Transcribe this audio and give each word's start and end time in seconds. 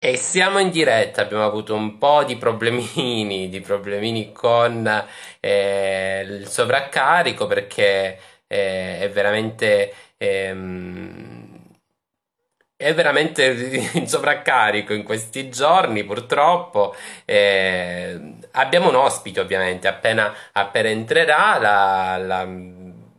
E 0.00 0.16
siamo 0.16 0.60
in 0.60 0.70
diretta, 0.70 1.22
abbiamo 1.22 1.44
avuto 1.44 1.74
un 1.74 1.98
po' 1.98 2.22
di 2.22 2.36
problemini, 2.36 3.48
di 3.50 3.60
problemini 3.60 4.30
con 4.32 4.86
eh, 5.40 6.20
il 6.24 6.46
sovraccarico 6.48 7.46
perché 7.48 8.18
eh, 8.46 9.00
è 9.00 9.10
veramente, 9.10 9.92
ehm, 10.16 11.58
è 12.76 12.94
veramente 12.94 13.44
in 13.94 14.06
sovraccarico 14.08 14.92
in 14.92 15.02
questi 15.02 15.48
giorni, 15.50 16.04
purtroppo. 16.04 16.94
Eh, 17.24 18.36
abbiamo 18.52 18.88
un 18.88 18.94
ospite, 18.94 19.40
ovviamente, 19.40 19.88
appena, 19.88 20.32
appena 20.52 20.88
entrerà, 20.88 21.58
la, 21.58 22.16
la 22.18 22.44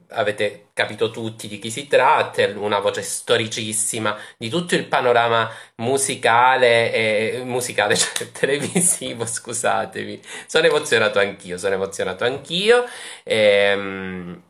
avete 0.09 0.69
capito 0.73 1.11
tutti 1.11 1.47
di 1.47 1.59
chi 1.59 1.69
si 1.69 1.87
tratta, 1.87 2.45
una 2.55 2.79
voce 2.79 3.01
storicissima 3.01 4.17
di 4.37 4.49
tutto 4.49 4.75
il 4.75 4.85
panorama 4.85 5.49
musicale 5.77 6.93
e 6.93 7.41
musicale, 7.43 7.95
cioè 7.97 8.31
televisivo, 8.31 9.25
scusatemi. 9.25 10.19
Sono 10.47 10.67
emozionato 10.67 11.19
anch'io, 11.19 11.57
sono 11.57 11.75
emozionato 11.75 12.23
anch'io. 12.23 12.85
Ehm, 13.23 14.41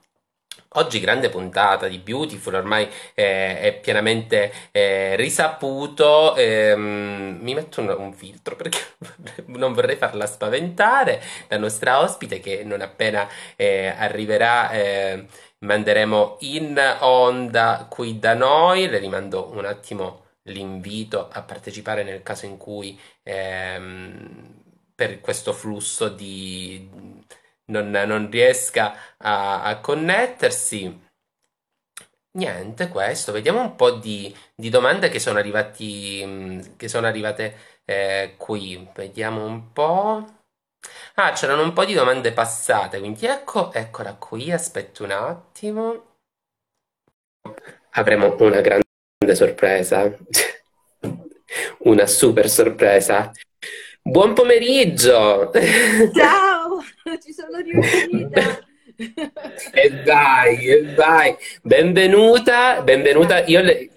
Oggi 0.73 0.99
grande 0.99 1.30
puntata 1.30 1.88
di 1.88 1.97
Beautiful, 1.97 2.53
ormai 2.53 2.88
eh, 3.16 3.59
è 3.59 3.80
pienamente 3.81 4.52
eh, 4.69 5.16
risaputo. 5.16 6.35
Ehm, 6.35 7.39
mi 7.41 7.55
metto 7.55 7.81
un, 7.81 7.95
un, 7.97 8.13
filtro 8.13 8.55
perché 8.55 8.77
non 9.47 9.73
vorrei 9.73 9.95
farla 9.95 10.27
spaventare. 10.27 11.23
La 11.47 11.57
nostra 11.57 12.02
ospite 12.02 12.39
che 12.39 12.61
non 12.63 12.81
appena 12.81 13.27
eh, 13.55 13.88
arriverà 13.97 14.69
eh, 14.69 15.25
manderemo 15.59 16.37
in 16.41 16.79
onda 17.01 17.87
qui 17.89 18.19
da 18.19 18.33
noi. 18.33 18.87
Le 18.87 18.99
rimando 18.99 19.49
un 19.51 19.65
attimo 19.65 20.27
l'invito 20.43 21.29
a 21.29 21.41
partecipare 21.43 22.03
nel 22.03 22.23
caso 22.23 22.45
in 22.45 22.57
cui 22.57 22.99
ehm, 23.23 24.63
per 24.95 25.21
questo 25.21 25.53
flusso 25.53 26.09
di, 26.09 26.89
non, 27.66 27.89
non 27.89 28.29
riesca 28.29 29.16
a, 29.17 29.63
a, 29.63 29.79
connettersi. 29.79 31.07
Niente, 32.31 32.88
questo. 32.89 33.31
Vediamo 33.31 33.61
un 33.61 33.75
po' 33.75 33.91
di, 33.91 34.35
di 34.55 34.69
domande 34.69 35.09
che 35.09 35.19
sono, 35.19 35.39
arrivati, 35.39 36.73
che 36.77 36.88
sono 36.88 37.07
arrivate 37.07 37.81
eh, 37.85 38.35
qui. 38.38 38.88
Vediamo 38.94 39.45
un 39.45 39.71
po'. 39.73 40.38
Ah, 41.22 41.34
c'erano 41.34 41.64
un 41.64 41.73
po' 41.73 41.84
di 41.84 41.94
domande 41.94 42.31
passate, 42.31 43.00
quindi 43.00 43.25
ecco, 43.25 43.73
eccola 43.73 44.14
qui, 44.14 44.53
aspetta 44.53 45.03
un 45.03 45.12
attimo. 45.12 46.03
Avremo 47.89 48.38
una 48.39 48.62
grande 48.62 49.36
sorpresa, 49.36 50.17
una 51.80 52.06
super 52.06 52.50
sorpresa. 52.50 53.34
Buon 54.02 54.34
pomeriggio! 54.34 55.52
Ciao, 56.16 56.81
ci 57.22 57.34
sono 57.34 57.58
riuscita. 57.58 58.66
E 59.73 60.02
vai, 60.06 60.67
e 60.67 60.94
vai. 60.94 61.36
Benvenuta, 61.62 62.81
benvenuta. 62.81 63.44
Io 63.44 63.59
le, 63.59 63.90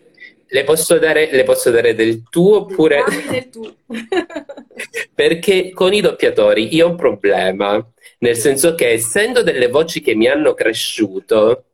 le 0.53 0.64
posso 0.64 0.98
dare, 0.98 1.31
le 1.31 1.45
posso 1.45 1.70
dare 1.70 1.95
del 1.95 2.25
tu 2.28 2.53
oppure... 2.53 3.03
del 3.31 3.48
tu. 3.48 3.75
Perché 5.14 5.70
con 5.72 5.94
i 5.94 6.03
doppiatori 6.03 6.75
io 6.75 6.86
ho 6.86 6.91
un 6.91 6.97
problema, 6.97 7.83
nel 8.19 8.36
senso 8.36 8.75
che 8.75 8.91
essendo 8.91 9.42
delle 9.42 9.69
voci 9.69 10.03
che 10.03 10.14
mi 10.14 10.28
hanno 10.28 10.53
cresciuto, 10.53 11.64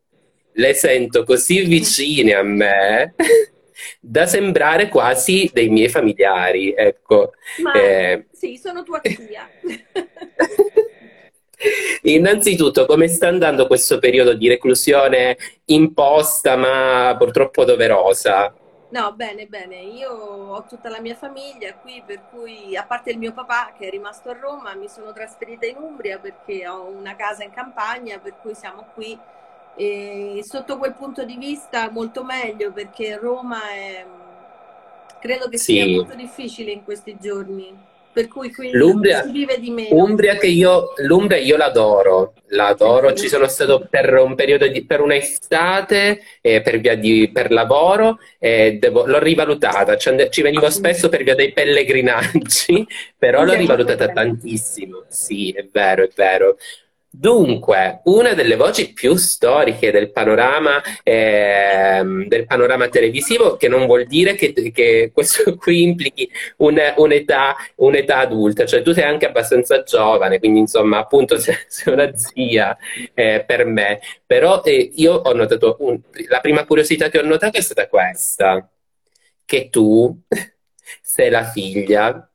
le 0.53 0.75
sento 0.75 1.25
così 1.25 1.65
vicine 1.65 2.35
a 2.35 2.43
me 2.43 3.15
da 4.01 4.27
sembrare 4.27 4.89
quasi 4.89 5.51
dei 5.53 5.69
miei 5.71 5.89
familiari, 5.89 6.73
ecco. 6.73 7.33
Ma 7.63 7.73
eh, 7.73 8.27
sì, 8.31 8.57
sono 8.57 8.85
tua 8.85 9.01
zia. 9.03 9.51
Innanzitutto, 12.03 12.87
come 12.87 13.09
sta 13.09 13.27
andando 13.27 13.67
questo 13.67 13.99
periodo 13.99 14.35
di 14.35 14.47
reclusione 14.47 15.37
imposta 15.65 16.55
ma 16.55 17.17
purtroppo 17.19 17.65
doverosa? 17.65 18.55
No, 18.91 19.13
bene, 19.13 19.47
bene. 19.47 19.83
Io 19.83 20.11
ho 20.11 20.65
tutta 20.65 20.89
la 20.89 21.01
mia 21.01 21.15
famiglia 21.15 21.75
qui, 21.77 22.03
per 22.05 22.23
cui, 22.31 22.75
a 22.75 22.85
parte 22.87 23.11
il 23.11 23.19
mio 23.19 23.33
papà 23.35 23.73
che 23.77 23.87
è 23.87 23.91
rimasto 23.91 24.31
a 24.31 24.39
Roma, 24.39 24.75
mi 24.75 24.89
sono 24.89 25.13
trasferita 25.13 25.67
in 25.67 25.77
Umbria 25.77 26.19
perché 26.19 26.67
ho 26.67 26.87
una 26.89 27.15
casa 27.15 27.45
in 27.45 27.51
campagna, 27.51 28.19
per 28.19 28.37
cui 28.41 28.55
siamo 28.55 28.87
qui. 28.95 29.19
E 29.75 30.41
sotto 30.43 30.79
quel 30.79 30.95
punto 30.95 31.25
di 31.25 31.37
vista 31.37 31.91
molto 31.91 32.25
meglio 32.25 32.73
perché 32.73 33.17
Roma 33.17 33.71
è, 33.71 34.07
credo 35.19 35.49
che 35.49 35.59
Sì. 35.59 35.75
sia 35.75 35.87
molto 35.89 36.15
difficile 36.15 36.71
in 36.73 36.85
questi 36.85 37.17
giorni, 37.19 37.77
per 38.19 38.27
cui 38.27 38.53
qui 38.53 38.73
L'Umbria, 38.73 39.23
si 39.23 39.31
vive 39.31 39.61
di 39.61 39.71
meno. 39.71 39.95
Umbria 39.95 40.37
che 40.37 40.49
io, 40.49 40.93
l'Umbria 40.97 41.39
io 41.39 41.57
l'adoro, 41.57 42.35
l'adoro, 42.49 43.13
ci 43.15 43.29
sono 43.29 43.47
stato 43.47 43.87
per 43.89 44.13
un 44.15 44.35
periodo 44.35 44.67
di, 44.67 44.85
per 44.85 45.01
un'estate, 45.01 46.21
eh, 46.41 46.61
per 46.61 46.81
via 46.81 46.97
di, 46.97 47.31
per 47.33 47.53
lavoro, 47.53 48.19
e 48.41 48.77
devo- 48.81 49.07
l'ho 49.07 49.21
rivalutata, 49.21 49.97
ci, 49.97 50.09
and- 50.09 50.31
ci 50.31 50.43
venivo 50.43 50.69
spesso 50.69 51.09
per 51.09 51.23
via 51.23 51.37
dei 51.37 51.53
pellegrinaggi, 51.53 52.85
però 53.17 53.45
l'ho 53.45 53.55
rivalutata 53.55 54.09
tantissimo, 54.09 55.05
sì, 55.07 55.53
è 55.53 55.65
vero, 55.71 56.03
è 56.03 56.11
vero. 56.17 56.57
Dunque, 57.21 58.01
una 58.05 58.33
delle 58.35 58.55
voci 58.55 58.93
più 58.93 59.17
storiche 59.17 59.91
del 59.91 60.13
panorama, 60.13 60.81
ehm, 61.03 62.29
del 62.29 62.47
panorama 62.47 62.89
televisivo, 62.89 63.57
che 63.57 63.67
non 63.67 63.87
vuol 63.87 64.05
dire 64.07 64.37
che, 64.37 64.53
che 64.71 65.11
questo 65.13 65.57
qui 65.59 65.83
implichi 65.83 66.31
un- 66.59 66.81
un'età 66.97 67.57
un'età 67.77 68.19
adulta, 68.19 68.65
cioè 68.67 68.83
tu 68.83 68.93
sei 68.93 69.03
anche 69.03 69.27
abbastanza 69.27 69.83
giovane, 69.83 70.39
quindi 70.39 70.61
insomma, 70.61 70.99
appunto, 70.99 71.37
sei, 71.41 71.57
sei 71.67 71.93
una 71.93 72.17
zia 72.17 72.77
eh, 73.15 73.43
per 73.45 73.65
me. 73.65 73.99
Però 74.25 74.63
eh, 74.63 74.93
io 74.95 75.15
ho 75.15 75.33
notato, 75.33 75.77
un- 75.81 76.01
la 76.29 76.39
prima 76.41 76.65
curiosità 76.65 77.09
che 77.09 77.19
ho 77.19 77.25
notato 77.25 77.57
è 77.59 77.61
stata 77.61 77.89
questa, 77.89 78.69
che 79.45 79.69
tu 79.71 80.17
sei 81.03 81.31
la 81.31 81.45
figlia 81.45 82.28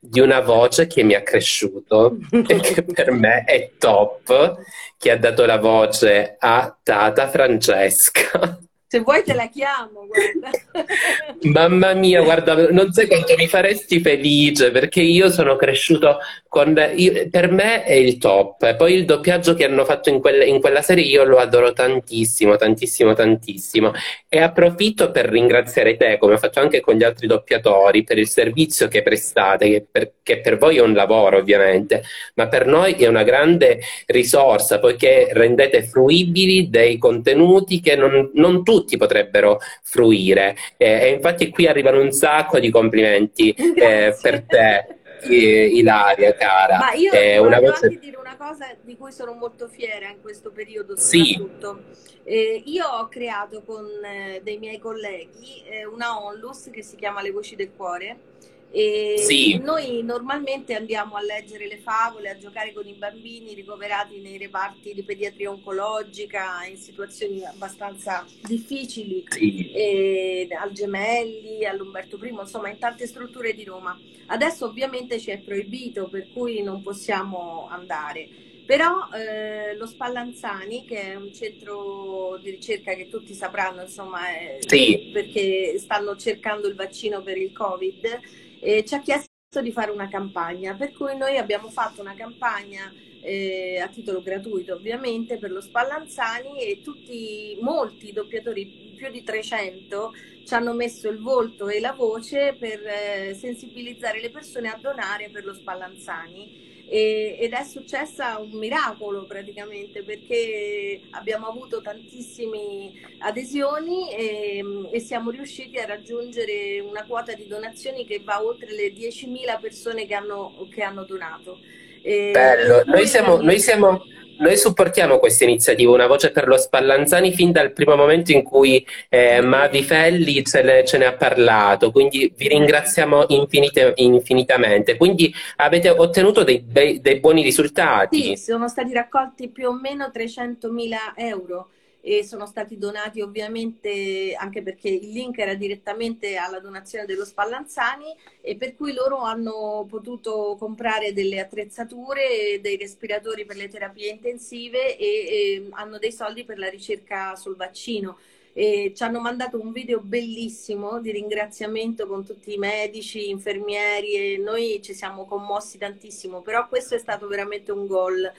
di 0.00 0.20
una 0.20 0.40
voce 0.40 0.86
che 0.86 1.02
mi 1.02 1.14
ha 1.14 1.22
cresciuto 1.22 2.16
e 2.32 2.60
che 2.60 2.82
per 2.82 3.10
me 3.12 3.44
è 3.44 3.72
top, 3.78 4.56
che 4.96 5.10
ha 5.10 5.18
dato 5.18 5.44
la 5.44 5.58
voce 5.58 6.36
a 6.38 6.74
Tata 6.82 7.28
Francesca. 7.28 8.58
Se 8.92 8.98
vuoi 8.98 9.22
te 9.22 9.34
la 9.34 9.46
chiamo. 9.46 10.08
Mamma 11.46 11.94
mia, 11.94 12.22
guarda, 12.22 12.72
non 12.72 12.92
sai 12.92 13.06
quanto 13.06 13.36
mi 13.36 13.46
faresti 13.46 14.00
felice 14.00 14.72
perché 14.72 15.00
io 15.00 15.30
sono 15.30 15.54
cresciuto 15.54 16.18
con... 16.48 16.74
io- 16.96 17.28
per 17.30 17.52
me 17.52 17.84
è 17.84 17.92
il 17.92 18.18
top. 18.18 18.74
Poi 18.74 18.92
il 18.94 19.04
doppiaggio 19.04 19.54
che 19.54 19.64
hanno 19.64 19.84
fatto 19.84 20.08
in, 20.08 20.18
quelle- 20.18 20.44
in 20.44 20.60
quella 20.60 20.82
serie 20.82 21.04
io 21.04 21.22
lo 21.22 21.38
adoro 21.38 21.72
tantissimo, 21.72 22.56
tantissimo, 22.56 23.14
tantissimo. 23.14 23.92
E 24.28 24.40
approfitto 24.40 25.12
per 25.12 25.26
ringraziare 25.26 25.96
te, 25.96 26.18
come 26.18 26.34
ho 26.34 26.38
fatto 26.38 26.58
anche 26.58 26.80
con 26.80 26.96
gli 26.96 27.04
altri 27.04 27.28
doppiatori, 27.28 28.02
per 28.02 28.18
il 28.18 28.28
servizio 28.28 28.88
che 28.88 29.02
prestate, 29.02 29.68
che 29.68 29.86
per, 29.88 30.14
che 30.20 30.40
per 30.40 30.58
voi 30.58 30.78
è 30.78 30.82
un 30.82 30.94
lavoro 30.94 31.36
ovviamente, 31.38 32.02
ma 32.34 32.48
per 32.48 32.66
noi 32.66 32.94
è 32.94 33.06
una 33.06 33.22
grande 33.22 33.78
risorsa 34.06 34.80
poiché 34.80 35.28
rendete 35.30 35.84
fruibili 35.84 36.68
dei 36.68 36.98
contenuti 36.98 37.78
che 37.78 37.94
non, 37.94 38.30
non 38.34 38.64
tutti 38.64 38.78
potrebbero 38.96 39.58
fruire. 39.82 40.56
Eh, 40.76 41.00
e 41.02 41.08
infatti 41.10 41.50
qui 41.50 41.66
arrivano 41.66 42.00
un 42.00 42.12
sacco 42.12 42.58
di 42.58 42.70
complimenti 42.70 43.50
eh, 43.52 44.16
per 44.20 44.44
te, 44.46 44.86
eh, 45.22 45.66
Ilaria, 45.66 46.34
cara. 46.34 46.78
Ma 46.78 46.92
io 46.92 47.12
È 47.12 47.36
voglio 47.36 47.46
una 47.46 47.60
voce... 47.60 47.86
anche 47.86 47.98
dire 47.98 48.16
una 48.16 48.36
cosa 48.36 48.66
di 48.82 48.96
cui 48.96 49.12
sono 49.12 49.32
molto 49.32 49.68
fiera 49.68 50.08
in 50.08 50.20
questo 50.20 50.50
periodo 50.50 50.96
Sì, 50.96 51.34
soprattutto. 51.36 51.82
Eh, 52.24 52.62
io 52.66 52.86
ho 52.86 53.08
creato 53.08 53.62
con 53.62 53.86
eh, 54.04 54.40
dei 54.42 54.58
miei 54.58 54.78
colleghi 54.78 55.62
eh, 55.64 55.84
una 55.84 56.22
onlus 56.22 56.68
che 56.70 56.82
si 56.82 56.96
chiama 56.96 57.22
Le 57.22 57.30
Voci 57.30 57.56
del 57.56 57.70
Cuore 57.74 58.29
e 58.72 59.16
sì, 59.18 59.58
noi 59.58 60.02
normalmente 60.04 60.74
andiamo 60.74 61.16
a 61.16 61.22
leggere 61.22 61.66
le 61.66 61.78
favole, 61.78 62.30
a 62.30 62.36
giocare 62.38 62.72
con 62.72 62.86
i 62.86 62.94
bambini 62.94 63.54
ricoverati 63.54 64.20
nei 64.20 64.38
reparti 64.38 64.94
di 64.94 65.02
pediatria 65.02 65.50
oncologica 65.50 66.64
in 66.68 66.76
situazioni 66.76 67.44
abbastanza 67.44 68.24
difficili 68.42 69.24
sì. 69.28 69.72
e 69.72 70.48
al 70.56 70.70
Gemelli, 70.70 71.64
all'Umberto 71.64 72.16
I, 72.24 72.28
insomma 72.28 72.68
in 72.68 72.78
tante 72.78 73.06
strutture 73.06 73.54
di 73.54 73.64
Roma. 73.64 73.98
Adesso 74.26 74.66
ovviamente 74.66 75.18
ci 75.18 75.30
è 75.30 75.38
proibito, 75.38 76.08
per 76.08 76.28
cui 76.32 76.62
non 76.62 76.82
possiamo 76.82 77.66
andare. 77.68 78.28
Però 78.64 79.08
eh, 79.12 79.74
lo 79.74 79.84
Spallanzani, 79.84 80.84
che 80.84 81.00
è 81.00 81.14
un 81.16 81.32
centro 81.34 82.38
di 82.40 82.50
ricerca 82.50 82.94
che 82.94 83.08
tutti 83.08 83.34
sapranno, 83.34 83.82
insomma, 83.82 84.28
è- 84.28 84.58
Sì. 84.60 85.10
perché 85.12 85.76
stanno 85.78 86.14
cercando 86.14 86.68
il 86.68 86.76
vaccino 86.76 87.20
per 87.20 87.36
il 87.36 87.50
Covid, 87.50 88.20
eh, 88.60 88.84
ci 88.84 88.94
ha 88.94 89.00
chiesto 89.00 89.28
di 89.62 89.72
fare 89.72 89.90
una 89.90 90.08
campagna, 90.08 90.74
per 90.74 90.92
cui 90.92 91.16
noi 91.16 91.36
abbiamo 91.36 91.68
fatto 91.70 92.00
una 92.00 92.14
campagna 92.14 92.92
eh, 93.22 93.78
a 93.78 93.88
titolo 93.88 94.22
gratuito 94.22 94.74
ovviamente 94.74 95.38
per 95.38 95.50
lo 95.50 95.60
Spallanzani 95.60 96.60
e 96.60 96.80
tutti, 96.82 97.58
molti 97.60 98.12
doppiatori, 98.12 98.94
più 98.96 99.10
di 99.10 99.22
300, 99.22 100.12
ci 100.46 100.54
hanno 100.54 100.74
messo 100.74 101.08
il 101.08 101.18
volto 101.18 101.68
e 101.68 101.80
la 101.80 101.92
voce 101.92 102.56
per 102.58 102.80
eh, 102.86 103.34
sensibilizzare 103.34 104.20
le 104.20 104.30
persone 104.30 104.68
a 104.68 104.78
donare 104.80 105.30
per 105.30 105.44
lo 105.44 105.54
Spallanzani. 105.54 106.68
E, 106.92 107.36
ed 107.38 107.52
è 107.52 107.62
successo 107.62 108.24
un 108.40 108.58
miracolo 108.58 109.24
praticamente 109.24 110.02
perché 110.02 111.02
abbiamo 111.10 111.46
avuto 111.46 111.80
tantissime 111.80 112.90
adesioni 113.18 114.12
e, 114.12 114.64
e, 114.90 114.98
siamo 114.98 115.30
riusciti 115.30 115.78
a 115.78 115.86
raggiungere 115.86 116.80
una 116.80 117.04
quota 117.06 117.32
di 117.34 117.46
donazioni 117.46 118.04
che 118.04 118.20
va 118.24 118.42
oltre 118.42 118.72
le 118.72 118.92
10.000 118.92 119.60
persone 119.60 120.04
che 120.04 120.14
hanno, 120.14 120.66
che 120.68 120.82
hanno 120.82 121.04
donato. 121.04 121.60
E 122.02 122.32
Bello, 122.32 122.82
noi 122.86 123.06
siamo, 123.06 123.40
noi 123.40 123.60
siamo, 123.60 124.04
noi 124.40 124.56
supportiamo 124.56 125.18
questa 125.18 125.44
iniziativa, 125.44 125.92
Una 125.92 126.06
Voce 126.06 126.30
per 126.30 126.46
lo 126.46 126.56
Spallanzani, 126.56 127.32
fin 127.32 127.52
dal 127.52 127.72
primo 127.72 127.94
momento 127.94 128.32
in 128.32 128.42
cui 128.42 128.84
eh, 129.08 129.40
Mavi 129.40 129.82
Felli 129.82 130.44
ce 130.44 130.62
ne, 130.62 130.84
ce 130.84 130.98
ne, 130.98 131.06
ha 131.06 131.12
parlato, 131.12 131.90
quindi 131.90 132.32
vi 132.36 132.48
ringraziamo 132.48 133.26
infinite, 133.28 133.92
infinitamente. 133.96 134.96
Quindi 134.96 135.32
avete 135.56 135.90
ottenuto 135.90 136.42
dei, 136.42 136.64
dei, 136.66 137.20
buoni 137.20 137.42
risultati? 137.42 138.36
Sì, 138.36 138.50
sono 138.50 138.68
stati 138.68 138.92
raccolti 138.92 139.48
più 139.48 139.68
o 139.68 139.72
meno 139.72 140.10
300.000 140.12 140.96
euro 141.16 141.68
e 142.02 142.24
sono 142.24 142.46
stati 142.46 142.78
donati 142.78 143.20
ovviamente 143.20 144.34
anche 144.34 144.62
perché 144.62 144.88
il 144.88 145.10
link 145.10 145.38
era 145.38 145.54
direttamente 145.54 146.36
alla 146.36 146.58
donazione 146.58 147.04
dello 147.04 147.24
Spallanzani 147.24 148.14
e 148.40 148.56
per 148.56 148.74
cui 148.74 148.92
loro 148.92 149.18
hanno 149.18 149.86
potuto 149.88 150.56
comprare 150.58 151.12
delle 151.12 151.40
attrezzature, 151.40 152.60
dei 152.60 152.76
respiratori 152.76 153.44
per 153.44 153.56
le 153.56 153.68
terapie 153.68 154.10
intensive 154.10 154.96
e, 154.96 155.06
e 155.06 155.66
hanno 155.70 155.98
dei 155.98 156.12
soldi 156.12 156.44
per 156.44 156.58
la 156.58 156.70
ricerca 156.70 157.36
sul 157.36 157.56
vaccino. 157.56 158.18
E 158.52 158.92
ci 158.96 159.02
hanno 159.04 159.20
mandato 159.20 159.60
un 159.60 159.70
video 159.70 160.00
bellissimo 160.00 161.00
di 161.00 161.12
ringraziamento 161.12 162.06
con 162.08 162.24
tutti 162.24 162.52
i 162.52 162.58
medici, 162.58 163.30
infermieri 163.30 164.14
e 164.14 164.38
noi 164.38 164.80
ci 164.82 164.92
siamo 164.92 165.24
commossi 165.24 165.78
tantissimo, 165.78 166.40
però 166.40 166.66
questo 166.66 166.96
è 166.96 166.98
stato 166.98 167.28
veramente 167.28 167.70
un 167.70 167.86
gol 167.86 168.30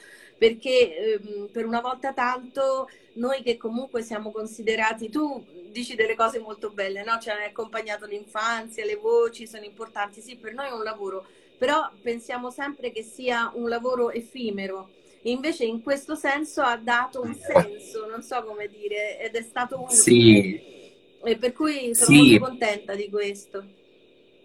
perché 0.41 1.19
ehm, 1.21 1.49
per 1.51 1.67
una 1.67 1.81
volta 1.81 2.13
tanto 2.13 2.89
noi 3.13 3.43
che 3.43 3.57
comunque 3.57 4.01
siamo 4.01 4.31
considerati, 4.31 5.07
tu 5.07 5.45
dici 5.69 5.93
delle 5.93 6.15
cose 6.15 6.39
molto 6.39 6.71
belle, 6.71 7.03
no? 7.03 7.19
Ci 7.19 7.29
hai 7.29 7.45
accompagnato 7.45 8.07
l'infanzia, 8.07 8.83
le 8.83 8.95
voci 8.95 9.45
sono 9.45 9.65
importanti, 9.65 10.19
sì, 10.19 10.37
per 10.37 10.55
noi 10.55 10.69
è 10.69 10.71
un 10.71 10.81
lavoro, 10.81 11.27
però 11.59 11.87
pensiamo 12.01 12.49
sempre 12.49 12.91
che 12.91 13.03
sia 13.03 13.51
un 13.53 13.69
lavoro 13.69 14.09
effimero. 14.09 14.89
Invece 15.25 15.65
in 15.65 15.83
questo 15.83 16.15
senso 16.15 16.63
ha 16.63 16.75
dato 16.75 17.21
un 17.21 17.35
senso, 17.35 18.07
non 18.07 18.23
so 18.23 18.43
come 18.43 18.67
dire, 18.67 19.19
ed 19.19 19.35
è 19.35 19.43
stato 19.43 19.81
utile. 19.81 19.95
Sì. 19.95 20.61
E 21.23 21.37
per 21.37 21.53
cui 21.53 21.93
sono 21.93 22.17
sì. 22.17 22.29
molto 22.31 22.45
contenta 22.45 22.95
di 22.95 23.09
questo. 23.11 23.63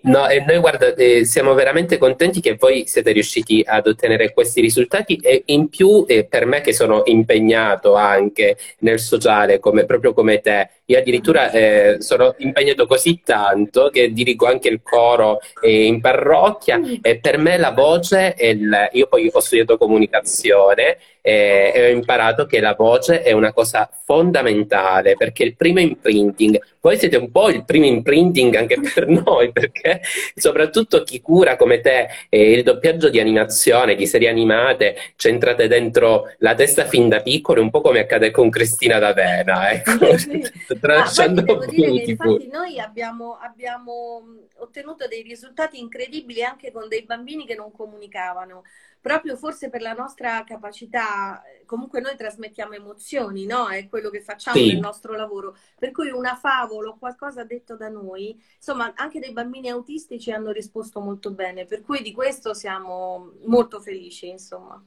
No, 0.06 0.28
e 0.28 0.44
noi 0.46 0.58
guarda, 0.58 0.94
eh, 0.94 1.24
siamo 1.24 1.52
veramente 1.54 1.98
contenti 1.98 2.40
che 2.40 2.54
voi 2.54 2.86
siete 2.86 3.10
riusciti 3.10 3.64
ad 3.66 3.88
ottenere 3.88 4.32
questi 4.32 4.60
risultati 4.60 5.16
e 5.16 5.42
in 5.46 5.68
più 5.68 6.04
eh, 6.06 6.24
per 6.24 6.46
me 6.46 6.60
che 6.60 6.72
sono 6.72 7.02
impegnato 7.06 7.94
anche 7.94 8.56
nel 8.80 9.00
sociale, 9.00 9.58
come, 9.58 9.84
proprio 9.84 10.12
come 10.14 10.40
te, 10.40 10.70
io 10.84 10.98
addirittura 10.98 11.50
eh, 11.50 11.96
sono 11.98 12.36
impegnato 12.38 12.86
così 12.86 13.20
tanto 13.24 13.90
che 13.90 14.12
dirigo 14.12 14.46
anche 14.46 14.68
il 14.68 14.80
coro 14.80 15.40
eh, 15.60 15.86
in 15.86 16.00
parrocchia 16.00 16.80
e 17.02 17.18
per 17.18 17.38
me 17.38 17.58
la 17.58 17.72
voce, 17.72 18.36
il, 18.38 18.88
io 18.92 19.06
poi 19.08 19.28
ho 19.32 19.40
studiato 19.40 19.76
comunicazione 19.76 20.98
eh, 21.26 21.72
e 21.74 21.86
ho 21.86 21.88
imparato 21.88 22.46
che 22.46 22.60
la 22.60 22.74
voce 22.74 23.22
è 23.22 23.32
una 23.32 23.52
cosa 23.52 23.90
fondamentale 24.04 25.16
perché 25.16 25.42
il 25.42 25.56
primo 25.56 25.80
imprinting, 25.80 26.56
voi 26.80 26.96
siete 26.96 27.16
un 27.16 27.32
po' 27.32 27.48
il 27.48 27.64
primo 27.64 27.84
imprinting 27.84 28.54
anche 28.54 28.78
per 28.80 29.08
noi 29.10 29.50
perché 29.50 30.02
soprattutto 30.36 31.02
chi 31.02 31.20
cura 31.20 31.56
come 31.56 31.80
te 31.80 32.06
eh, 32.28 32.52
il 32.52 32.62
doppiaggio 32.62 33.08
di 33.08 33.18
animazione, 33.18 33.96
di 33.96 34.06
serie 34.06 34.28
animate, 34.28 34.96
centrate 35.16 35.66
dentro 35.66 36.32
la 36.38 36.54
testa 36.54 36.84
fin 36.84 37.08
da 37.08 37.20
piccolo, 37.20 37.60
un 37.60 37.70
po' 37.70 37.80
come 37.80 37.98
accade 37.98 38.30
con 38.30 38.48
Cristina 38.48 39.00
D'Avena, 39.00 39.72
ecco. 39.72 40.14
tralasciando 40.80 41.40
ah, 41.40 41.64
infatti 41.64 42.48
noi 42.52 42.78
abbiamo, 42.78 43.36
abbiamo 43.42 44.22
ottenuto 44.58 45.08
dei 45.08 45.22
risultati 45.22 45.80
incredibili 45.80 46.44
anche 46.44 46.70
con 46.70 46.86
dei 46.86 47.02
bambini 47.02 47.46
che 47.46 47.56
non 47.56 47.72
comunicavano 47.72 48.62
proprio 49.06 49.36
forse 49.36 49.70
per 49.70 49.82
la 49.82 49.92
nostra 49.92 50.42
capacità, 50.42 51.40
comunque 51.64 52.00
noi 52.00 52.16
trasmettiamo 52.16 52.72
emozioni, 52.72 53.46
no? 53.46 53.68
È 53.68 53.88
quello 53.88 54.10
che 54.10 54.20
facciamo 54.20 54.56
sì. 54.56 54.66
nel 54.66 54.80
nostro 54.80 55.14
lavoro. 55.14 55.56
Per 55.78 55.92
cui 55.92 56.10
una 56.10 56.34
favola 56.34 56.88
o 56.88 56.98
qualcosa 56.98 57.44
detto 57.44 57.76
da 57.76 57.88
noi, 57.88 58.36
insomma, 58.56 58.94
anche 58.96 59.20
dei 59.20 59.32
bambini 59.32 59.68
autistici 59.68 60.32
hanno 60.32 60.50
risposto 60.50 60.98
molto 60.98 61.30
bene, 61.30 61.66
per 61.66 61.82
cui 61.82 62.02
di 62.02 62.10
questo 62.10 62.52
siamo 62.52 63.34
molto 63.44 63.78
felici, 63.78 64.26
insomma. 64.28 64.84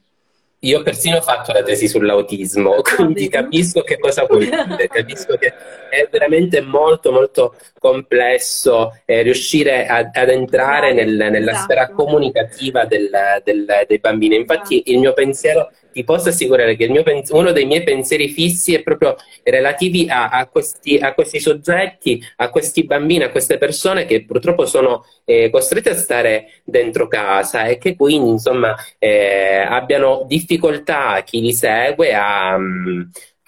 Io 0.62 0.82
persino 0.82 1.16
ho 1.16 1.22
fatto 1.22 1.52
la 1.52 1.62
tesi 1.62 1.88
sull'autismo, 1.88 2.74
ah, 2.74 2.82
quindi 2.82 3.30
capisco 3.30 3.80
che 3.80 3.98
cosa 3.98 4.26
vuoi 4.26 4.44
dire, 4.44 4.88
capisco 4.92 5.38
che 5.38 5.54
è 5.88 6.06
veramente 6.10 6.60
molto 6.60 7.12
molto 7.12 7.54
complesso 7.78 8.94
eh, 9.06 9.22
riuscire 9.22 9.86
a, 9.86 10.10
ad 10.12 10.28
entrare 10.28 10.92
nel, 10.92 11.16
nella 11.16 11.52
esatto. 11.52 11.64
sfera 11.64 11.88
comunicativa 11.88 12.84
del, 12.84 13.10
del, 13.42 13.64
dei 13.86 13.98
bambini. 14.00 14.36
Infatti 14.36 14.74
esatto. 14.74 14.90
il 14.90 14.98
mio 14.98 15.12
pensiero 15.14 15.70
ti 15.92 16.04
posso 16.04 16.28
assicurare 16.28 16.76
che 16.76 16.90
pens- 17.02 17.30
uno 17.30 17.52
dei 17.52 17.66
miei 17.66 17.82
pensieri 17.82 18.28
fissi 18.28 18.74
è 18.74 18.82
proprio 18.82 19.16
relativi 19.42 20.08
a, 20.08 20.28
a, 20.28 20.46
questi, 20.46 20.96
a, 20.96 21.14
questi, 21.14 21.40
soggetti, 21.40 22.22
a 22.36 22.50
questi 22.50 22.84
bambini, 22.84 23.24
a 23.24 23.30
queste 23.30 23.58
persone 23.58 24.04
che 24.04 24.24
purtroppo 24.24 24.66
sono 24.66 25.04
eh, 25.24 25.50
costrette 25.50 25.90
a 25.90 25.94
stare 25.94 26.62
dentro 26.64 27.08
casa 27.08 27.64
e 27.66 27.78
che 27.78 27.96
quindi 27.96 28.30
insomma 28.30 28.74
eh, 28.98 29.58
abbiano 29.58 30.24
difficoltà 30.26 31.22
chi 31.22 31.40
li 31.40 31.52
segue 31.52 32.14
a, 32.14 32.58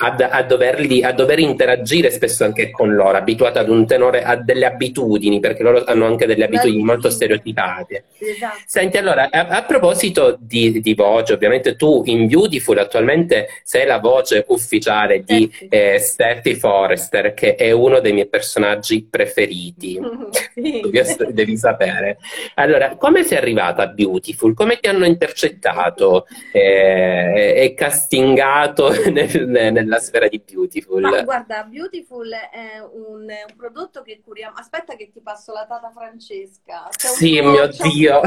a, 0.02 0.16
a, 0.30 0.42
doverli, 0.42 1.04
a 1.04 1.12
dover 1.12 1.38
interagire 1.38 2.10
spesso 2.10 2.44
anche 2.44 2.70
con 2.70 2.92
loro, 2.92 3.16
abituati 3.16 3.58
ad 3.58 3.68
un 3.68 3.86
tenore, 3.86 4.24
a 4.24 4.34
delle 4.36 4.66
abitudini, 4.66 5.38
perché 5.38 5.62
loro 5.62 5.84
hanno 5.84 6.06
anche 6.06 6.26
delle 6.26 6.44
abitudini 6.44 6.82
molto 6.82 7.08
stereotipate. 7.08 8.04
Esatto. 8.18 8.58
Senti, 8.66 8.96
allora, 8.96 9.28
a, 9.30 9.46
a 9.46 9.62
proposito 9.62 10.36
di, 10.40 10.80
di, 10.80 10.94
voce, 10.94 11.34
ovviamente 11.34 11.76
tu 11.76 12.02
in 12.06 12.26
Beautiful 12.26 12.78
attualmente 12.78 13.48
sei 13.62 13.86
la 13.86 13.98
voce 13.98 14.44
ufficiale 14.48 15.22
di 15.22 15.50
eh, 15.68 15.98
Steffi 15.98 16.56
Forrester, 16.56 17.32
che 17.34 17.54
è 17.54 17.70
uno 17.70 18.00
dei 18.00 18.12
miei 18.12 18.28
personaggi 18.28 19.06
preferiti. 19.08 20.00
sì. 20.54 20.80
devi, 20.90 21.32
devi 21.32 21.56
sapere. 21.56 22.18
Allora, 22.54 22.96
come 22.96 23.22
sei 23.22 23.38
arrivata 23.38 23.82
a 23.82 23.86
Beautiful? 23.86 24.54
Come 24.54 24.78
ti 24.80 24.88
hanno 24.88 25.04
intercettato 25.04 26.26
eh, 26.50 27.54
e 27.56 27.74
castingato 27.74 28.90
nel, 29.10 29.46
nel 29.46 29.91
nella 29.92 30.00
sfera 30.00 30.28
di 30.28 30.42
Beautiful? 30.44 31.00
Ma 31.02 31.22
guarda, 31.22 31.64
Beautiful 31.64 32.30
è 32.30 32.78
un, 32.80 33.24
un, 33.24 33.56
prodotto 33.56 34.02
che 34.02 34.20
curiamo. 34.24 34.56
Aspetta 34.56 34.96
che 34.96 35.10
ti 35.12 35.20
passo 35.20 35.52
la 35.52 35.66
tata 35.66 35.90
Francesca. 35.90 36.88
sì, 36.96 37.40
mio 37.40 37.68
Dio. 37.68 38.22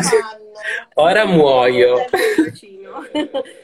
Ora 0.95 1.25
muoio. 1.25 2.05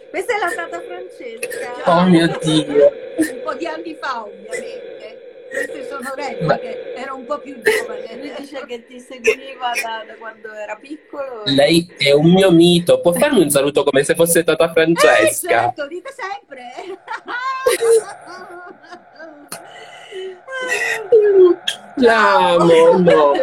Questa 0.10 0.36
è 0.36 0.39
la 0.39 0.51
tata 0.55 0.81
Francesca. 0.81 1.91
Oh 1.91 2.03
mio 2.05 2.27
Dio. 2.41 2.91
Un 3.17 3.41
po' 3.43 3.53
di 3.53 3.67
anni 3.67 3.96
fa, 3.96 4.24
ovviamente 4.24 5.31
queste 5.51 5.88
sono 5.88 6.13
regole 6.15 6.60
che 6.60 6.93
era 6.96 7.13
un 7.13 7.25
po' 7.25 7.39
più 7.39 7.62
giovane, 7.62 8.31
dice 8.39 8.63
che 8.65 8.86
ti 8.86 9.00
seguiva 9.00 9.72
da, 9.84 10.03
da, 10.08 10.15
quando 10.17 10.51
era 10.53 10.77
piccolo. 10.77 11.43
Lei 11.46 11.93
è 11.98 12.13
un 12.13 12.31
mio 12.31 12.51
mito, 12.51 13.01
può 13.01 13.12
farmi 13.12 13.41
un 13.41 13.50
saluto 13.50 13.84
come 13.84 14.03
se 14.03 14.15
fosse 14.15 14.43
Tata 14.43 14.72
Francesca? 14.72 15.20
Eh, 15.20 15.34
certo, 15.34 15.88
dite 15.88 16.10
sempre. 16.15 16.72
L'amo, 21.96 22.98
no. 22.98 23.34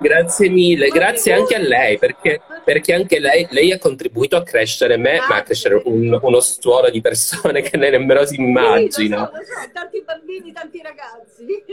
Grazie 0.00 0.48
mille, 0.48 0.88
grazie 0.88 1.32
anche 1.32 1.56
a 1.56 1.58
lei 1.58 1.98
perché, 1.98 2.40
perché 2.64 2.94
anche 2.94 3.18
lei, 3.18 3.46
lei, 3.50 3.72
ha 3.72 3.78
contribuito 3.78 4.36
a 4.36 4.42
crescere 4.42 4.96
me, 4.96 5.18
ma 5.28 5.36
a 5.36 5.42
crescere 5.42 5.82
un, 5.84 6.16
uno 6.20 6.40
stuolo 6.40 6.88
di 6.90 7.00
persone 7.00 7.62
che 7.62 7.76
lei 7.76 7.90
nemmeno 7.90 8.24
si 8.24 8.40
immagina. 8.40 9.30
Sì, 9.32 9.38
lo 9.38 9.44
so, 9.44 9.54
lo 9.54 9.62
so, 9.62 9.70
tanti 9.72 10.02
bambini, 10.04 10.52
tanti 10.52 10.80
ragazzi, 10.82 11.64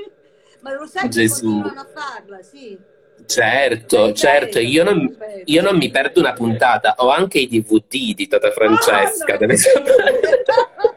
ma 0.62 0.74
lo 0.74 0.88
sai 0.88 1.10
che 1.10 1.28
continuano 1.28 1.82
a 1.82 1.88
farla, 1.94 2.42
sì. 2.42 2.94
Certo, 3.28 4.14
certo, 4.14 4.60
io 4.60 4.84
non, 4.84 5.18
io 5.46 5.62
non, 5.62 5.78
mi 5.78 5.90
perdo 5.90 6.20
una 6.20 6.34
puntata, 6.34 6.96
ho 6.98 7.10
anche 7.10 7.40
i 7.40 7.48
DVD 7.48 8.14
di 8.14 8.28
Tata 8.28 8.52
Francesca, 8.52 9.36
oh. 9.36 9.46
Un 9.46 10.95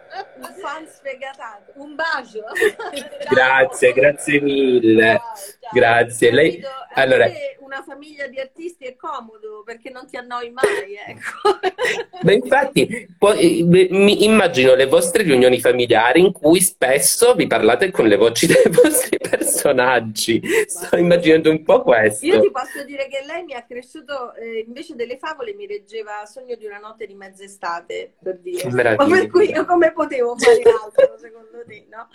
fan 0.60 0.86
sfegatato, 0.86 1.72
un 1.76 1.94
bacio. 1.94 2.44
Grazie, 3.30 3.92
grazie 3.92 4.40
mille. 4.40 5.16
Ciao, 5.16 5.34
ciao. 5.60 5.70
Grazie. 5.72 6.30
Lei, 6.30 6.62
allora, 6.94 7.30
una 7.60 7.82
famiglia 7.82 8.26
di 8.26 8.38
artisti 8.38 8.84
è 8.84 8.96
comodo 8.96 9.62
perché 9.64 9.90
non 9.90 10.06
ti 10.06 10.16
annoi 10.16 10.50
mai, 10.50 10.96
ecco. 11.06 11.58
Ma 12.22 12.32
infatti, 12.32 13.08
poi, 13.18 13.62
mi 13.62 14.24
immagino 14.24 14.74
le 14.74 14.86
vostre 14.86 15.22
riunioni 15.22 15.60
familiari 15.60 16.20
in 16.20 16.32
cui 16.32 16.60
spesso 16.60 17.34
vi 17.34 17.46
parlate 17.46 17.90
con 17.90 18.06
le 18.06 18.16
voci 18.16 18.46
dei 18.46 18.64
vostri 18.68 19.18
personaggi. 19.48 20.40
Sto 20.66 20.96
immaginando 20.96 21.50
un 21.50 21.62
po' 21.62 21.82
questo. 21.82 22.26
Io 22.26 22.40
ti 22.40 22.50
posso 22.50 22.84
dire 22.84 23.08
che 23.08 23.24
lei 23.26 23.44
mi 23.44 23.54
ha 23.54 23.64
cresciuto, 23.64 24.34
eh, 24.34 24.64
invece 24.66 24.94
delle 24.94 25.16
favole 25.16 25.54
mi 25.54 25.66
reggeva 25.66 26.24
Sogno 26.26 26.54
di 26.56 26.66
una 26.66 26.78
notte 26.78 27.06
di 27.06 27.14
mezz'estate, 27.14 28.14
per 28.22 28.38
dire. 28.38 28.68
Ma 28.70 29.06
per 29.06 29.28
cui 29.28 29.50
io 29.50 29.64
come 29.64 29.92
potevo 29.92 30.36
fare 30.36 30.62
altro, 30.62 31.18
secondo 31.18 31.64
te, 31.66 31.86
no? 31.88 32.08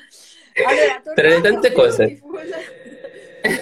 Allora, 0.66 1.02
Tra 1.16 1.28
le 1.28 1.42
tante 1.42 1.72
cose. 1.72 2.22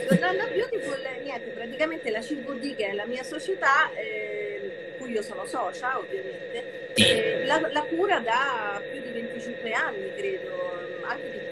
Tornando 0.07 0.43
a 0.43 0.47
Beautiful, 0.47 0.99
niente, 1.23 1.49
praticamente 1.51 2.11
la 2.11 2.19
CVD, 2.19 2.75
che 2.75 2.89
è 2.89 2.93
la 2.93 3.05
mia 3.05 3.23
società, 3.23 3.91
eh, 3.93 4.95
cui 4.99 5.11
io 5.11 5.23
sono 5.23 5.45
socia, 5.45 5.97
ovviamente, 5.97 6.93
eh, 6.93 7.45
la, 7.45 7.59
la, 7.71 7.81
cura 7.83 8.19
da 8.19 8.79
più 8.91 9.01
di 9.01 9.11
25 9.11 9.71
anni, 9.71 10.13
credo, 10.15 11.01
anche 11.03 11.31
di 11.31 11.37
più, 11.49 11.49
credo. 11.49 11.50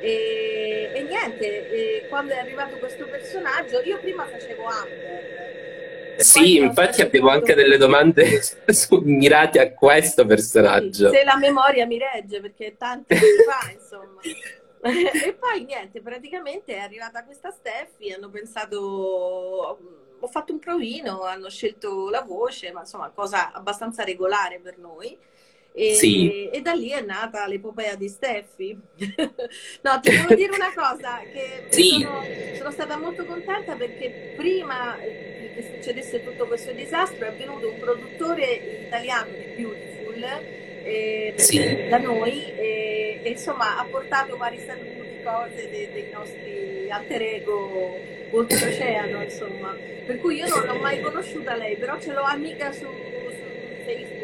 E, 0.00 0.90
e 0.94 1.02
niente, 1.02 1.70
e 1.70 2.06
quando 2.08 2.32
è 2.32 2.38
arrivato 2.38 2.76
questo 2.78 3.06
personaggio, 3.06 3.80
io 3.80 3.98
prima 3.98 4.24
facevo 4.26 4.64
Amber. 4.64 5.38
Sì, 6.18 6.56
infatti 6.56 7.00
abbiamo 7.00 7.28
anche 7.28 7.54
delle 7.54 7.76
domande 7.76 8.40
mirate 9.04 9.60
a 9.60 9.72
questo 9.72 10.26
personaggio. 10.26 11.10
Se 11.10 11.24
la 11.24 11.36
memoria 11.36 11.86
mi 11.86 11.98
regge, 11.98 12.40
perché 12.40 12.76
tanti 12.76 13.14
anni 13.14 13.22
fa, 13.46 13.70
insomma. 13.70 14.20
e 14.80 15.34
poi 15.34 15.64
niente, 15.64 16.00
praticamente 16.00 16.74
è 16.74 16.78
arrivata 16.78 17.24
questa 17.24 17.50
Steffi, 17.50 18.12
hanno 18.12 18.30
pensato, 18.30 19.78
ho 20.20 20.26
fatto 20.28 20.52
un 20.52 20.58
provino, 20.58 21.22
hanno 21.22 21.50
scelto 21.50 22.10
la 22.10 22.22
voce, 22.22 22.72
ma 22.72 22.80
insomma 22.80 23.10
cosa 23.10 23.52
abbastanza 23.52 24.04
regolare 24.04 24.60
per 24.60 24.78
noi. 24.78 25.16
E, 25.78 25.94
sì. 25.94 26.48
e, 26.50 26.60
da 26.60 26.72
lì 26.72 26.90
è 26.90 27.00
nata 27.02 27.46
l'epopea 27.46 27.94
di 27.94 28.08
Steffi. 28.08 28.76
no, 29.82 30.00
ti 30.00 30.10
devo 30.10 30.34
dire 30.34 30.52
una 30.52 30.72
cosa, 30.74 31.20
che 31.32 31.66
sì. 31.68 32.00
sono, 32.00 32.24
sono, 32.56 32.70
stata 32.72 32.96
molto 32.96 33.24
contenta 33.24 33.76
perché 33.76 34.34
prima 34.36 34.96
che 34.98 35.70
succedesse 35.76 36.24
tutto 36.24 36.46
questo 36.48 36.72
disastro 36.72 37.26
è 37.26 37.32
venuto 37.32 37.70
un 37.70 37.78
produttore 37.78 38.82
italiano 38.86 39.30
di 39.30 39.62
Beautiful 39.62 40.24
eh, 40.82 41.34
sì. 41.36 41.86
da 41.88 41.98
noi 41.98 42.44
e, 42.56 43.20
e, 43.22 43.30
insomma 43.30 43.78
ha 43.78 43.84
portato 43.84 44.36
vari 44.36 44.58
saluti, 44.66 45.20
cose 45.22 45.68
dei, 45.70 45.92
dei 45.92 46.08
nostri 46.12 46.90
alter 46.90 47.22
ego 47.22 47.96
oltreoceano 48.30 49.22
insomma 49.22 49.76
per 50.06 50.18
cui 50.18 50.36
io 50.36 50.48
non 50.48 50.64
l'ho 50.64 50.80
mai 50.80 51.00
conosciuta 51.00 51.54
lei 51.54 51.76
però 51.76 52.00
ce 52.00 52.12
l'ho 52.12 52.22
amica 52.22 52.72
su, 52.72 52.86
su 52.86 53.84
Facebook 53.84 54.17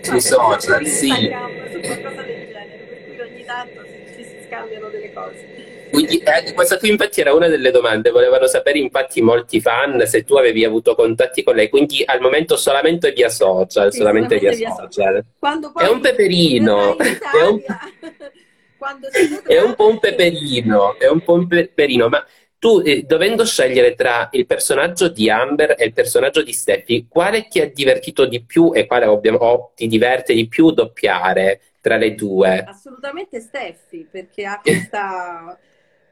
su, 0.00 0.18
su 0.18 0.18
social, 0.18 0.86
sì. 0.86 1.08
su 1.08 1.80
qualcosa 1.80 2.22
del 2.22 2.46
genere 2.46 2.86
per 2.88 3.04
cui 3.04 3.20
ogni 3.20 3.44
tanto 3.44 3.84
ci 4.16 4.24
si 4.24 4.36
scambiano 4.46 4.88
delle 4.88 5.12
cose 5.12 5.70
quindi, 5.90 6.18
eh, 6.18 6.52
questa 6.54 6.78
qui 6.78 6.88
infatti 6.88 7.20
era 7.20 7.34
una 7.34 7.48
delle 7.48 7.70
domande, 7.72 8.10
volevano 8.10 8.46
sapere 8.46 8.78
infatti 8.78 9.20
molti 9.20 9.60
fan 9.60 10.06
se 10.06 10.22
tu 10.24 10.36
avevi 10.36 10.64
avuto 10.64 10.94
contatti 10.94 11.42
con 11.42 11.56
lei, 11.56 11.68
quindi 11.68 12.02
al 12.06 12.20
momento 12.20 12.56
solamente 12.56 13.10
via 13.10 13.28
social, 13.28 13.90
sì, 13.90 13.98
solamente 13.98 14.38
via, 14.38 14.52
via 14.52 14.70
social. 14.70 15.24
social. 15.40 15.82
È 15.84 15.88
un 15.88 16.00
peperino, 16.00 16.96
è 16.96 17.42
un... 17.44 17.60
è 19.46 19.60
un 19.60 19.74
po' 19.74 19.88
un 19.88 19.98
peperino, 19.98 20.98
è 20.98 21.08
un 21.08 21.20
po' 21.22 21.34
un 21.34 21.46
peperino, 21.48 22.08
ma 22.08 22.24
tu 22.60 22.82
eh, 22.84 23.04
dovendo 23.04 23.46
scegliere 23.46 23.94
tra 23.94 24.28
il 24.32 24.44
personaggio 24.44 25.08
di 25.08 25.30
Amber 25.30 25.76
e 25.78 25.86
il 25.86 25.94
personaggio 25.94 26.42
di 26.42 26.52
Steffi, 26.52 27.06
quale 27.08 27.48
ti 27.48 27.58
ha 27.58 27.68
divertito 27.68 28.26
di 28.26 28.44
più 28.44 28.72
e 28.74 28.86
quale 28.86 29.06
o 29.06 29.72
ti 29.74 29.86
diverte 29.86 30.34
di 30.34 30.46
più 30.46 30.70
doppiare 30.70 31.62
tra 31.80 31.96
le 31.96 32.14
due? 32.14 32.62
Assolutamente 32.64 33.40
Steffi, 33.40 34.06
perché 34.10 34.44
ha 34.44 34.60
questa 34.60 35.58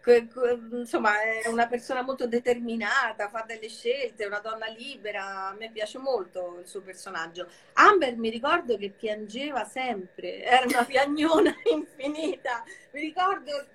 insomma 0.73 1.21
è 1.21 1.49
una 1.49 1.67
persona 1.67 2.01
molto 2.03 2.27
determinata, 2.27 3.29
fa 3.29 3.45
delle 3.47 3.69
scelte, 3.69 4.25
è 4.25 4.27
una 4.27 4.41
donna 4.41 4.69
libera, 4.69 5.49
a 5.49 5.55
me 5.55 5.71
piace 5.71 5.99
molto 5.99 6.61
il 6.63 6.67
suo 6.67 6.81
personaggio. 6.81 7.47
Amber 7.75 8.17
mi 8.17 8.31
ricordo 8.31 8.79
che 8.79 8.89
piangeva 8.89 9.65
sempre, 9.65 10.43
era 10.43 10.65
una 10.67 10.85
piagnona 10.85 11.55
infinita, 11.71 12.65
mi 12.93 13.01
ricordo 13.01 13.67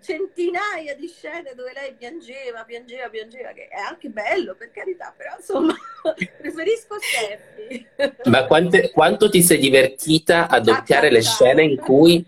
centinaia 0.00 0.94
di 0.94 1.08
scene 1.08 1.52
dove 1.54 1.72
lei 1.72 1.94
piangeva, 1.96 2.64
piangeva, 2.64 3.08
piangeva, 3.08 3.52
che 3.52 3.68
è 3.68 3.80
anche 3.80 4.08
bello 4.08 4.54
per 4.54 4.70
carità, 4.72 5.14
però 5.16 5.34
insomma 5.36 5.74
preferisco 6.38 6.96
Steffi. 7.00 7.86
Ma 8.24 8.46
quante, 8.46 8.90
quanto 8.90 9.30
ti 9.30 9.42
sei 9.42 9.58
divertita 9.58 10.48
a 10.48 10.60
doppiare 10.60 11.10
le 11.10 11.22
scene 11.22 11.62
in 11.62 11.76
cui, 11.76 12.24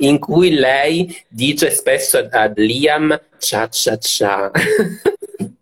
in 0.00 0.18
cui 0.18 0.50
lei 0.50 1.24
dice 1.28 1.70
spesso 1.70 2.26
a 2.30 2.52
Liam 2.54 3.18
cia 3.38 3.68
cia 3.68 3.98
cia? 3.98 4.50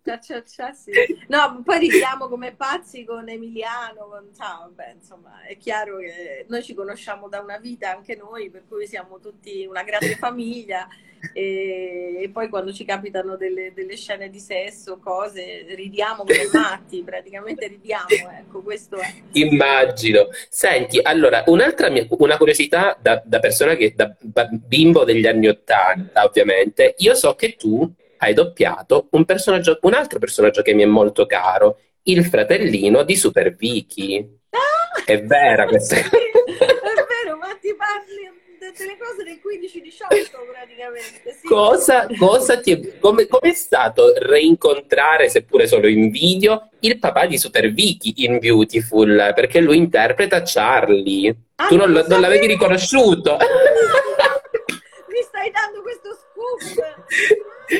Cia, 0.07 0.19
cia, 0.19 0.41
cia, 0.45 0.71
sì. 0.71 0.91
No, 1.27 1.61
poi 1.65 1.79
ridiamo 1.79 2.29
come 2.29 2.53
pazzi 2.55 3.03
con 3.03 3.27
Emiliano, 3.27 4.07
con... 4.07 4.29
Ciao, 4.33 4.71
vabbè, 4.73 4.93
insomma, 4.97 5.41
è 5.45 5.57
chiaro 5.57 5.97
che 5.97 6.45
noi 6.47 6.63
ci 6.63 6.73
conosciamo 6.73 7.27
da 7.27 7.41
una 7.41 7.57
vita 7.57 7.91
anche 7.91 8.15
noi, 8.15 8.49
per 8.49 8.63
cui 8.69 8.87
siamo 8.87 9.19
tutti 9.19 9.65
una 9.65 9.83
grande 9.83 10.15
famiglia 10.15 10.87
e, 11.33 12.19
e 12.21 12.29
poi 12.29 12.47
quando 12.47 12.71
ci 12.71 12.85
capitano 12.85 13.35
delle, 13.35 13.73
delle, 13.73 13.97
scene 13.97 14.29
di 14.29 14.39
sesso, 14.39 14.97
cose, 14.97 15.65
ridiamo 15.75 16.23
come 16.23 16.47
matti, 16.53 17.03
praticamente 17.03 17.67
ridiamo, 17.67 18.31
ecco, 18.31 18.61
questo 18.61 18.95
è. 18.99 19.13
Immagino. 19.33 20.29
Senti, 20.47 21.01
allora, 21.01 21.43
un'altra 21.47 21.89
mia, 21.89 22.07
una 22.11 22.37
curiosità 22.37 22.97
da, 22.97 23.21
da 23.25 23.39
persona 23.39 23.75
che, 23.75 23.93
da 23.93 24.15
bimbo 24.51 25.03
degli 25.03 25.27
anni 25.27 25.49
Ottanta, 25.49 26.23
ovviamente, 26.23 26.95
io 26.99 27.13
so 27.13 27.35
che 27.35 27.57
tu 27.57 27.93
hai 28.17 28.33
doppiato 28.33 29.07
un, 29.11 29.25
personaggio, 29.25 29.79
un 29.81 29.93
altro 29.93 30.19
personaggio 30.19 30.61
che 30.61 30.73
mi 30.73 30.83
è 30.83 30.87
molto 30.87 31.25
caro, 31.25 31.79
il 32.03 32.25
fratellino 32.25 33.03
di 33.03 33.15
Super 33.15 33.55
Vicky. 33.55 34.39
Ah! 34.49 35.03
È 35.05 35.23
vera 35.23 35.65
questa 35.65 35.95
cosa? 36.01 36.17
è 36.17 37.05
vero, 37.23 37.37
ma 37.37 37.55
ti 37.59 37.73
parli 37.75 38.37
delle 38.77 38.97
cose 38.97 39.23
del 39.23 39.39
15-18 39.41 40.51
praticamente. 40.51 41.37
Sì. 41.39 41.47
Cosa, 41.47 42.07
cosa 42.17 42.59
ti 42.59 42.71
è, 42.71 42.99
come, 42.99 43.27
è 43.41 43.53
stato 43.53 44.13
reincontrare, 44.17 45.29
seppure 45.29 45.67
solo 45.67 45.87
in 45.87 46.09
video, 46.09 46.69
il 46.79 46.99
papà 46.99 47.25
di 47.25 47.37
Super 47.37 47.71
Vicky 47.71 48.13
in 48.25 48.39
Beautiful? 48.39 49.31
Perché 49.33 49.61
lui 49.61 49.77
interpreta 49.77 50.41
Charlie. 50.43 51.35
Ah, 51.55 51.67
tu 51.67 51.75
non, 51.75 51.91
non, 51.91 52.05
non 52.07 52.21
l'avevi 52.21 52.47
riconosciuto? 52.47 53.37
Mi 55.09 55.21
stai 55.23 55.51
dando 55.51 55.81
questo 55.81 56.09
scoop? 56.13 56.26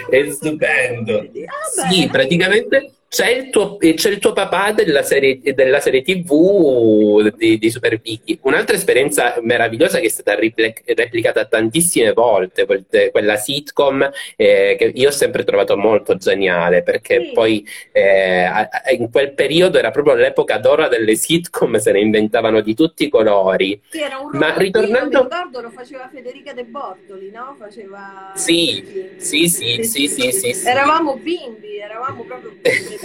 È 0.09 0.29
stupendo. 0.31 1.19
Ah, 1.19 1.89
sì, 1.89 2.07
praticamente 2.07 2.96
c'è 3.09 3.29
il, 3.29 3.49
tuo, 3.49 3.77
c'è 3.77 4.09
il 4.09 4.19
tuo 4.19 4.33
papà 4.33 4.73
della 4.73 5.01
serie, 5.01 5.39
della 5.41 5.79
serie 5.79 6.01
tv 6.01 7.29
di, 7.35 7.57
di, 7.57 7.69
Super 7.69 7.99
Vicky. 7.99 8.37
Un'altra 8.41 8.75
esperienza 8.75 9.35
meravigliosa 9.41 9.99
che 9.99 10.07
è 10.07 10.09
stata 10.09 10.35
replicata 10.37 11.45
tantissime 11.45 12.11
volte, 12.11 12.65
quella 13.11 13.37
sitcom 13.37 14.09
eh, 14.35 14.75
che 14.77 14.91
io 14.93 15.07
ho 15.07 15.11
sempre 15.11 15.43
trovato 15.43 15.77
molto 15.77 16.17
geniale 16.17 16.83
perché 16.83 17.27
sì. 17.27 17.31
poi 17.33 17.65
eh, 17.93 18.49
in 18.97 19.09
quel 19.09 19.33
periodo 19.33 19.77
era 19.77 19.91
proprio 19.91 20.15
l'epoca 20.15 20.57
d'oro 20.57 20.87
delle 20.89 21.15
sitcom, 21.15 21.77
se 21.77 21.91
ne 21.93 22.01
inventavano 22.01 22.59
di 22.61 22.75
tutti 22.75 23.05
i 23.05 23.09
colori. 23.09 23.79
Sì, 23.89 24.01
era 24.01 24.17
un 24.17 24.31
Ma 24.33 24.53
ritornando... 24.57 25.23
ricordo 25.23 25.61
lo 25.61 25.69
faceva 25.69 26.09
Federica 26.11 26.51
De 26.53 26.65
Bortoli, 26.65 27.31
no? 27.31 27.55
Faceva... 27.57 28.31
Sì, 28.35 29.15
sì, 29.17 29.47
sì, 29.47 29.81
sì, 29.83 30.07
sì, 30.07 30.31
sì, 30.31 30.53
sì 30.53 30.67
Eravamo 30.67 31.15
bimbi, 31.15 31.77
eravamo 31.77 32.23
proprio 32.23 32.51
bimbi. 32.61 32.96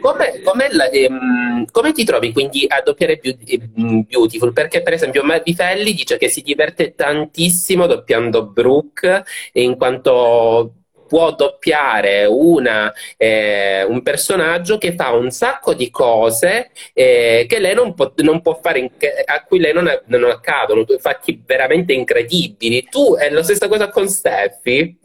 Come, 0.00 0.40
come, 0.42 0.68
la, 0.72 0.90
ehm, 0.90 1.64
come, 1.70 1.92
ti 1.92 2.04
trovi 2.04 2.32
quindi 2.32 2.64
a 2.68 2.82
doppiare 2.82 3.20
ehm, 3.20 4.02
Beautiful? 4.02 4.52
Perché 4.52 4.82
per 4.82 4.92
esempio 4.92 5.22
Felli 5.54 5.94
dice 5.94 6.18
che 6.18 6.28
si 6.28 6.42
diverte 6.42 6.94
tantissimo 6.94 7.86
doppiando 7.86 8.46
Brooke 8.46 9.24
in 9.52 9.76
quanto 9.76 10.74
può 11.06 11.34
doppiare 11.34 12.24
una, 12.24 12.92
eh, 13.16 13.84
un 13.84 14.02
personaggio 14.02 14.78
che 14.78 14.94
fa 14.94 15.12
un 15.12 15.30
sacco 15.30 15.74
di 15.74 15.90
cose 15.90 16.70
eh, 16.92 17.46
che 17.48 17.58
lei 17.60 17.74
non 17.74 17.94
può, 17.94 18.12
non 18.16 18.40
può 18.40 18.58
fare, 18.60 18.90
a 19.26 19.44
cui 19.44 19.58
lei 19.58 19.72
non, 19.72 19.88
non 20.06 20.24
accadono, 20.24 20.84
fatti 20.98 21.40
veramente 21.44 21.92
incredibili. 21.92 22.86
Tu 22.90 23.14
è 23.16 23.30
la 23.30 23.42
stessa 23.42 23.68
cosa 23.68 23.88
con 23.90 24.08
Steffi? 24.08 24.98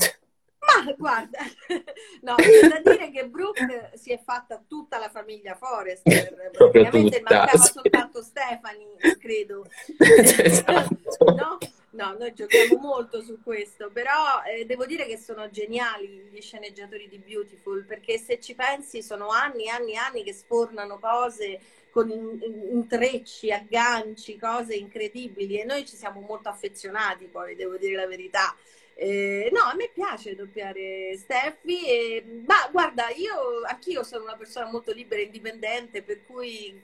Ma 0.69 0.93
guarda, 0.97 1.39
no, 2.21 2.35
c'è 2.35 2.67
da 2.67 2.91
dire 2.91 3.11
che 3.11 3.27
Brooke 3.27 3.91
si 3.95 4.11
è 4.11 4.19
fatta 4.23 4.61
tutta 4.67 4.99
la 4.99 5.09
famiglia 5.09 5.55
Forrester, 5.55 6.51
praticamente 6.51 7.21
mancava 7.21 7.57
sì. 7.57 7.71
soltanto 7.73 8.21
Stefani, 8.21 8.85
credo. 9.19 9.65
esatto. 9.97 11.25
no? 11.33 11.57
No, 11.91 12.15
noi 12.17 12.33
giochiamo 12.33 12.77
molto 12.79 13.21
su 13.21 13.41
questo, 13.43 13.89
però 13.91 14.43
eh, 14.45 14.65
devo 14.65 14.85
dire 14.85 15.05
che 15.05 15.17
sono 15.17 15.49
geniali 15.49 16.29
gli 16.31 16.39
sceneggiatori 16.39 17.09
di 17.09 17.17
Beautiful, 17.17 17.83
perché 17.83 18.17
se 18.19 18.39
ci 18.39 18.53
pensi 18.53 19.01
sono 19.01 19.29
anni 19.29 19.65
e 19.65 19.69
anni 19.69 19.93
e 19.93 19.97
anni 19.97 20.23
che 20.23 20.33
sfornano 20.33 20.99
cose 20.99 21.59
con 21.89 22.09
intrecci, 22.09 23.51
agganci, 23.51 24.37
cose 24.37 24.75
incredibili 24.75 25.59
e 25.59 25.65
noi 25.65 25.85
ci 25.85 25.95
siamo 25.95 26.21
molto 26.21 26.47
affezionati 26.49 27.25
poi, 27.25 27.55
devo 27.55 27.77
dire 27.77 27.95
la 27.95 28.07
verità. 28.07 28.55
Eh, 29.01 29.49
no, 29.53 29.61
a 29.61 29.75
me 29.75 29.89
piace 29.93 30.35
doppiare 30.35 31.15
Steffi, 31.17 31.87
e, 31.87 32.43
ma 32.45 32.67
guarda, 32.69 33.07
io 33.15 33.63
anch'io 33.65 34.03
sono 34.03 34.25
una 34.25 34.35
persona 34.35 34.69
molto 34.69 34.91
libera 34.91 35.21
e 35.21 35.25
indipendente, 35.25 36.03
per 36.03 36.25
cui 36.25 36.77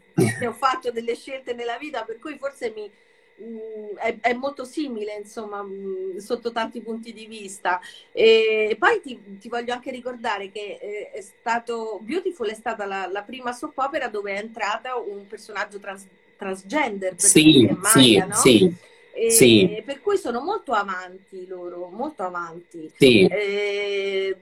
ho 0.47 0.53
fatto 0.53 0.91
delle 0.91 1.13
scelte 1.13 1.53
nella 1.53 1.77
vita, 1.77 2.05
per 2.05 2.17
cui 2.17 2.37
forse 2.37 2.71
mi, 2.73 2.89
mh, 2.89 3.97
è, 3.97 4.17
è, 4.21 4.33
molto 4.33 4.63
simile, 4.63 5.15
insomma, 5.15 5.61
mh, 5.61 6.19
sotto 6.19 6.53
tanti 6.53 6.79
punti 6.79 7.11
di 7.11 7.25
vista. 7.25 7.81
E 8.13 8.77
poi 8.79 9.01
ti, 9.01 9.37
ti 9.37 9.49
voglio 9.49 9.73
anche 9.73 9.91
ricordare 9.91 10.49
che 10.51 10.77
eh, 10.79 11.11
è 11.11 11.19
stato 11.19 11.99
Beautiful 12.01 12.47
è 12.47 12.55
stata 12.55 12.85
la, 12.85 13.07
la 13.07 13.23
prima 13.23 13.51
soap 13.51 13.77
opera 13.77 14.07
dove 14.07 14.35
è 14.35 14.37
entrata 14.37 14.95
un 14.95 15.27
personaggio 15.27 15.79
trans, 15.79 16.07
transgender. 16.37 17.19
Sì, 17.19 17.67
Maya, 17.77 17.91
sì, 17.91 18.17
no? 18.25 18.35
sì. 18.35 18.75
E 19.15 19.31
sì. 19.31 19.81
Per 19.85 20.01
cui 20.01 20.17
sono 20.17 20.41
molto 20.41 20.73
avanti 20.73 21.47
loro, 21.47 21.87
molto 21.87 22.23
avanti. 22.23 22.91
Sì. 22.97 23.25
E, 23.25 24.37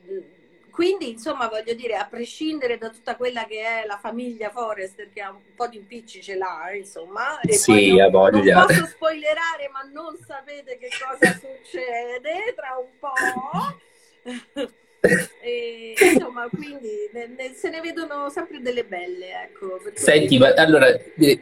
quindi, 0.71 1.11
insomma, 1.11 1.47
voglio 1.47 1.75
dire, 1.75 1.95
a 1.95 2.07
prescindere 2.09 2.79
da 2.79 2.89
tutta 2.89 3.15
quella 3.15 3.45
che 3.45 3.61
è 3.61 3.85
la 3.85 3.99
famiglia 3.99 4.49
Forrester, 4.49 5.11
che 5.13 5.21
ha 5.21 5.29
un 5.29 5.53
po' 5.55 5.67
di 5.67 5.77
impicci 5.77 6.23
ce 6.23 6.35
l'ha, 6.35 6.73
insomma, 6.73 7.39
e 7.41 7.53
sì, 7.53 7.95
non, 7.95 8.09
voglia. 8.09 8.57
non 8.57 8.65
posso 8.65 8.85
spoilerare, 8.87 9.69
ma 9.71 9.83
non 9.83 10.17
sapete 10.25 10.79
che 10.79 10.89
cosa 10.89 11.31
succede 11.33 12.55
tra 12.55 12.75
un 12.79 12.89
po'. 12.97 14.71
E, 15.45 15.93
insomma, 15.99 16.47
quindi 16.49 17.09
ne, 17.11 17.27
ne, 17.37 17.51
se 17.53 17.69
ne 17.69 17.81
vedono 17.81 18.29
sempre 18.29 18.61
delle 18.61 18.85
belle. 18.85 19.25
Ecco, 19.43 19.77
Senti, 19.93 20.37
ma, 20.37 20.53
allora, 20.55 20.87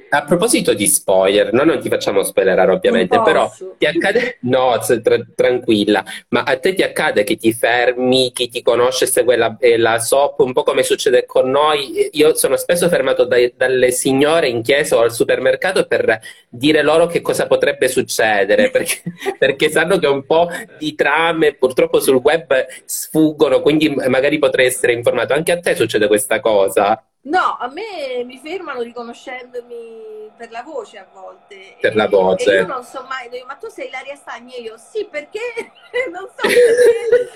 a 0.09 0.23
proposito 0.23 0.73
di 0.73 0.87
spoiler, 0.87 1.53
noi 1.53 1.67
non 1.67 1.79
ti 1.79 1.87
facciamo 1.87 2.23
spoilerare 2.23 2.71
ovviamente, 2.71 3.21
però 3.21 3.49
ti 3.77 3.85
accade... 3.85 4.37
No, 4.51 4.77
tra, 5.03 5.19
tranquilla, 5.35 6.03
ma 6.29 6.41
a 6.41 6.57
te 6.57 6.73
ti 6.73 6.81
accade 6.81 7.23
che 7.23 7.37
ti 7.37 7.53
fermi, 7.53 8.31
chi 8.33 8.49
ti 8.49 8.63
conosce 8.63 9.05
segue 9.05 9.35
la, 9.35 9.55
eh, 9.59 9.77
la 9.77 9.99
SOP, 9.99 10.39
un 10.39 10.51
po' 10.51 10.63
come 10.63 10.81
succede 10.81 11.25
con 11.25 11.49
noi. 11.49 12.09
Io 12.13 12.35
sono 12.35 12.57
spesso 12.57 12.89
fermato 12.89 13.25
dai, 13.25 13.53
dalle 13.55 13.91
signore 13.91 14.49
in 14.49 14.63
chiesa 14.63 14.97
o 14.97 15.01
al 15.01 15.13
supermercato 15.13 15.85
per 15.85 16.19
dire 16.49 16.81
loro 16.81 17.05
che 17.05 17.21
cosa 17.21 17.45
potrebbe 17.45 17.87
succedere, 17.87 18.71
perché, 18.71 19.03
perché 19.37 19.69
sanno 19.69 19.99
che 19.99 20.07
un 20.07 20.25
po' 20.25 20.49
di 20.79 20.95
trame 20.95 21.53
purtroppo 21.53 21.99
sul 21.99 22.15
web 22.15 22.65
sfuggono 22.83 23.50
telefono, 23.51 23.61
quindi 23.61 23.89
magari 23.89 24.39
potrei 24.39 24.67
essere 24.67 24.93
informato. 24.93 25.33
Anche 25.33 25.51
a 25.51 25.59
te 25.59 25.75
succede 25.75 26.07
questa 26.07 26.39
cosa? 26.39 27.03
No, 27.23 27.57
a 27.59 27.67
me 27.67 28.23
mi 28.23 28.39
fermano 28.39 28.81
riconoscendomi 28.81 30.31
per 30.37 30.49
la 30.49 30.63
voce 30.63 30.97
a 30.97 31.07
volte. 31.13 31.75
Per 31.79 31.91
e, 31.91 31.95
la 31.95 32.07
voce. 32.07 32.53
Io 32.55 32.65
non 32.65 32.83
so 32.83 33.05
mai, 33.07 33.29
ma 33.45 33.55
tu 33.55 33.67
sei 33.69 33.87
Ilaria 33.87 34.15
Stagni? 34.15 34.55
E 34.55 34.61
io 34.61 34.77
sì, 34.77 35.05
perché 35.05 35.39
non 36.11 36.27
so 36.27 36.47
perché. 36.47 37.31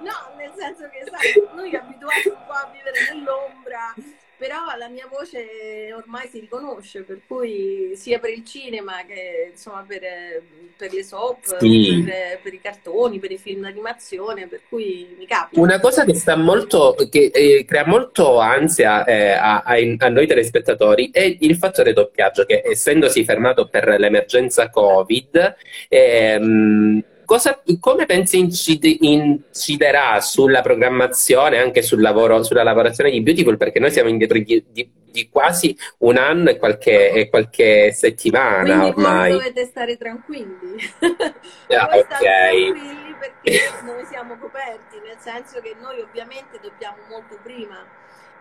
no, 0.00 0.36
nel 0.36 0.52
senso 0.56 0.88
che 0.88 1.04
sai, 1.10 1.48
noi 1.54 1.74
abituati 1.74 2.28
un 2.28 2.38
po' 2.46 2.52
a 2.52 2.70
vivere 2.72 3.12
nell'ombra 3.12 3.94
però 4.40 4.56
la 4.78 4.88
mia 4.88 5.06
voce 5.06 5.92
ormai 5.94 6.26
si 6.28 6.40
riconosce, 6.40 7.02
per 7.02 7.20
cui 7.26 7.92
sia 7.94 8.18
per 8.18 8.30
il 8.30 8.42
cinema 8.42 9.04
che 9.06 9.50
insomma 9.50 9.84
per, 9.86 10.00
per 10.78 10.94
le 10.94 11.04
soap, 11.04 11.58
sì. 11.58 12.02
per, 12.02 12.40
per, 12.42 12.54
i 12.54 12.60
cartoni, 12.62 13.18
per 13.18 13.32
i 13.32 13.36
film 13.36 13.60
d'animazione, 13.60 14.46
per 14.46 14.62
cui 14.66 15.14
mi 15.18 15.26
capita. 15.26 15.60
Una 15.60 15.78
cosa 15.78 16.06
che 16.06 16.14
sta 16.14 16.36
molto, 16.36 16.96
che 17.10 17.30
eh, 17.34 17.66
crea 17.66 17.86
molto 17.86 18.38
ansia 18.38 19.04
eh, 19.04 19.32
a, 19.32 19.60
a, 19.60 19.74
a, 19.98 20.08
noi 20.08 20.26
telespettatori 20.26 21.10
è 21.12 21.36
il 21.40 21.56
fattore 21.56 21.92
doppiaggio, 21.92 22.46
che 22.46 22.62
essendosi 22.64 23.22
fermato 23.24 23.68
per 23.68 23.88
l'emergenza 23.98 24.70
Covid, 24.70 25.56
ehm, 25.90 27.04
cosa, 27.30 27.62
come 27.78 28.06
pensi 28.06 28.40
incide, 28.40 28.96
inciderà 29.02 30.20
sulla 30.20 30.62
programmazione, 30.62 31.58
anche 31.58 31.80
sul 31.80 32.00
lavoro, 32.00 32.42
sulla 32.42 32.64
lavorazione 32.64 33.12
di 33.12 33.22
Beautiful? 33.22 33.56
Perché 33.56 33.78
noi 33.78 33.92
siamo 33.92 34.08
indietro 34.08 34.36
di, 34.36 34.64
di, 34.68 34.90
di 35.12 35.28
quasi 35.30 35.76
un 35.98 36.16
anno 36.16 36.50
e 36.50 36.56
qualche, 36.56 37.12
e 37.12 37.28
qualche 37.28 37.92
settimana 37.92 38.64
Quindi 38.64 38.88
ormai. 38.88 39.30
dovete 39.30 39.64
stare 39.64 39.96
tranquilli. 39.96 40.74
Ah, 41.70 41.88
ok. 41.92 42.06
tranquilli 42.08 43.14
perché 43.20 43.60
noi 43.84 44.04
siamo 44.06 44.36
coperti, 44.36 44.98
nel 45.06 45.16
senso 45.20 45.60
che 45.60 45.76
noi 45.80 46.00
ovviamente 46.00 46.58
dobbiamo 46.60 46.96
molto 47.08 47.38
prima 47.44 47.86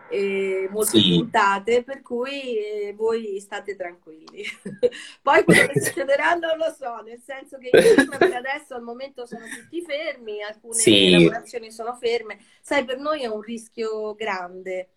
eh, 0.09 0.67
molte 0.71 0.99
sì. 0.99 1.17
puntate, 1.17 1.83
per 1.83 2.01
cui 2.01 2.57
eh, 2.57 2.93
voi 2.95 3.39
state 3.39 3.75
tranquilli. 3.75 4.43
Poi 5.21 5.43
quello 5.43 5.67
che 5.67 5.79
succederà 5.81 6.33
non 6.33 6.57
lo 6.57 6.73
so, 6.77 7.01
nel 7.03 7.21
senso 7.23 7.57
che 7.57 7.69
per 7.71 8.33
adesso 8.33 8.73
al 8.73 8.83
momento 8.83 9.25
sono 9.25 9.45
tutti 9.45 9.81
fermi, 9.81 10.41
alcune 10.41 10.73
sì. 10.73 11.11
lavorazioni 11.11 11.71
sono 11.71 11.95
ferme. 11.95 12.39
Sai, 12.61 12.85
per 12.85 12.97
noi 12.97 13.21
è 13.21 13.27
un 13.27 13.41
rischio 13.41 14.13
grande 14.15 14.89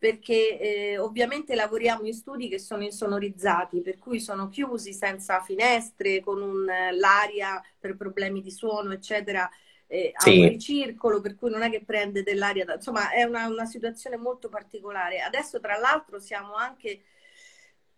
perché 0.00 0.58
eh, 0.58 0.98
ovviamente 0.98 1.54
lavoriamo 1.54 2.06
in 2.06 2.14
studi 2.14 2.48
che 2.48 2.58
sono 2.58 2.82
insonorizzati, 2.82 3.82
per 3.82 3.98
cui 3.98 4.18
sono 4.18 4.48
chiusi 4.48 4.94
senza 4.94 5.42
finestre, 5.42 6.20
con 6.20 6.40
un, 6.40 6.64
l'aria 6.64 7.62
per 7.78 7.98
problemi 7.98 8.40
di 8.40 8.50
suono, 8.50 8.94
eccetera, 8.94 9.46
eh, 9.92 10.12
sì. 10.16 10.28
ha 10.28 10.42
un 10.44 10.48
ricircolo, 10.50 11.20
per 11.20 11.34
cui 11.34 11.50
non 11.50 11.62
è 11.62 11.70
che 11.70 11.82
prende 11.84 12.22
dell'aria, 12.22 12.64
da... 12.64 12.74
insomma 12.74 13.10
è 13.10 13.24
una, 13.24 13.48
una, 13.48 13.64
situazione 13.64 14.16
molto 14.16 14.48
particolare. 14.48 15.20
Adesso 15.20 15.58
tra 15.58 15.76
l'altro 15.76 16.20
siamo 16.20 16.54
anche 16.54 17.02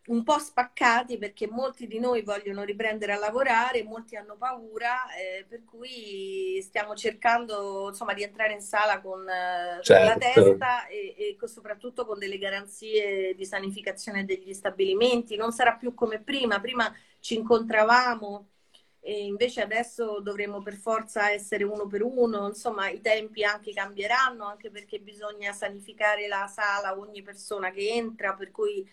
un 0.06 0.22
po' 0.24 0.38
spaccati 0.38 1.18
perché 1.18 1.46
molti 1.46 1.86
di 1.86 2.00
noi 2.00 2.22
vogliono 2.22 2.64
riprendere 2.64 3.12
a 3.12 3.18
lavorare, 3.18 3.84
molti 3.84 4.16
hanno 4.16 4.36
paura, 4.38 5.14
eh, 5.14 5.44
per 5.46 5.64
cui 5.64 6.58
stiamo 6.62 6.94
cercando 6.96 7.88
insomma, 7.88 8.14
di 8.14 8.22
entrare 8.22 8.54
in 8.54 8.62
sala 8.62 9.02
con, 9.02 9.26
certo. 9.82 9.92
la 9.92 10.16
testa 10.16 10.86
e, 10.86 11.36
e, 11.38 11.46
soprattutto 11.46 12.06
con 12.06 12.18
delle 12.18 12.38
garanzie 12.38 13.34
di 13.34 13.44
sanificazione 13.44 14.24
degli 14.24 14.54
stabilimenti. 14.54 15.36
Non 15.36 15.52
sarà 15.52 15.74
più 15.74 15.92
come 15.92 16.20
prima, 16.22 16.58
prima 16.58 16.90
ci 17.20 17.34
incontravamo 17.34 18.46
e 19.04 19.24
invece 19.26 19.62
adesso 19.62 20.20
dovremo 20.20 20.62
per 20.62 20.76
forza 20.76 21.30
essere 21.30 21.64
uno 21.64 21.86
per 21.88 22.02
uno, 22.02 22.46
insomma 22.48 22.88
i 22.88 23.00
tempi 23.00 23.44
anche 23.44 23.72
cambieranno, 23.72 24.44
anche 24.46 24.70
perché 24.70 25.00
bisogna 25.00 25.52
sanificare 25.52 26.28
la 26.28 26.46
sala 26.46 26.96
ogni 26.98 27.22
persona 27.22 27.70
che 27.72 27.88
entra, 27.90 28.34
per 28.34 28.50
cui 28.52 28.88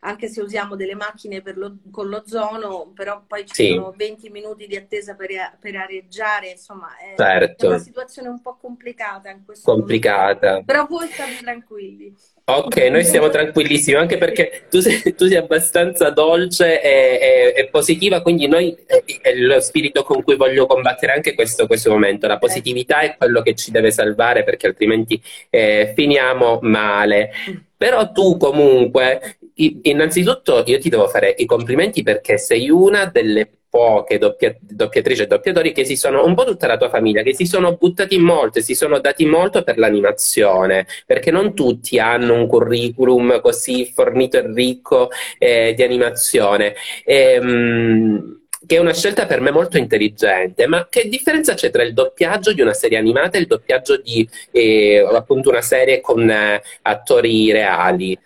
anche 0.00 0.28
se 0.28 0.40
usiamo 0.40 0.76
delle 0.76 0.94
macchine 0.94 1.42
lo, 1.54 1.76
con 1.90 2.08
l'ozono, 2.08 2.92
però 2.94 3.22
poi 3.26 3.44
ci 3.46 3.54
sì. 3.54 3.68
sono 3.74 3.92
20 3.94 4.30
minuti 4.30 4.66
di 4.66 4.76
attesa 4.76 5.14
per, 5.14 5.28
per 5.60 5.76
areggiare, 5.76 6.50
insomma 6.50 6.88
è, 6.96 7.14
certo. 7.16 7.66
è, 7.66 7.68
una 7.68 7.78
situazione 7.78 8.28
un 8.28 8.40
po' 8.40 8.56
complicata 8.58 9.30
in 9.30 9.44
questo 9.44 9.70
complicata. 9.70 10.48
momento. 10.48 10.72
Però 10.72 10.86
voi 10.86 11.08
state 11.08 11.38
tranquilli. 11.42 12.14
Ok, 12.44 12.76
noi 12.90 13.04
siamo 13.04 13.28
tranquillissimi 13.28 13.96
anche 13.96 14.18
perché 14.18 14.66
tu 14.68 14.80
sei, 14.80 15.14
tu 15.14 15.26
sei 15.26 15.36
abbastanza 15.36 16.10
dolce 16.10 16.82
e, 16.82 17.18
e, 17.20 17.54
e, 17.56 17.68
positiva, 17.68 18.22
quindi 18.22 18.48
noi 18.48 18.76
è 19.20 19.34
lo 19.34 19.60
spirito 19.60 20.02
con 20.02 20.22
cui 20.24 20.34
voglio 20.34 20.66
combattere 20.66 21.12
anche 21.12 21.34
questo, 21.34 21.66
questo 21.66 21.90
momento. 21.90 22.26
La 22.26 22.38
positività 22.38 23.00
è 23.00 23.16
quello 23.16 23.42
che 23.42 23.54
ci 23.54 23.70
deve 23.70 23.92
salvare 23.92 24.42
perché 24.42 24.66
altrimenti 24.66 25.22
eh, 25.48 25.92
finiamo 25.94 26.58
male. 26.62 27.30
Però 27.76 28.10
tu 28.10 28.36
comunque, 28.36 29.38
innanzitutto 29.82 30.62
io 30.66 30.78
ti 30.78 30.88
devo 30.88 31.08
fare 31.08 31.34
i 31.38 31.44
complimenti 31.44 32.02
perché 32.02 32.38
sei 32.38 32.70
una 32.70 33.06
delle 33.06 33.48
poche 33.70 34.18
doppia, 34.18 34.54
doppiatrici 34.58 35.22
e 35.22 35.26
doppiatori 35.26 35.72
che 35.72 35.84
si 35.84 35.96
sono, 35.96 36.24
un 36.24 36.34
po' 36.34 36.44
tutta 36.44 36.66
la 36.66 36.76
tua 36.76 36.88
famiglia, 36.88 37.22
che 37.22 37.34
si 37.34 37.46
sono 37.46 37.76
buttati 37.76 38.18
molto 38.18 38.58
e 38.58 38.62
si 38.62 38.74
sono 38.74 38.98
dati 38.98 39.24
molto 39.24 39.62
per 39.62 39.78
l'animazione, 39.78 40.86
perché 41.06 41.30
non 41.30 41.54
tutti 41.54 41.98
hanno 41.98 42.34
un 42.34 42.48
curriculum 42.48 43.40
così 43.40 43.86
fornito 43.86 44.38
e 44.38 44.52
ricco 44.52 45.08
eh, 45.38 45.72
di 45.74 45.82
animazione. 45.84 46.74
E, 47.04 47.34
ehm, 47.34 48.38
che 48.66 48.76
è 48.76 48.78
una 48.78 48.92
scelta 48.92 49.24
per 49.24 49.40
me 49.40 49.50
molto 49.50 49.78
intelligente, 49.78 50.66
ma 50.66 50.86
che 50.90 51.08
differenza 51.08 51.54
c'è 51.54 51.70
tra 51.70 51.82
il 51.82 51.94
doppiaggio 51.94 52.52
di 52.52 52.60
una 52.60 52.74
serie 52.74 52.98
animata 52.98 53.38
e 53.38 53.40
il 53.40 53.46
doppiaggio 53.46 53.96
di 53.96 54.28
eh, 54.50 54.98
appunto 54.98 55.48
una 55.48 55.62
serie 55.62 56.00
con 56.00 56.28
eh, 56.28 56.62
attori 56.82 57.50
reali? 57.52 58.18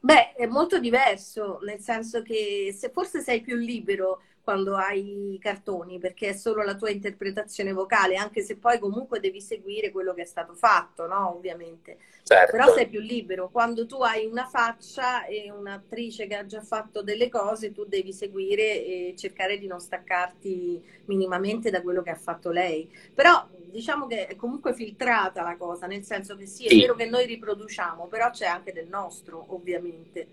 Beh, 0.00 0.32
è 0.34 0.46
molto 0.46 0.78
diverso, 0.78 1.58
nel 1.62 1.80
senso 1.80 2.22
che 2.22 2.74
se 2.76 2.88
forse 2.90 3.20
sei 3.20 3.42
più 3.42 3.56
libero 3.56 4.22
quando 4.42 4.74
hai 4.74 5.34
i 5.34 5.38
cartoni, 5.38 5.98
perché 5.98 6.30
è 6.30 6.32
solo 6.32 6.62
la 6.62 6.74
tua 6.74 6.90
interpretazione 6.90 7.72
vocale, 7.72 8.16
anche 8.16 8.42
se 8.42 8.56
poi 8.56 8.78
comunque 8.78 9.20
devi 9.20 9.40
seguire 9.40 9.90
quello 9.90 10.14
che 10.14 10.22
è 10.22 10.24
stato 10.24 10.54
fatto, 10.54 11.06
no? 11.06 11.34
Ovviamente. 11.36 11.98
Certo. 12.22 12.56
Però 12.56 12.72
sei 12.72 12.88
più 12.88 13.00
libero. 13.00 13.50
Quando 13.50 13.86
tu 13.86 13.96
hai 13.96 14.26
una 14.26 14.46
faccia 14.46 15.26
e 15.26 15.50
un'attrice 15.50 16.26
che 16.26 16.34
ha 16.34 16.46
già 16.46 16.62
fatto 16.62 17.02
delle 17.02 17.28
cose, 17.28 17.72
tu 17.72 17.84
devi 17.84 18.12
seguire 18.12 18.84
e 18.84 19.14
cercare 19.16 19.58
di 19.58 19.66
non 19.66 19.80
staccarti 19.80 20.82
minimamente 21.04 21.70
da 21.70 21.82
quello 21.82 22.02
che 22.02 22.10
ha 22.10 22.16
fatto 22.16 22.50
lei. 22.50 22.90
Però 23.14 23.46
diciamo 23.70 24.06
che 24.06 24.26
è 24.26 24.36
comunque 24.36 24.74
filtrata 24.74 25.42
la 25.42 25.56
cosa, 25.56 25.86
nel 25.86 26.04
senso 26.04 26.36
che 26.36 26.46
sì, 26.46 26.66
è 26.66 26.70
sì. 26.70 26.80
vero 26.80 26.94
che 26.94 27.06
noi 27.06 27.26
riproduciamo, 27.26 28.06
però 28.06 28.30
c'è 28.30 28.46
anche 28.46 28.72
del 28.72 28.88
nostro, 28.88 29.44
ovviamente. 29.48 30.26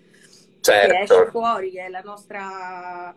Certo. 0.60 0.94
Che 0.94 1.02
esce 1.02 1.30
fuori, 1.32 1.76
è 1.76 1.88
la 1.90 2.02
nostra 2.02 3.16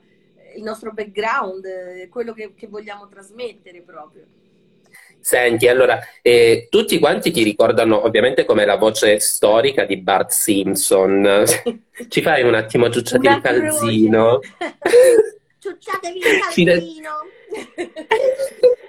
il 0.54 0.62
nostro 0.62 0.92
background, 0.92 2.08
quello 2.08 2.32
che, 2.32 2.54
che 2.54 2.66
vogliamo 2.66 3.08
trasmettere 3.08 3.80
proprio. 3.80 4.24
Senti, 5.20 5.68
allora, 5.68 6.00
eh, 6.22 6.66
tutti 6.70 6.98
quanti 6.98 7.30
ti 7.30 7.42
ricordano 7.42 8.04
ovviamente 8.04 8.46
come 8.46 8.64
la 8.64 8.76
voce 8.76 9.20
storica 9.20 9.84
di 9.84 9.98
Bart 9.98 10.30
Simpson. 10.30 11.44
Ci 12.08 12.22
fai 12.22 12.42
un 12.42 12.54
attimo 12.54 12.88
ciucciati 12.88 13.26
il 13.26 13.40
calzino? 13.42 14.40
Ciucciatevi 15.60 16.18
il 16.18 16.24
calzino! 16.40 17.18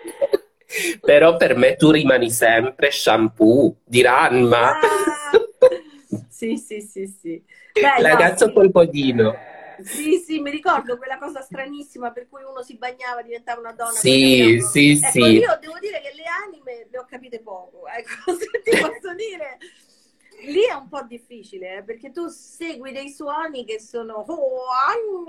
Però 1.02 1.38
per 1.38 1.56
me 1.56 1.76
tu 1.76 1.92
rimani 1.92 2.30
sempre 2.30 2.92
shampoo 2.92 3.76
di 3.84 4.02
Ranma. 4.02 4.72
Ah, 4.72 5.32
sì, 6.30 6.58
sì, 6.58 6.82
sì, 6.82 7.08
sì. 7.08 7.44
Beh, 7.74 8.02
Ragazzo 8.02 8.46
no, 8.46 8.52
sì. 8.52 8.58
polpodino. 8.58 9.36
Sì, 9.84 10.18
sì, 10.18 10.40
mi 10.40 10.52
ricordo 10.52 10.98
quella 10.98 11.18
cosa 11.18 11.42
stranissima 11.42 12.12
per 12.12 12.28
cui 12.30 12.44
uno 12.44 12.62
si 12.62 12.78
bagnava, 12.78 13.22
diventava 13.24 13.60
una 13.60 13.72
donna. 13.72 13.92
Sì, 13.92 14.60
sì, 14.62 14.92
ecco, 14.92 15.08
sì. 15.10 15.20
Io 15.40 15.58
devo 15.60 15.80
dire 15.80 16.02
che 16.02 16.14
le 16.16 16.24
anime 16.26 16.88
le 16.90 16.98
ho 17.00 17.06
capite 17.10 17.40
poco, 17.40 17.88
ecco, 17.88 18.34
se 18.38 18.62
ti 18.64 18.78
posso 18.78 19.14
dire. 19.16 19.58
Lì 20.44 20.64
è 20.64 20.74
un 20.74 20.88
po' 20.88 21.04
difficile 21.04 21.78
eh, 21.78 21.84
perché 21.84 22.12
tu 22.12 22.28
segui 22.28 22.92
dei 22.92 23.10
suoni 23.10 23.66
che 23.66 23.80
sono 23.80 24.14
oh, 24.16 25.26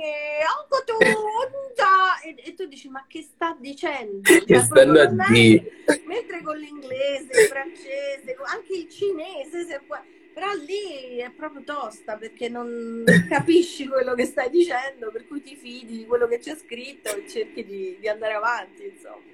e, 2.25 2.35
e 2.45 2.55
tu 2.55 2.67
dici 2.67 2.89
ma 2.89 3.05
che 3.07 3.23
sta 3.23 3.57
dicendo? 3.59 4.21
Che 4.23 4.61
stanno 4.61 5.01
a 5.01 5.07
dire? 5.07 5.85
Mentre 6.07 6.43
con 6.43 6.57
l'inglese, 6.57 7.43
il 7.43 7.49
francese, 7.49 8.37
anche 8.45 8.75
il 8.75 8.89
cinese, 8.89 9.67
se 9.67 9.81
puoi 9.87 10.21
però 10.33 10.51
lì 10.55 11.19
è 11.19 11.31
proprio 11.31 11.63
tosta 11.63 12.17
perché 12.17 12.49
non 12.49 13.05
capisci 13.29 13.87
quello 13.87 14.15
che 14.15 14.25
stai 14.25 14.49
dicendo, 14.49 15.11
per 15.11 15.27
cui 15.27 15.43
ti 15.43 15.57
fidi 15.57 15.99
di 15.99 16.07
quello 16.07 16.27
che 16.27 16.39
c'è 16.39 16.57
scritto 16.57 17.15
e 17.15 17.29
cerchi 17.29 17.65
di, 17.65 17.99
di 18.01 18.09
andare 18.09 18.33
avanti, 18.33 18.85
insomma. 18.85 19.31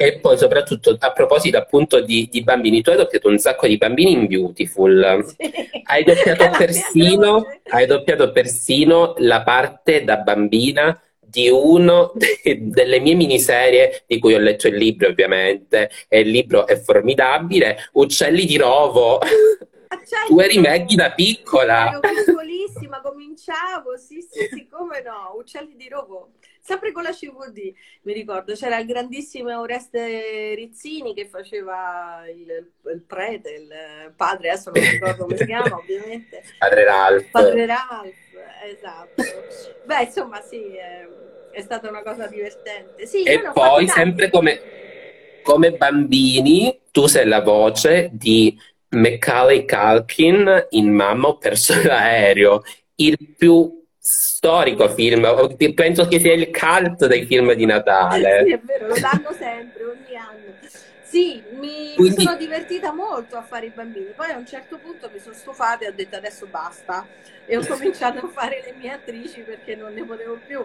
E 0.00 0.20
poi 0.20 0.38
soprattutto 0.38 0.96
a 0.96 1.10
proposito 1.10 1.58
appunto 1.58 2.00
di, 2.00 2.28
di, 2.30 2.44
bambini, 2.44 2.82
tu 2.82 2.90
hai 2.90 2.96
doppiato 2.96 3.28
un 3.28 3.38
sacco 3.38 3.66
di 3.66 3.76
bambini 3.76 4.12
in 4.12 4.26
Beautiful, 4.28 5.24
sì. 5.26 5.50
hai, 5.82 6.04
doppiato 6.04 6.50
persino, 6.56 7.44
hai 7.70 7.86
doppiato 7.86 8.30
persino 8.30 9.14
la 9.18 9.42
parte 9.42 10.04
da 10.04 10.18
bambina 10.18 11.00
di 11.18 11.48
uno 11.48 12.12
delle 12.56 13.00
mie 13.00 13.14
miniserie 13.14 14.04
di 14.06 14.20
cui 14.20 14.34
ho 14.34 14.38
letto 14.38 14.68
il 14.68 14.76
libro 14.76 15.08
ovviamente 15.08 15.90
e 16.06 16.20
il 16.20 16.30
libro 16.30 16.66
è 16.68 16.78
formidabile 16.78 17.90
Uccelli 17.94 18.46
di 18.46 18.56
Rovo 18.56 19.18
tu 20.26 20.38
eri 20.38 20.58
Maggie 20.58 20.96
da 20.96 21.10
piccola. 21.12 21.90
Ero 21.90 22.00
piccolissima, 22.00 23.00
cominciavo, 23.00 23.96
sì, 23.96 24.20
sì, 24.20 24.48
sì, 24.50 24.66
come 24.68 25.02
no, 25.02 25.34
Uccelli 25.36 25.76
di 25.76 25.88
Rovo. 25.88 26.30
Sempre 26.68 26.92
con 26.92 27.02
la 27.02 27.12
CVD, 27.12 27.72
mi 28.02 28.12
ricordo, 28.12 28.52
c'era 28.52 28.78
il 28.78 28.84
grandissimo 28.84 29.58
Oreste 29.58 30.52
Rizzini 30.54 31.14
che 31.14 31.24
faceva 31.24 32.24
il, 32.28 32.72
il 32.92 33.00
prete, 33.06 33.52
il 33.52 34.12
padre, 34.14 34.50
adesso 34.50 34.70
non 34.70 34.82
mi 34.82 34.90
ricordo 34.90 35.24
come 35.24 35.38
si 35.38 35.46
chiama, 35.48 35.74
ovviamente. 35.74 36.42
Padre 36.58 36.84
Ralph. 36.84 37.30
Padre 37.30 37.64
Ralph, 37.64 38.14
esatto. 38.70 39.22
Beh, 39.86 40.02
insomma, 40.02 40.42
sì, 40.42 40.76
è, 40.76 41.08
è 41.52 41.62
stata 41.62 41.88
una 41.88 42.02
cosa 42.02 42.26
divertente. 42.26 43.06
Sì, 43.06 43.22
e 43.22 43.40
poi, 43.50 43.88
sempre 43.88 44.28
come, 44.28 44.60
come 45.42 45.72
bambini, 45.72 46.80
tu 46.90 47.06
sei 47.06 47.26
la 47.26 47.40
voce 47.40 48.10
di 48.12 48.54
Macaulay 48.90 49.64
Culkin 49.64 50.66
in 50.68 50.92
Mamma 50.92 51.34
perso 51.38 51.72
l'aereo, 51.82 52.60
il 52.96 53.16
più 53.38 53.77
storico 54.08 54.88
film, 54.88 55.26
penso 55.74 56.08
che 56.08 56.18
sia 56.18 56.32
il 56.32 56.50
cult 56.50 57.06
dei 57.06 57.26
film 57.26 57.52
di 57.52 57.66
Natale. 57.66 58.44
Sì, 58.46 58.52
è 58.52 58.60
vero, 58.60 58.86
lo 58.86 58.98
danno 58.98 59.32
sempre, 59.32 59.84
ogni 59.84 60.16
anno. 60.16 60.54
Sì, 61.02 61.42
mi, 61.52 61.92
Quindi... 61.94 62.22
sono 62.22 62.36
divertita 62.36 62.92
molto 62.92 63.36
a 63.36 63.42
fare 63.42 63.66
i 63.66 63.72
bambini, 63.74 64.12
poi 64.16 64.30
a 64.30 64.36
un 64.36 64.46
certo 64.46 64.78
punto 64.78 65.10
mi 65.12 65.18
sono 65.18 65.34
stufata 65.34 65.84
e 65.84 65.88
ho 65.88 65.92
detto 65.92 66.16
adesso 66.16 66.46
basta 66.46 67.06
e 67.46 67.56
ho 67.56 67.66
cominciato 67.66 68.26
a 68.26 68.28
fare 68.28 68.62
le 68.64 68.74
mie 68.78 68.92
attrici 68.92 69.40
perché 69.40 69.74
non 69.74 69.92
ne 69.92 70.04
potevo 70.04 70.38
più. 70.46 70.64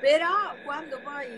Però 0.00 0.54
quando 0.64 0.98
poi 1.02 1.28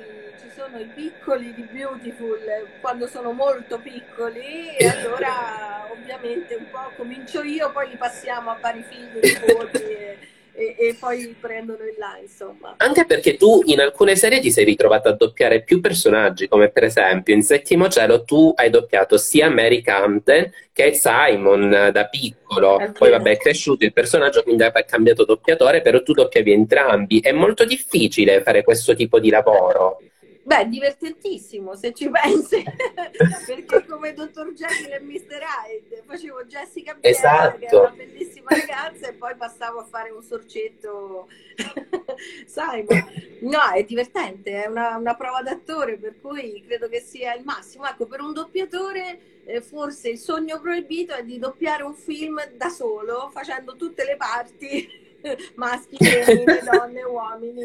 ci 0.41 0.51
sono 0.57 0.79
i 0.79 0.87
piccoli 0.87 1.53
di 1.53 1.69
Beautiful, 1.71 2.41
quando 2.81 3.07
sono 3.07 3.33
molto 3.33 3.79
piccoli, 3.79 4.77
allora 4.79 5.87
ovviamente 5.91 6.55
un 6.55 6.71
po' 6.71 6.91
comincio 6.97 7.43
io, 7.43 7.71
poi 7.71 7.91
li 7.91 7.97
passiamo 7.97 8.51
a 8.51 8.55
pari 8.55 8.85
figli, 8.89 9.21
nipoti 9.21 9.83
e 9.83 10.19
e, 10.57 10.77
e, 10.79 10.97
poi 10.99 11.35
prendono 11.39 11.83
il 11.83 11.95
là, 11.99 12.17
insomma. 12.23 12.75
Anche 12.77 13.05
perché 13.05 13.37
tu 13.37 13.63
in 13.65 13.81
alcune 13.81 14.15
serie 14.15 14.41
ti 14.41 14.53
sei 14.53 14.65
ritrovato 14.65 15.09
a 15.09 15.13
doppiare 15.13 15.63
più 15.63 15.81
personaggi, 15.81 16.47
come 16.47 16.71
per 16.71 16.85
esempio 16.85 17.35
in 17.35 17.43
Settimo 17.43 17.89
Cielo 17.89 18.23
tu 18.23 18.53
hai 18.55 18.71
doppiato 18.71 19.19
sia 19.19 19.51
Mary 19.51 19.83
Camden 19.83 20.51
che 20.73 20.95
Simon 20.95 21.91
da 21.93 22.07
piccolo. 22.07 22.75
Okay. 22.75 22.93
Poi 22.93 23.11
vabbè 23.11 23.31
è 23.33 23.37
cresciuto 23.37 23.85
il 23.85 23.93
personaggio, 23.93 24.43
quindi 24.43 24.63
hai 24.63 24.73
cambiato 24.87 25.25
doppiatore, 25.25 25.83
però 25.83 26.03
tu 26.03 26.13
doppiavi 26.13 26.53
entrambi. 26.53 27.21
È 27.21 27.33
molto 27.33 27.65
difficile 27.65 28.43
fare 28.43 28.63
questo 28.63 28.95
tipo 28.95 29.19
di 29.19 29.31
lavoro. 29.31 29.99
Beh, 30.45 30.69
divertentissimo 30.69 31.75
se 31.75 31.95
ci 31.95 32.11
pensi, 32.11 32.63
perché 33.47 33.87
come 33.87 34.13
Dottor 34.13 34.53
Jekyll 34.53 34.93
e 34.93 35.01
Mr. 35.01 35.41
Hyde 35.41 36.03
facevo 36.05 36.45
Jessica 36.45 36.93
Biel, 36.93 37.15
esatto. 37.15 37.59
che 37.59 37.65
era 37.65 37.81
una 37.81 37.95
bellissima 38.45 38.75
ragazza, 38.75 39.09
e 39.09 39.13
poi 39.15 39.35
passavo 39.37 39.81
a 39.81 39.85
fare 39.85 40.11
un 40.11 40.23
sorcetto 40.23 41.29
Simon. 42.47 43.05
No, 43.41 43.71
è 43.75 43.85
divertente, 43.85 44.65
è 44.65 44.67
una, 44.67 44.97
una, 44.97 45.15
prova 45.15 45.43
d'attore, 45.43 45.97
per 45.97 46.21
cui 46.21 46.63
credo 46.67 46.89
che 46.89 47.01
sia 47.01 47.35
il 47.35 47.45
massimo. 47.45 47.87
Ecco, 47.87 48.07
per 48.07 48.21
un 48.21 48.33
doppiatore 48.33 49.43
eh, 49.45 49.61
forse 49.61 50.09
il 50.09 50.19
sogno 50.19 50.61
proibito 50.61 51.15
è 51.15 51.25
di 51.25 51.39
doppiare 51.39 51.83
un 51.83 51.95
film 51.95 52.41
da 52.57 52.69
solo, 52.69 53.31
facendo 53.33 53.77
tutte 53.77 54.05
le 54.05 54.17
parti 54.17 55.03
maschi, 55.57 55.97
femmine, 55.97 56.61
donne, 56.71 57.03
uomini, 57.03 57.63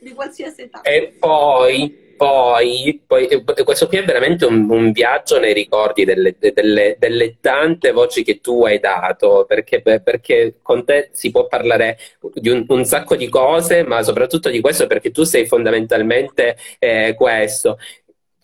di 0.00 0.12
qualsiasi 0.12 0.62
età. 0.62 0.80
E 0.82 1.14
poi, 1.18 2.14
poi, 2.16 3.02
poi 3.06 3.28
questo 3.64 3.86
qui 3.86 3.98
è 3.98 4.04
veramente 4.04 4.46
un, 4.46 4.68
un 4.70 4.92
viaggio 4.92 5.38
nei 5.38 5.52
ricordi 5.52 6.04
delle, 6.04 6.36
delle, 6.38 6.96
delle, 6.98 7.36
tante 7.40 7.92
voci 7.92 8.22
che 8.24 8.40
tu 8.40 8.64
hai 8.64 8.78
dato, 8.78 9.44
perché, 9.46 9.82
perché 9.82 10.56
con 10.62 10.84
te 10.84 11.10
si 11.12 11.30
può 11.30 11.46
parlare 11.46 11.98
di 12.34 12.48
un, 12.48 12.64
un, 12.68 12.84
sacco 12.84 13.16
di 13.16 13.28
cose, 13.28 13.84
ma 13.84 14.02
soprattutto 14.02 14.48
di 14.48 14.60
questo 14.60 14.86
perché 14.86 15.10
tu 15.10 15.24
sei 15.24 15.46
fondamentalmente 15.46 16.56
eh, 16.78 17.14
questo 17.16 17.78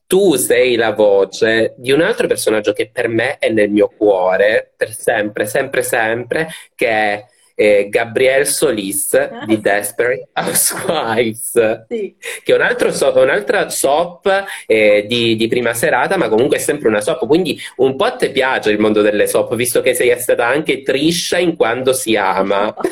tu 0.07 0.37
sei 0.37 0.77
la 0.77 0.93
voce 0.93 1.75
di 1.77 1.91
un 1.91 2.01
altro 2.01 2.29
personaggio 2.29 2.73
che 2.73 2.91
per 2.93 3.09
me 3.09 3.39
è 3.39 3.49
nel 3.49 3.71
mio 3.71 3.89
cuore, 3.89 4.73
per 4.77 4.93
sempre, 4.93 5.47
sempre, 5.47 5.83
sempre, 5.83 6.49
che 6.77 6.87
è 6.87 7.27
eh, 7.57 7.89
Gabrielle 7.89 8.45
Solis 8.45 9.15
ah, 9.15 9.45
di 9.47 9.61
Desperate 9.61 10.29
Housewives, 10.37 11.87
sì. 11.89 12.15
che 12.45 12.53
è 12.53 12.55
un 12.55 12.61
altro 12.61 12.93
so- 12.93 13.13
un'altra 13.17 13.71
soap 13.71 14.45
eh, 14.67 15.07
di, 15.09 15.35
di, 15.37 15.49
prima 15.49 15.73
serata, 15.73 16.17
ma 16.19 16.29
comunque 16.29 16.59
è 16.59 16.61
sempre 16.61 16.89
una 16.89 17.01
soap. 17.01 17.27
Quindi 17.27 17.59
un 17.77 17.97
po' 17.97 18.05
a 18.05 18.13
te 18.13 18.31
piace 18.31 18.71
il 18.71 18.79
mondo 18.79 19.01
delle 19.01 19.27
soap, 19.27 19.55
visto 19.55 19.81
che 19.81 19.95
sei 19.95 20.17
stata 20.21 20.47
anche 20.47 20.83
triscia 20.83 21.39
in 21.39 21.57
quando 21.57 21.95
si 21.95 22.15
ama. 22.15 22.75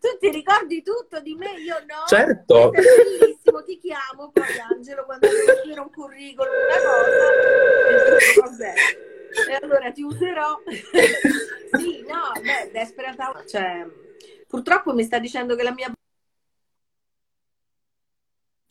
tu 0.00 0.08
ti 0.20 0.30
ricordi 0.30 0.82
tutto 0.82 1.20
di 1.20 1.34
me? 1.34 1.46
Io 1.64 1.76
no. 1.86 2.04
Certo. 2.06 2.70
Bellissimo, 2.70 3.62
ti 3.64 3.78
chiamo 3.78 4.30
poi 4.32 4.44
Angelo 4.70 5.04
quando 5.06 5.26
devo 5.28 5.58
scrivere 5.60 5.80
un 5.80 5.90
curriculum, 5.90 6.52
una 6.52 6.78
cosa. 6.84 8.72
E 8.72 8.74
vabbè 8.74 9.15
e 9.48 9.58
allora 9.60 9.90
ti 9.90 10.02
userò. 10.02 10.60
sì, 11.78 12.04
no, 12.06 12.32
beh, 12.40 12.70
Desperate 12.72 13.48
cioè, 13.48 13.86
purtroppo 14.46 14.92
mi 14.94 15.04
sta 15.04 15.18
dicendo 15.18 15.54
che 15.54 15.62
la 15.62 15.72
mia 15.72 15.92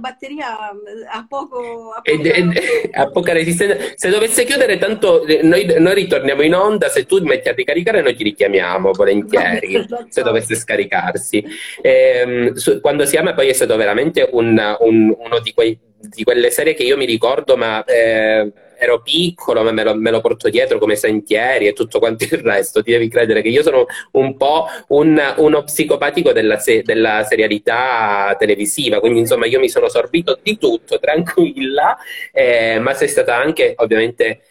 batteria 0.06 0.69
a 1.10 1.25
poco... 1.28 1.91
A, 1.91 2.01
ed, 2.04 2.25
ed, 2.25 2.60
a 2.91 3.10
poca 3.12 3.34
resistenza. 3.34 3.75
Se 3.95 4.10
dovesse 4.10 4.43
chiudere 4.43 4.78
tanto, 4.78 5.25
noi, 5.41 5.65
noi, 5.80 5.93
ritorniamo 5.95 6.43
in 6.43 6.54
onda, 6.54 6.89
se 6.89 7.06
tu 7.06 7.23
metti 7.23 7.49
a 7.49 7.54
ricaricare 7.54 8.01
noi 8.01 8.15
ti 8.15 8.23
richiamiamo 8.23 8.91
volentieri, 8.91 9.86
se 10.10 10.21
dovesse 10.21 10.56
scaricarsi. 10.56 11.43
E, 11.82 12.51
su, 12.56 12.80
quando 12.82 13.06
si 13.06 13.17
ama 13.17 13.34
poi 13.34 13.47
è 13.49 13.54
stato 13.54 13.75
veramente 13.75 14.28
un, 14.32 14.75
un, 14.80 15.15
uno 15.17 15.39
di, 15.39 15.54
quei, 15.54 15.78
di, 15.97 16.23
quelle 16.23 16.51
serie 16.51 16.75
che 16.75 16.84
io 16.84 16.97
mi 16.97 17.06
ricordo, 17.06 17.58
ma... 17.58 17.84
Eh, 17.84 18.51
ero 18.77 19.01
piccolo, 19.01 19.63
ma 19.63 19.71
me 19.71 19.83
lo, 19.83 19.95
me 19.95 20.11
lo, 20.11 20.21
porto 20.21 20.49
dietro 20.49 20.77
come 20.79 20.95
sentieri 20.95 21.67
e 21.67 21.73
tutto 21.73 21.99
quanto 21.99 22.23
il 22.23 22.39
resto. 22.39 22.81
Ti 22.83 22.91
devi 22.91 23.07
credere 23.07 23.41
che 23.41 23.49
io 23.49 23.63
sono 23.63 23.85
un 24.11 24.35
po' 24.38 24.67
un, 24.89 25.21
uno 25.38 25.63
psicopatico 25.63 26.31
della, 26.31 26.57
se, 26.59 26.81
della, 26.83 27.23
serialità 27.23 28.35
televisiva, 28.38 28.99
quindi 28.99 29.19
insomma 29.19 29.45
io 29.45 29.59
mi 29.59 29.69
sono 29.69 29.89
sorbito 29.89 30.39
di 30.41 30.57
tutto, 30.57 30.99
tranquilla, 30.99 31.97
eh, 32.31 32.79
ma 32.79 32.93
sei 32.93 33.07
stata 33.07 33.35
anche 33.35 33.73
ovviamente 33.77 34.41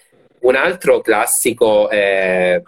un 0.40 0.56
altro 0.56 1.00
classico 1.00 1.88
eh, 1.90 2.62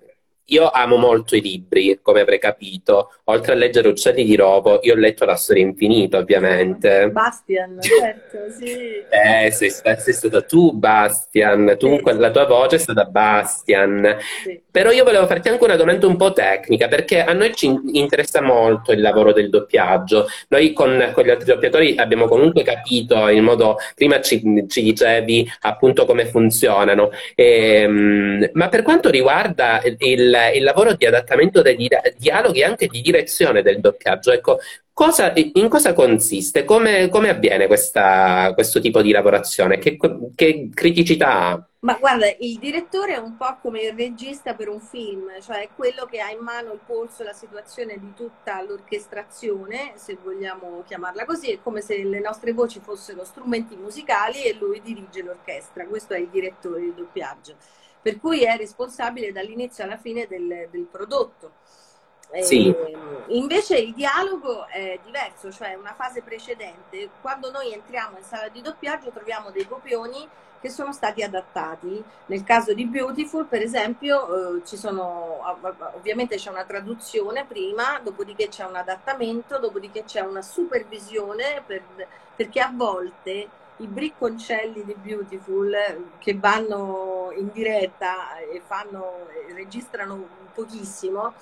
io 0.47 0.71
amo 0.71 0.97
molto 0.97 1.35
i 1.35 1.41
libri, 1.41 1.99
come 2.03 2.21
avrei 2.21 2.39
capito. 2.39 3.13
Oltre 3.25 3.53
a 3.53 3.57
leggere 3.57 3.89
Uccelli 3.89 4.25
di 4.25 4.37
Rovo, 4.37 4.79
io 4.83 4.95
ho 4.95 4.97
letto 4.97 5.25
La 5.25 5.35
storia 5.35 5.65
infinita, 5.65 6.19
ovviamente. 6.19 7.11
Bastian, 7.11 7.79
certo, 7.83 8.51
sì. 8.57 9.03
Eh, 9.09 9.51
sei, 9.51 9.71
sei 9.71 10.13
stata 10.13 10.43
tu, 10.43 10.73
Bastian. 10.73 11.75
Tu, 11.79 11.97
sì. 11.97 12.17
la 12.17 12.31
tua 12.31 12.47
voce 12.47 12.77
è 12.77 12.79
stata 12.79 13.05
Bastian. 13.05 14.19
Sì. 14.45 14.61
Però 14.71 14.91
io 14.91 15.05
volevo 15.05 15.27
farti 15.27 15.49
anche 15.49 15.65
una 15.65 15.77
domanda 15.77 16.07
un 16.07 16.17
po' 16.17 16.33
tecnica, 16.33 16.87
perché 16.87 17.25
a 17.25 17.33
noi 17.33 17.55
ci 17.55 17.67
interessa 17.93 18.41
molto 18.41 18.93
il 18.93 19.01
lavoro 19.01 19.33
del 19.33 19.51
doppiaggio. 19.51 20.27
Noi 20.49 20.73
con, 20.73 21.11
con 21.13 21.25
gli 21.25 21.31
altri 21.31 21.47
doppiatori 21.53 21.97
abbiamo 21.97 22.27
comunque 22.27 22.63
capito 22.63 23.29
in 23.29 23.43
modo... 23.43 23.79
Prima 23.95 24.21
ci, 24.21 24.67
ci 24.69 24.83
dicevi 24.83 25.51
appunto 25.63 26.05
come 26.05 26.27
funzionano. 26.27 27.11
E, 27.35 27.81
ehm, 27.81 28.51
ma 28.53 28.69
per 28.69 28.83
quanto 28.83 29.11
riguarda 29.11 29.81
il 29.85 30.36
il, 30.55 30.62
lavoro 30.62 30.94
di 30.94 31.07
adattamento 31.07 31.62
dei 31.62 31.77
dialoghi 32.16 32.61
e 32.61 32.64
anche 32.64 32.87
di 32.87 33.01
direzione 33.01 33.62
del 33.62 33.81
doppiaggio. 33.81 34.33
Ecco, 34.33 34.59
cosa, 34.92 35.33
in 35.35 35.68
cosa 35.68 35.92
consiste? 35.92 36.64
Come, 36.64 37.09
come 37.09 37.29
avviene 37.29 37.66
questa, 37.66 38.53
questo 38.55 38.81
tipo 38.81 39.03
di 39.03 39.11
lavorazione? 39.12 39.79
Che, 39.79 39.96
che 40.35 40.70
criticità 40.72 41.29
ha? 41.33 41.66
Ma 41.87 41.94
guarda, 42.01 42.27
il 42.40 42.59
direttore 42.59 43.14
è 43.14 43.18
un 43.18 43.37
po' 43.37 43.59
come 43.62 43.83
il 43.83 43.92
regista 43.92 44.55
per 44.55 44.68
un 44.68 44.81
film, 44.81 45.31
cioè 45.40 45.61
è 45.61 45.68
quello 45.77 46.05
che 46.07 46.18
ha 46.18 46.31
in 46.31 46.40
mano 46.40 46.72
il 46.72 46.81
polso 46.85 47.22
e 47.22 47.27
la 47.27 47.33
situazione 47.33 47.96
di 48.01 48.12
tutta 48.12 48.61
l'orchestrazione, 48.62 49.92
se 49.94 50.18
vogliamo 50.20 50.83
chiamarla 50.85 51.25
così, 51.25 51.53
è 51.53 51.59
come 51.62 51.83
se 51.83 52.03
le 52.03 52.18
nostre 52.18 52.53
voci 52.53 52.81
fossero 52.81 53.25
strumenti 53.25 53.77
musicali 53.77 54.42
e 54.42 54.55
lui 54.55 54.83
dirige 54.83 55.22
l'orchestra, 55.22 55.87
questo 55.87 56.14
è 56.14 56.18
il 56.18 56.29
direttore 56.29 56.81
di 56.81 56.92
doppiaggio 56.96 57.55
per 58.07 58.21
cui 58.21 58.45
è 58.45 58.57
responsabile 58.57 59.33
dall'inizio 59.33 59.83
alla 59.83 59.97
fine 59.97 60.29
del, 60.29 60.69
del 60.71 60.87
prodotto. 60.88 61.55
Sì. 62.40 62.69
Eh, 62.69 62.97
invece 63.31 63.79
il 63.79 63.95
dialogo 63.95 64.69
è 64.69 64.97
diverso, 65.05 65.51
cioè 65.51 65.75
una 65.75 65.92
fase 65.92 66.23
precedente. 66.23 67.09
Quando 67.21 67.51
noi 67.51 67.73
entriamo 67.73 68.16
in 68.16 68.23
sala 68.23 68.47
di 68.47 68.62
doppiaggio 68.62 69.11
troviamo 69.11 69.51
dei 69.51 69.66
copioni 69.66 70.25
che 70.61 70.69
sono 70.69 70.92
stati 70.92 71.25
adattati. 71.25 72.01
Nel 72.27 72.45
caso 72.45 72.75
di 72.75 72.87
Beautiful, 72.87 73.47
per 73.47 73.62
esempio, 73.62 74.59
eh, 74.59 74.64
ci 74.64 74.77
sono, 74.77 75.40
ovviamente 75.97 76.37
c'è 76.37 76.51
una 76.51 76.64
traduzione 76.64 77.45
prima, 77.45 77.99
dopodiché 78.05 78.47
c'è 78.47 78.62
un 78.62 78.77
adattamento, 78.77 79.59
dopodiché 79.59 80.05
c'è 80.05 80.21
una 80.21 80.42
supervisione 80.42 81.61
per, 81.66 81.83
perché 82.37 82.61
a 82.61 82.71
volte 82.73 83.49
i 83.79 83.87
bricconcelli 83.87 84.85
di 84.85 84.95
Beautiful 84.95 85.75
che 86.19 86.35
vanno 86.35 87.31
in 87.37 87.51
diretta 87.53 88.39
e 88.39 88.62
fanno, 88.65 89.27
registrano 89.55 90.27
pochissimo, 90.55 91.35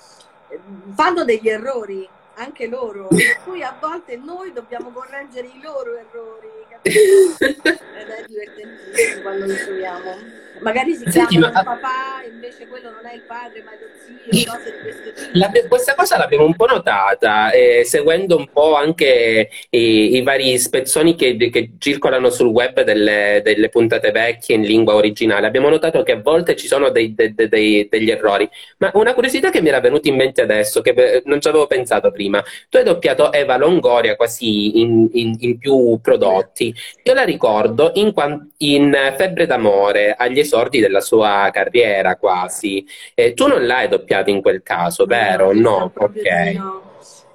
fanno 0.93 1.23
degli 1.23 1.47
errori 1.47 2.07
anche 2.35 2.67
loro, 2.67 3.07
per 3.13 3.41
cui 3.43 3.61
a 3.61 3.75
volte 3.79 4.17
noi 4.17 4.51
dobbiamo 4.53 4.91
correggere 4.91 5.47
i 5.47 5.61
loro 5.61 5.95
errori, 5.97 6.49
capito? 6.69 7.43
Ed 7.43 8.09
è 8.09 8.25
divertentissimo 8.27 9.21
quando 9.21 9.45
li 9.45 9.55
troviamo. 9.55 10.43
Magari 10.59 10.95
si 10.95 11.03
Senti, 11.09 11.37
chiama 11.37 11.51
ma... 11.51 11.59
il 11.59 11.65
papà, 11.65 12.23
invece 12.31 12.67
quello 12.67 12.91
non 12.91 13.05
è 13.05 13.13
il 13.13 13.23
padre, 13.27 13.61
ma 13.63 13.71
è 13.71 13.77
lo 13.79 13.87
zio, 14.31 14.51
cose 14.51 14.71
di 14.71 14.79
questo 14.81 15.31
tipo. 15.31 15.67
questa 15.67 15.95
cosa 15.95 16.17
l'abbiamo 16.17 16.45
un 16.45 16.55
po' 16.55 16.65
notata, 16.65 17.51
eh, 17.51 17.83
seguendo 17.83 18.37
un 18.37 18.47
po' 18.51 18.75
anche 18.75 19.49
i, 19.69 20.15
i 20.15 20.21
vari 20.21 20.57
spezzoni 20.57 21.15
che, 21.15 21.35
che, 21.35 21.71
circolano 21.77 22.29
sul 22.29 22.47
web 22.47 22.81
delle, 22.81 23.41
delle, 23.43 23.69
puntate 23.69 24.11
vecchie 24.11 24.55
in 24.55 24.61
lingua 24.61 24.95
originale. 24.95 25.47
Abbiamo 25.47 25.69
notato 25.69 26.03
che 26.03 26.13
a 26.13 26.21
volte 26.21 26.55
ci 26.55 26.67
sono 26.67 26.89
dei, 26.89 27.13
dei, 27.13 27.33
dei, 27.35 27.87
degli 27.89 28.09
errori. 28.09 28.49
Ma 28.77 28.91
una 28.93 29.13
curiosità 29.13 29.49
che 29.49 29.61
mi 29.61 29.69
era 29.69 29.81
venuta 29.81 30.07
in 30.07 30.15
mente 30.15 30.41
adesso, 30.41 30.81
che 30.81 31.21
non 31.25 31.41
ci 31.41 31.47
avevo 31.47 31.67
pensato 31.67 32.11
prima, 32.11 32.24
tu 32.69 32.77
hai 32.77 32.83
doppiato 32.83 33.31
Eva 33.31 33.57
Longoria 33.57 34.15
quasi 34.15 34.79
in, 34.79 35.09
in, 35.13 35.35
in 35.39 35.57
più 35.57 35.99
prodotti. 36.01 36.73
Io 37.03 37.13
la 37.13 37.23
ricordo 37.23 37.91
in, 37.95 38.13
in 38.57 39.13
Febbre 39.17 39.45
d'amore, 39.45 40.15
agli 40.17 40.39
esordi 40.39 40.79
della 40.79 41.01
sua 41.01 41.49
carriera 41.51 42.15
quasi. 42.15 42.85
Eh, 43.13 43.33
tu 43.33 43.47
non 43.47 43.65
l'hai 43.65 43.87
doppiato 43.87 44.29
in 44.29 44.41
quel 44.41 44.61
caso, 44.63 45.05
vero? 45.05 45.53
No, 45.53 45.91
ok. 45.95 46.83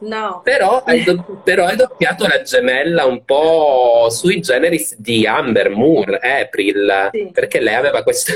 No. 0.00 0.40
Però 0.42 0.83
hai, 0.85 1.03
do- 1.03 1.42
però 1.44 1.66
hai, 1.66 1.76
doppiato 1.76 2.26
la 2.26 2.40
gemella 2.40 3.05
un 3.05 3.24
po' 3.24 4.09
sui 4.09 4.40
generis 4.40 4.96
di 4.96 5.26
Amber 5.26 5.70
Moore, 5.70 6.18
April, 6.18 7.11
sì. 7.12 7.31
perché 7.33 7.61
lei 7.61 7.74
aveva 7.74 8.03
questo, 8.03 8.33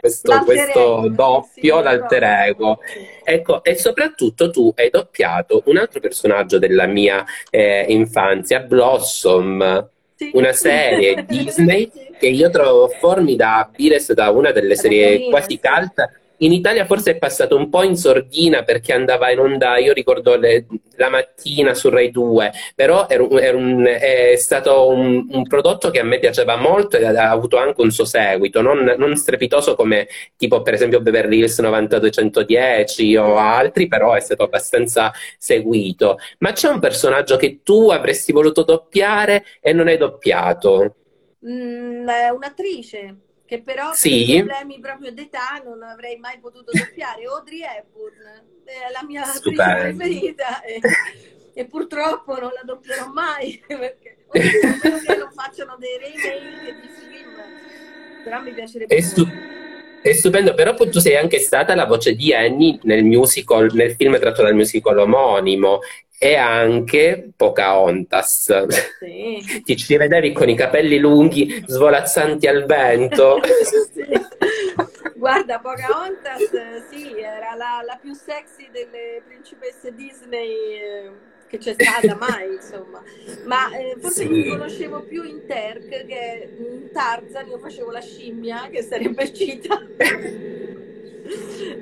questo, 0.00 0.42
questo 0.44 1.08
doppio, 1.10 1.80
l'alter 1.80 2.22
ego. 2.22 2.78
Ecco, 3.24 3.62
e 3.62 3.76
soprattutto 3.76 4.50
tu 4.50 4.72
hai 4.76 4.90
doppiato 4.90 5.62
un 5.66 5.76
altro 5.76 6.00
personaggio 6.00 6.58
della 6.58 6.86
mia 6.86 7.24
eh, 7.50 7.86
infanzia, 7.88 8.60
Blossom. 8.60 9.90
Una 10.32 10.52
serie 10.52 11.24
Disney 11.28 11.90
che 12.18 12.26
io 12.26 12.50
trovo 12.50 12.88
formidabile, 12.88 13.96
è 13.96 14.00
stata 14.00 14.30
una 14.30 14.50
delle 14.50 14.74
serie 14.74 15.28
quasi 15.30 15.60
cult 15.60 16.26
in 16.38 16.52
Italia 16.52 16.84
forse 16.84 17.12
è 17.12 17.18
passato 17.18 17.56
un 17.56 17.68
po' 17.68 17.82
in 17.82 17.96
sordina 17.96 18.62
perché 18.62 18.92
andava 18.92 19.30
in 19.30 19.40
onda, 19.40 19.78
io 19.78 19.92
ricordo 19.92 20.36
le, 20.36 20.66
la 20.96 21.08
mattina 21.08 21.74
su 21.74 21.88
Rai 21.88 22.10
2, 22.10 22.52
però 22.74 23.08
era, 23.08 23.26
era 23.40 23.56
un, 23.56 23.84
è 23.84 24.34
stato 24.36 24.88
un, 24.88 25.26
un, 25.30 25.46
prodotto 25.46 25.90
che 25.90 26.00
a 26.00 26.04
me 26.04 26.18
piaceva 26.18 26.56
molto 26.56 26.96
e 26.96 27.04
ha 27.04 27.30
avuto 27.30 27.56
anche 27.56 27.80
un 27.80 27.90
suo 27.90 28.04
seguito, 28.04 28.60
non, 28.60 28.94
non 28.96 29.16
strepitoso 29.16 29.74
come 29.74 30.06
tipo 30.36 30.62
per 30.62 30.74
esempio 30.74 31.00
Beverly 31.00 31.38
Hills 31.38 31.58
9210 31.58 33.16
o 33.16 33.36
altri, 33.36 33.88
però 33.88 34.14
è 34.14 34.20
stato 34.20 34.44
abbastanza 34.44 35.12
seguito. 35.38 36.18
Ma 36.38 36.52
c'è 36.52 36.68
un 36.68 36.78
personaggio 36.78 37.36
che 37.36 37.60
tu 37.62 37.90
avresti 37.90 38.32
voluto 38.32 38.62
doppiare 38.62 39.44
e 39.60 39.72
non 39.72 39.88
hai 39.88 39.96
doppiato? 39.96 40.94
Mm, 41.44 42.08
un'attrice 42.34 43.16
che 43.48 43.62
però 43.62 43.94
sì. 43.94 44.26
per 44.26 44.44
problemi 44.44 44.78
proprio 44.78 45.10
d'età 45.10 45.62
non 45.64 45.82
avrei 45.82 46.18
mai 46.18 46.38
potuto 46.38 46.70
doppiare. 46.70 47.24
Audrey 47.24 47.62
Hepburn 47.62 48.42
è 48.64 48.92
la 48.92 49.02
mia 49.06 49.24
preferita 49.42 50.60
e, 50.60 50.78
e, 51.54 51.64
purtroppo 51.64 52.38
non 52.38 52.50
la 52.52 52.60
doppierò 52.62 53.08
mai 53.10 53.58
perché 53.66 54.18
che 54.30 55.16
non 55.16 55.32
facciano 55.34 55.78
dei 55.78 55.96
remake 55.96 56.78
di 56.78 56.88
film, 56.88 58.22
però 58.22 58.42
mi 58.42 58.52
piacerebbe 58.52 58.94
è, 58.94 59.00
stu- 59.00 59.32
è 60.02 60.12
stupendo, 60.12 60.52
però 60.52 60.74
tu 60.74 60.98
sei 60.98 61.16
anche 61.16 61.38
stata 61.38 61.74
la 61.74 61.86
voce 61.86 62.14
di 62.14 62.34
Annie 62.34 62.78
nel 62.82 63.02
musical, 63.02 63.70
nel 63.72 63.94
film 63.94 64.18
tratto 64.18 64.42
dal 64.42 64.54
musical 64.54 64.98
omonimo 64.98 65.80
e 66.18 66.34
anche 66.34 67.30
Pocahontas. 67.34 68.66
Sì. 68.98 69.62
Ti 69.64 69.76
ci 69.76 69.92
rivedevi 69.92 70.32
con 70.32 70.48
i 70.48 70.56
capelli 70.56 70.98
lunghi 70.98 71.62
svolazzanti 71.66 72.46
al 72.48 72.64
vento. 72.66 73.40
sì. 73.92 74.06
Guarda, 75.14 75.58
Pocahontas 75.60 76.88
sì, 76.90 77.18
era 77.18 77.54
la, 77.56 77.82
la, 77.84 77.98
più 78.00 78.14
sexy 78.14 78.68
delle 78.70 79.22
principesse 79.26 79.94
Disney 79.94 80.50
eh, 80.50 81.10
che 81.48 81.58
c'è 81.58 81.74
stata 81.76 82.16
mai, 82.16 82.54
insomma. 82.54 83.02
Ma 83.44 83.70
eh, 83.76 83.96
forse 84.00 84.22
sì. 84.22 84.28
mi 84.28 84.48
conoscevo 84.48 85.02
più 85.02 85.22
in 85.24 85.44
Terk 85.46 86.06
che 86.06 86.54
in 86.58 86.90
Tarzan 86.92 87.48
io 87.48 87.58
facevo 87.58 87.90
la 87.90 88.00
scimmia, 88.00 88.68
che 88.70 88.82
sarebbe 88.82 89.32
Cita 89.32 89.80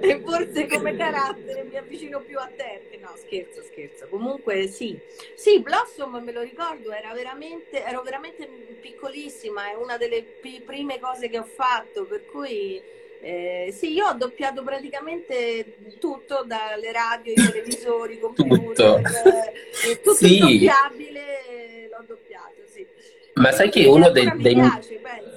e 0.01 0.21
forse 0.25 0.67
come 0.67 0.97
carattere 0.97 1.65
mi 1.65 1.77
avvicino 1.77 2.21
più 2.23 2.39
a 2.39 2.51
te. 2.55 2.83
No, 3.01 3.13
scherzo, 3.17 3.63
scherzo. 3.63 4.09
Comunque 4.09 4.67
sì. 4.67 4.99
Sì, 5.35 5.61
Blossom 5.61 6.23
me 6.23 6.33
lo 6.33 6.43
ricordo, 6.43 6.93
era 6.93 7.13
veramente, 7.13 7.85
ero 7.85 8.03
veramente 8.03 8.49
piccolissima, 8.81 9.71
è 9.71 9.75
una 9.75 9.97
delle 9.97 10.25
p- 10.41 10.63
prime 10.63 10.99
cose 10.99 11.29
che 11.29 11.39
ho 11.39 11.45
fatto, 11.45 12.05
per 12.07 12.25
cui 12.25 12.81
eh, 13.21 13.71
sì, 13.73 13.93
io 13.93 14.07
ho 14.07 14.15
doppiato 14.15 14.63
praticamente 14.63 15.75
tutto, 15.99 16.45
dalle 16.47 16.93
radio, 16.93 17.33
i 17.33 17.35
televisori, 17.35 18.15
i 18.15 18.19
computer, 18.19 18.97
tutto, 18.97 18.97
eh, 18.99 20.01
tutto 20.03 20.15
sì. 20.15 20.35
il 20.35 20.41
doppiabile 20.41 21.89
l'ho 21.89 22.05
doppiato, 22.07 22.63
sì. 22.67 22.87
Ma 23.35 23.53
sai 23.53 23.71
che 23.71 23.87
uno 23.87 24.11
dei, 24.11 24.31
dei- 24.37 24.55
piace, 24.55 24.99
pensa. 24.99 25.36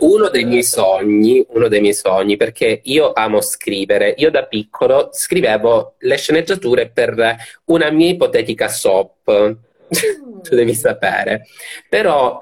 Uno 0.00 0.28
dei 0.28 0.44
miei 0.44 0.62
sogni, 0.62 1.44
uno 1.50 1.68
dei 1.68 1.80
miei 1.80 1.94
sogni, 1.94 2.36
perché 2.36 2.80
io 2.84 3.12
amo 3.12 3.40
scrivere, 3.40 4.14
io 4.16 4.30
da 4.30 4.44
piccolo 4.44 5.10
scrivevo 5.12 5.94
le 5.98 6.16
sceneggiature 6.16 6.90
per 6.90 7.36
una 7.66 7.90
mia 7.90 8.10
ipotetica 8.10 8.68
soap, 8.68 9.56
tu 10.42 10.54
devi 10.54 10.74
sapere. 10.74 11.46
Però 11.88 12.40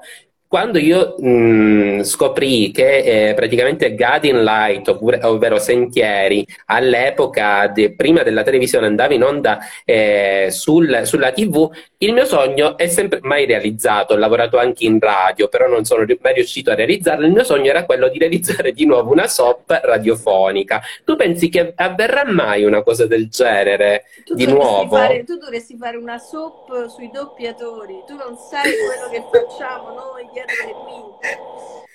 quando 0.49 0.79
io 0.79 1.15
mh, 1.19 2.01
scoprì 2.01 2.71
che 2.71 3.29
eh, 3.29 3.33
praticamente 3.35 3.93
Guiding 3.93 4.41
Light, 4.41 4.87
oppure- 4.87 5.19
ovvero 5.23 5.59
Sentieri, 5.59 6.43
all'epoca, 6.65 7.67
de- 7.67 7.93
prima 7.93 8.23
della 8.23 8.41
televisione, 8.41 8.87
andava 8.87 9.13
in 9.13 9.23
onda 9.23 9.59
eh, 9.85 10.47
sul- 10.49 11.01
sulla 11.03 11.31
TV, 11.33 11.69
il 11.99 12.13
mio 12.13 12.25
sogno 12.25 12.77
è 12.77 12.87
sempre 12.87 13.19
mai 13.21 13.45
realizzato. 13.45 14.13
Ho 14.13 14.17
lavorato 14.17 14.57
anche 14.57 14.85
in 14.85 14.99
radio, 14.99 15.49
però 15.49 15.67
non 15.67 15.85
sono 15.85 16.03
mai 16.21 16.33
riuscito 16.33 16.71
a 16.71 16.75
realizzarlo. 16.75 17.27
Il 17.27 17.31
mio 17.33 17.43
sogno 17.43 17.69
era 17.69 17.85
quello 17.85 18.07
di 18.09 18.17
realizzare 18.17 18.71
di 18.71 18.85
nuovo 18.85 19.11
una 19.11 19.27
soap 19.27 19.79
radiofonica. 19.83 20.81
Tu 21.05 21.15
pensi 21.15 21.49
che 21.49 21.73
avverrà 21.75 22.23
mai 22.25 22.63
una 22.63 22.81
cosa 22.81 23.05
del 23.05 23.29
genere 23.29 24.05
Tu 24.25 24.33
di 24.33 24.45
nuovo? 24.47 24.95
fare, 24.95 25.23
tu 25.23 25.37
dovresti 25.37 25.77
fare 25.77 25.97
una 25.97 26.17
soap 26.17 26.87
sui 26.87 27.09
doppiatori. 27.11 28.03
Tu 28.07 28.15
non 28.15 28.35
sai 28.37 28.71
quello 28.77 29.09
che 29.09 29.23
facciamo 29.31 29.91
noi 29.93 30.27
dietro 30.45 30.65
le 30.65 30.73
quinte. 30.73 31.37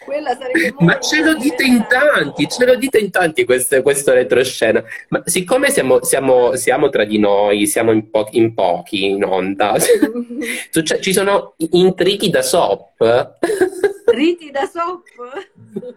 Quella 0.05 0.37
sarebbe 0.37 0.75
Ma 0.81 1.01
ce 1.01 1.23
lo 1.23 1.35
dite 1.35 1.63
in 1.65 1.87
tanti, 1.89 2.47
ce 2.47 2.67
lo 2.67 2.75
dite 2.77 2.99
in 2.99 3.11
tanti 3.11 3.45
queste- 3.47 3.81
questo 3.81 4.13
retroscena. 4.13 4.85
Ma 5.09 5.23
siccome 5.25 5.71
siamo, 5.71 6.05
siamo- 6.05 6.57
siamo 6.57 6.91
tra 6.91 7.05
di 7.05 7.19
noi, 7.19 7.67
siamo 7.67 7.91
in, 7.91 8.11
po- 8.11 8.29
in 8.33 8.53
pochi 8.53 9.05
in 9.07 9.25
onda, 9.25 9.77
succe- 10.71 11.01
ci 11.01 11.13
sono 11.15 11.55
intrighi 11.71 12.29
da 12.29 12.43
soap? 12.43 13.37
Riti 14.07 14.51
da 14.51 14.67
soap? 14.67 15.03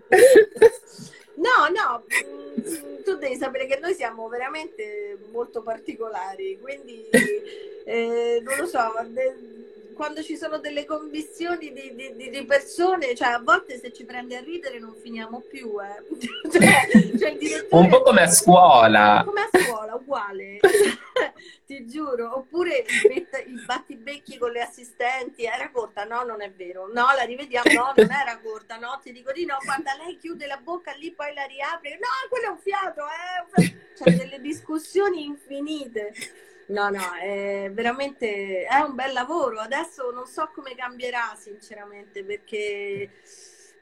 No, 1.38 1.68
no, 1.72 2.02
mm, 2.28 3.04
tu 3.04 3.16
devi 3.18 3.36
sapere 3.36 3.68
che 3.68 3.78
noi 3.80 3.94
siamo 3.94 4.28
veramente 4.28 5.20
molto 5.32 5.62
particolari, 5.62 6.58
quindi 6.60 7.08
eh, 7.86 8.42
non 8.44 8.58
lo 8.58 8.66
so, 8.66 8.80
quando 9.98 10.24
ci 10.24 10.38
sono 10.38 10.60
delle 10.60 10.86
commissioni 10.86 11.74
di, 11.74 11.94
di- 12.16 12.30
di- 12.30 12.46
persone, 12.46 13.14
cioè 13.16 13.30
a 13.30 13.40
volte 13.40 13.78
se 13.80 13.92
ci 13.92 14.06
prende 14.06 14.38
a 14.38 14.40
ridere 14.40 14.80
non 14.80 14.96
finiamo 14.96 15.42
più, 15.42 15.74
eh. 15.82 16.06
Cioè, 16.50 16.88
cioè 17.18 17.68
Un 17.72 17.90
po' 17.90 18.02
come 18.04 18.22
a 18.22 18.28
scuola. 18.30 19.24
come 19.26 19.42
a 19.52 19.60
scuola, 19.64 19.96
uguale, 19.96 20.60
ti 21.66 21.86
giuro. 21.86 22.38
Oppure 22.38 22.86
i, 23.12 23.28
battibecchi 23.66 24.38
con 24.38 24.52
le 24.52 24.62
assistenti, 24.62 25.44
era 25.44 25.70
corta? 25.72 26.06
No, 26.06 26.24
non 26.24 26.42
è 26.42 26.52
vero. 26.52 26.88
No, 26.94 27.08
la 27.16 27.24
rivediamo? 27.24 27.72
No, 27.74 27.94
non 27.96 28.12
era 28.12 28.40
corta. 28.42 28.78
No, 28.78 29.00
ti 29.04 29.12
dico 29.12 29.32
di 29.34 29.46
no. 29.46 29.58
Quando 29.66 29.90
lei 30.06 30.18
chiude 30.18 30.46
la 30.46 30.58
bocca 30.58 30.94
lì, 30.94 31.12
poi 31.12 31.34
la 31.34 31.44
riapre. 31.46 31.98
No, 32.00 32.08
quello 32.30 32.46
è 32.46 32.50
un 32.50 32.60
fiato, 32.60 33.02
eh. 33.06 33.76
C'è 33.98 34.16
delle 34.16 34.40
discussioni 34.40 35.26
infinite. 35.26 36.14
No, 36.68 36.90
no, 36.90 37.14
è 37.22 37.70
veramente 37.72 38.64
è 38.64 38.80
un 38.80 38.96
bel 38.96 39.14
lavoro. 39.14 39.60
Adesso 39.60 40.12
non 40.12 40.26
so 40.26 40.50
come 40.54 40.76
cambierà, 40.76 41.36
sinceramente, 41.40 42.24
perché 42.24 43.10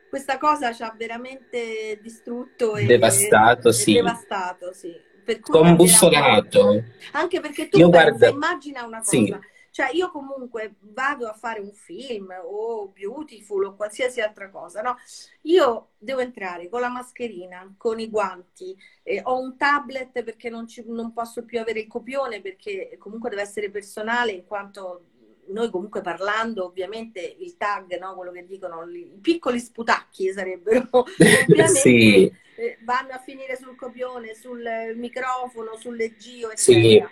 questa 0.07 0.37
cosa 0.37 0.71
ci 0.71 0.83
ha 0.83 0.93
veramente 0.95 1.97
distrutto 2.01 2.75
e, 2.75 2.85
Devastato, 2.85 3.69
e 3.69 3.73
sì. 3.73 3.93
devastato, 3.93 4.73
sì. 4.73 4.95
Per 5.23 5.39
Combussolato. 5.39 6.83
Anche 7.13 7.39
perché 7.39 7.67
tu 7.69 7.79
Io 7.79 7.89
pensa, 7.89 8.09
guarda, 8.09 8.29
immagina 8.29 8.85
una 8.85 9.01
sì. 9.03 9.35
Cioè 9.75 9.89
io 9.91 10.09
comunque 10.09 10.75
vado 10.79 11.27
a 11.27 11.33
fare 11.33 11.59
un 11.59 11.73
film 11.73 12.33
o 12.45 12.87
Beautiful 12.87 13.65
o 13.65 13.75
qualsiasi 13.75 14.21
altra 14.21 14.49
cosa, 14.49 14.81
no? 14.81 14.95
Io 15.41 15.89
devo 15.97 16.21
entrare 16.21 16.69
con 16.69 16.79
la 16.79 16.87
mascherina, 16.87 17.75
con 17.77 17.99
i 17.99 18.09
guanti, 18.09 18.73
eh, 19.03 19.19
ho 19.21 19.37
un 19.37 19.57
tablet 19.57 20.23
perché 20.23 20.49
non, 20.49 20.65
ci- 20.65 20.85
non 20.87 21.11
posso 21.11 21.43
più 21.43 21.59
avere 21.59 21.81
il 21.81 21.87
copione 21.87 22.39
perché 22.39 22.95
comunque 22.97 23.29
deve 23.29 23.41
essere 23.41 23.69
personale 23.69 24.31
in 24.31 24.45
quanto 24.45 25.07
noi 25.47 25.69
comunque 25.69 25.99
parlando 25.99 26.63
ovviamente 26.63 27.19
il 27.19 27.57
tag, 27.57 27.99
no? 27.99 28.15
Quello 28.15 28.31
che 28.31 28.45
dicono 28.45 28.89
i 28.89 29.19
piccoli 29.21 29.59
sputacchi 29.59 30.31
sarebbero 30.31 30.87
ovviamente 31.49 31.67
Sì, 31.67 32.31
eh, 32.53 32.77
vanno 32.83 33.11
a 33.11 33.19
finire 33.19 33.57
sul 33.57 33.75
copione, 33.75 34.35
sul 34.35 34.63
microfono, 34.95 35.75
sulle 35.75 36.15
gio, 36.15 36.49
sì. 36.55 37.03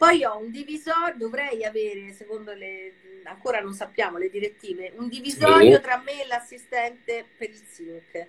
Poi 0.00 0.24
ho 0.24 0.38
un 0.38 0.50
divisorio, 0.50 1.14
dovrei 1.18 1.62
avere, 1.62 2.14
secondo 2.14 2.54
le, 2.54 2.94
ancora 3.24 3.60
non 3.60 3.74
sappiamo 3.74 4.16
le 4.16 4.30
direttive, 4.30 4.92
un 4.96 5.08
divisorio 5.08 5.76
Sì. 5.76 5.82
tra 5.82 5.98
me 5.98 6.22
e 6.22 6.26
l'assistente 6.26 7.28
per 7.36 7.50
il 7.50 7.62
sync. 7.68 8.26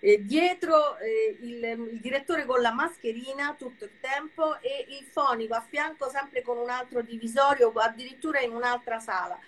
Eh, 0.00 0.24
dietro 0.24 0.98
eh, 0.98 1.36
il, 1.42 1.62
il 1.92 2.00
direttore 2.00 2.44
con 2.44 2.60
la 2.60 2.72
mascherina 2.72 3.54
tutto 3.56 3.84
il 3.84 4.00
tempo 4.00 4.60
e 4.60 4.84
il 4.88 5.04
fonico 5.04 5.54
a 5.54 5.60
fianco 5.60 6.08
sempre 6.10 6.42
con 6.42 6.58
un 6.58 6.68
altro 6.70 7.02
divisorio 7.02 7.68
o 7.72 7.78
addirittura 7.78 8.40
in 8.40 8.50
un'altra 8.52 8.98
sala. 8.98 9.38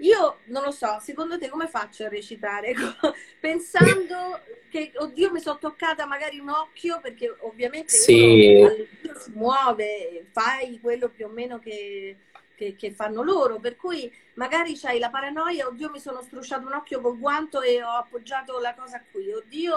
Io 0.00 0.38
non 0.44 0.62
lo 0.62 0.70
so, 0.70 0.98
secondo 1.00 1.38
te 1.38 1.48
come 1.48 1.66
faccio 1.68 2.04
a 2.04 2.08
recitare? 2.08 2.72
Pensando 3.40 4.40
che, 4.70 4.92
oddio, 4.94 5.32
mi 5.32 5.40
sono 5.40 5.58
toccata 5.58 6.06
magari 6.06 6.38
un 6.38 6.50
occhio, 6.50 7.00
perché 7.00 7.34
ovviamente 7.40 7.92
Sì. 7.92 8.64
si 9.16 9.30
muove, 9.32 10.26
fai 10.30 10.78
quello 10.80 11.08
più 11.08 11.26
o 11.26 11.30
meno 11.30 11.58
che, 11.58 12.16
che- 12.54 12.76
che 12.76 12.92
fanno 12.92 13.22
loro, 13.22 13.58
per 13.58 13.76
cui 13.76 14.12
magari 14.34 14.78
c'hai 14.78 14.98
la 15.00 15.10
paranoia, 15.10 15.66
oddio, 15.66 15.90
mi 15.90 15.98
sono 16.00 16.22
strusciato 16.22 16.66
un 16.66 16.74
occhio 16.74 17.00
col 17.00 17.18
guanto 17.18 17.60
e 17.60 17.82
ho 17.82 17.90
appoggiato 17.96 18.58
la 18.60 18.74
cosa 18.74 19.02
qui, 19.10 19.32
oddio, 19.32 19.74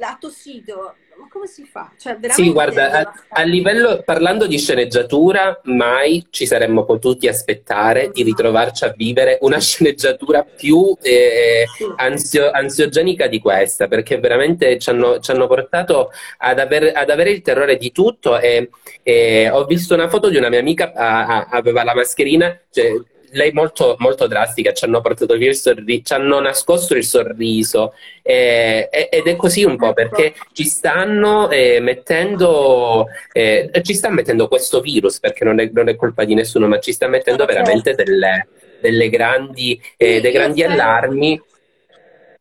ha 0.00 0.16
tossito. 0.20 0.94
Ma 1.18 1.28
come 1.30 1.46
si 1.46 1.64
fa? 1.64 1.90
Cioè, 1.98 2.18
Sì, 2.28 2.52
guarda, 2.52 2.90
a, 2.90 3.12
a 3.30 3.42
livello, 3.42 4.02
parlando 4.04 4.46
di 4.46 4.58
sceneggiatura, 4.58 5.58
mai 5.64 6.26
ci 6.28 6.44
saremmo 6.44 6.84
potuti 6.84 7.26
aspettare 7.26 8.10
di 8.10 8.22
ritrovarci 8.22 8.84
a 8.84 8.92
vivere 8.94 9.38
una 9.40 9.58
sceneggiatura 9.60 10.44
più 10.44 10.94
eh, 11.00 11.64
ansio- 11.96 12.50
ansiogenica 12.50 13.28
di 13.28 13.38
questa, 13.38 13.88
perché 13.88 14.18
veramente 14.18 14.78
ci 14.78 14.90
hanno, 14.90 15.18
ci 15.20 15.30
hanno 15.30 15.46
portato 15.46 16.10
ad, 16.36 16.58
aver- 16.58 16.94
ad 16.94 17.08
avere 17.08 17.30
il 17.30 17.40
terrore 17.40 17.78
di 17.78 17.92
tutto 17.92 18.38
e, 18.38 18.68
e 19.02 19.48
ho 19.50 19.64
visto 19.64 19.94
una 19.94 20.10
foto 20.10 20.28
di 20.28 20.36
una 20.36 20.50
mia 20.50 20.58
amica, 20.60 20.92
a- 20.94 21.46
aveva 21.50 21.82
la 21.82 21.94
mascherina, 21.94 22.60
cioè, 22.70 22.92
lei 23.30 23.52
molto, 23.52 23.96
molto 23.98 24.26
drastica, 24.26 24.72
ci 24.72 24.84
hanno 24.84 25.00
portato 25.00 25.34
via 25.36 25.48
il 25.48 25.56
sorriso, 25.56 26.02
ci 26.02 26.12
hanno 26.12 26.40
nascosto 26.40 26.94
il 26.94 27.04
sorriso 27.04 27.94
e- 28.22 28.88
e- 28.90 29.08
ed 29.10 29.26
è 29.26 29.36
così 29.36 29.64
un 29.64 29.76
po' 29.76 29.92
perché 29.92 30.34
ci 30.52 30.64
stanno 30.64 31.50
eh, 31.50 31.80
mettendo, 31.80 33.06
eh, 33.32 33.70
ci 33.82 33.94
sta 33.94 34.10
mettendo 34.10 34.48
questo 34.48 34.80
virus, 34.80 35.18
perché 35.20 35.44
non 35.44 35.60
è, 35.60 35.70
non 35.72 35.88
è 35.88 35.96
colpa 35.96 36.24
di 36.24 36.34
nessuno, 36.34 36.66
ma 36.66 36.78
ci 36.78 36.92
sta 36.92 37.08
mettendo 37.08 37.44
certo. 37.44 37.54
veramente 37.54 37.94
delle, 37.94 38.48
delle 38.78 39.08
grandi, 39.08 39.80
eh, 39.96 40.20
dei 40.20 40.32
grandi 40.32 40.62
allarmi. 40.62 41.40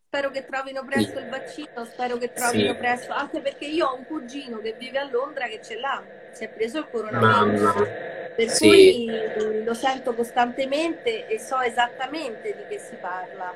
Spero 0.08 0.30
che 0.32 0.46
trovino 0.46 0.86
presto 0.86 1.20
il 1.20 1.28
vaccino, 1.28 1.84
spero 1.84 2.18
che 2.18 2.32
trovino 2.32 2.72
Sì. 2.72 2.78
presto, 2.78 3.12
anche 3.12 3.42
perché 3.42 3.66
io 3.66 3.88
ho 3.88 3.98
un 3.98 4.06
cugino 4.06 4.60
che 4.60 4.74
vive 4.78 5.00
a 5.00 5.10
Londra 5.10 5.46
che 5.48 5.60
ce 5.62 5.78
l'ha, 5.78 6.02
si 6.36 6.44
è 6.44 6.50
preso 6.50 6.80
il 6.80 6.88
coronavirus. 6.92 7.62
Mamma. 7.62 7.88
Per 8.36 8.50
Sì. 8.50 8.68
cui 8.68 9.64
lo 9.64 9.74
sento 9.74 10.14
costantemente 10.14 11.26
e 11.28 11.40
so 11.40 11.60
esattamente 11.62 12.54
di 12.54 12.64
che 12.68 12.80
si 12.80 12.96
parla. 13.00 13.54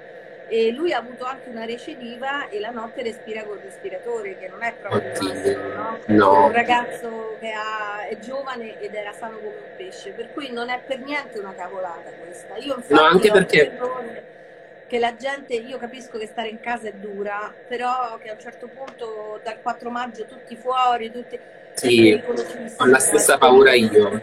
E 0.48 0.72
lui 0.72 0.94
ha 0.94 0.98
avuto 0.98 1.26
anche 1.26 1.50
una 1.50 1.66
recidiva 1.66 2.48
e 2.50 2.60
la 2.60 2.70
notte 2.72 3.04
respira 3.04 3.44
col 3.44 3.60
respiratore, 3.62 4.38
che 4.40 4.48
non 4.48 4.64
è 4.64 4.74
proprio 4.74 5.12
Oddio. 5.12 5.28
massimo, 5.34 5.64
no? 5.68 6.00
No. 6.08 6.34
È 6.34 6.46
un 6.46 6.52
ragazzo 6.54 7.36
che 7.40 7.52
ha- 7.52 8.08
è 8.08 8.18
giovane 8.20 8.80
ed 8.80 8.96
era 8.96 9.12
sano 9.12 9.38
come 9.38 9.56
un 9.58 9.76
pesce, 9.78 10.12
per 10.12 10.32
cui 10.34 10.50
non 10.52 10.70
è 10.70 10.80
per 10.84 11.00
niente 11.02 11.38
una 11.38 11.54
cavolata 11.54 12.10
questa. 12.18 12.56
Io 12.58 12.76
infatti 12.76 12.94
No, 12.94 13.02
anche 13.02 13.30
ho 13.30 13.34
perché- 13.34 13.78
che 14.88 14.98
la 14.98 15.16
gente, 15.16 15.54
io 15.54 15.78
capisco 15.78 16.18
che 16.18 16.26
stare 16.26 16.48
in 16.48 16.60
casa 16.62 16.88
è 16.88 16.94
dura, 16.94 17.54
però 17.68 18.18
che 18.18 18.30
a 18.30 18.34
un 18.34 18.40
certo 18.40 18.68
punto 18.68 19.40
dal 19.44 19.62
4 19.62 19.90
maggio 19.92 20.26
tutti 20.26 20.56
fuori, 20.56 21.12
tutti... 21.12 21.38
Sì, 21.74 22.24
ho 22.76 22.86
la 22.86 23.00
stessa 23.00 23.38
paura 23.38 23.74
io. 23.74 24.22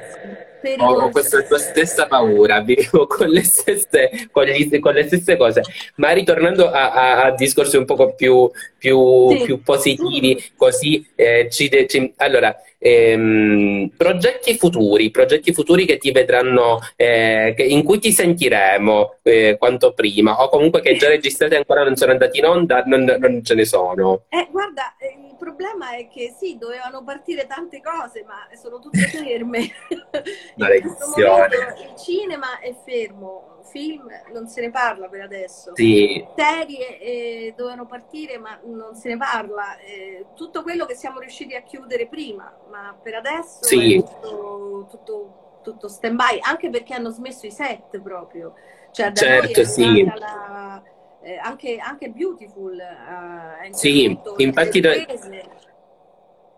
Ho, 0.78 0.92
ho 0.92 1.10
questa 1.10 1.40
tua 1.42 1.58
stessa 1.58 2.06
paura, 2.06 2.60
vivo 2.64 3.06
con 3.06 3.28
le 3.28 3.42
stesse, 3.44 4.28
con 4.30 4.44
gli- 4.44 4.78
con 4.78 4.92
le 4.94 5.04
stesse 5.06 5.36
cose. 5.36 5.62
Ma 5.96 6.10
ritornando 6.12 6.70
a, 6.70 6.90
a- 6.92 7.22
a 7.24 7.30
discorsi 7.34 7.76
un 7.76 7.84
poco 7.86 8.14
più, 8.14 8.50
più, 8.76 9.36
Sì. 9.36 9.42
più 9.44 9.62
positivi, 9.62 10.52
così 10.56 11.06
eh, 11.14 11.48
ci, 11.50 11.70
ci- 11.88 12.12
allora, 12.16 12.54
ehm, 12.78 13.90
progetti 13.96 14.56
futuri, 14.56 15.10
progetti 15.10 15.52
futuri 15.52 15.84
che 15.84 15.98
ti 15.98 16.10
vedranno, 16.12 16.80
eh, 16.96 17.54
che- 17.56 17.64
in 17.64 17.82
cui 17.84 17.98
ti 17.98 18.12
sentiremo 18.12 19.18
eh, 19.22 19.56
quanto 19.58 19.92
prima, 19.92 20.42
o 20.42 20.48
comunque 20.48 20.80
che 20.80 20.96
già 20.96 21.08
registrati 21.08 21.54
e 21.54 21.58
ancora 21.58 21.82
non 21.84 21.96
sono 21.96 22.12
andati 22.12 22.38
in 22.38 22.46
onda, 22.46 22.82
non, 22.86 23.04
non 23.18 23.44
ce 23.44 23.54
ne 23.54 23.64
sono. 23.64 24.24
Eh, 24.28 24.48
guarda, 24.50 24.96
eh, 24.98 25.16
il 25.28 25.36
problema 25.38 25.96
è 25.96 26.08
che 26.08 26.34
sì, 26.38 26.56
dovevano 26.58 27.02
partire 27.02 27.46
tante 27.46 27.80
cose, 27.80 28.24
ma 28.24 28.46
sono 28.60 28.78
tutte 28.78 29.00
ferme. 29.00 29.68
Maledizione. 30.56 31.56
il 31.90 31.98
cinema 31.98 32.58
è 32.60 32.74
fermo, 32.84 33.56
film 33.70 34.08
non 34.32 34.48
se 34.48 34.60
ne 34.62 34.70
parla 34.70 35.08
per 35.08 35.20
adesso. 35.22 35.72
Sì. 35.74 36.24
Serie 36.34 36.98
eh, 36.98 37.54
dovevano 37.56 37.86
partire, 37.86 38.38
ma 38.38 38.58
non 38.64 38.94
se 38.94 39.08
ne 39.08 39.16
parla. 39.16 39.78
Eh, 39.78 40.26
tutto 40.34 40.62
quello 40.62 40.86
che 40.86 40.94
siamo 40.94 41.20
riusciti 41.20 41.54
a 41.54 41.62
chiudere 41.62 42.06
prima, 42.06 42.50
ma 42.70 42.96
per 43.00 43.14
adesso 43.14 43.64
sì. 43.64 43.96
è 43.96 44.02
tutto, 44.02 44.86
tutto, 44.90 45.60
tutto 45.62 45.88
stand 45.88 46.16
by, 46.16 46.38
anche 46.40 46.70
perché 46.70 46.94
hanno 46.94 47.10
smesso 47.10 47.46
i 47.46 47.50
set 47.50 48.00
proprio. 48.00 48.54
Cioè, 48.90 49.12
da 49.12 49.20
certo, 49.20 49.64
sì. 49.64 50.04
La, 50.04 50.82
eh, 51.22 51.38
anche, 51.38 51.78
anche 51.78 52.10
Beautiful 52.10 52.78
eh, 52.78 53.72
sì, 53.72 54.18
infatti 54.36 54.80
noi, 54.80 55.04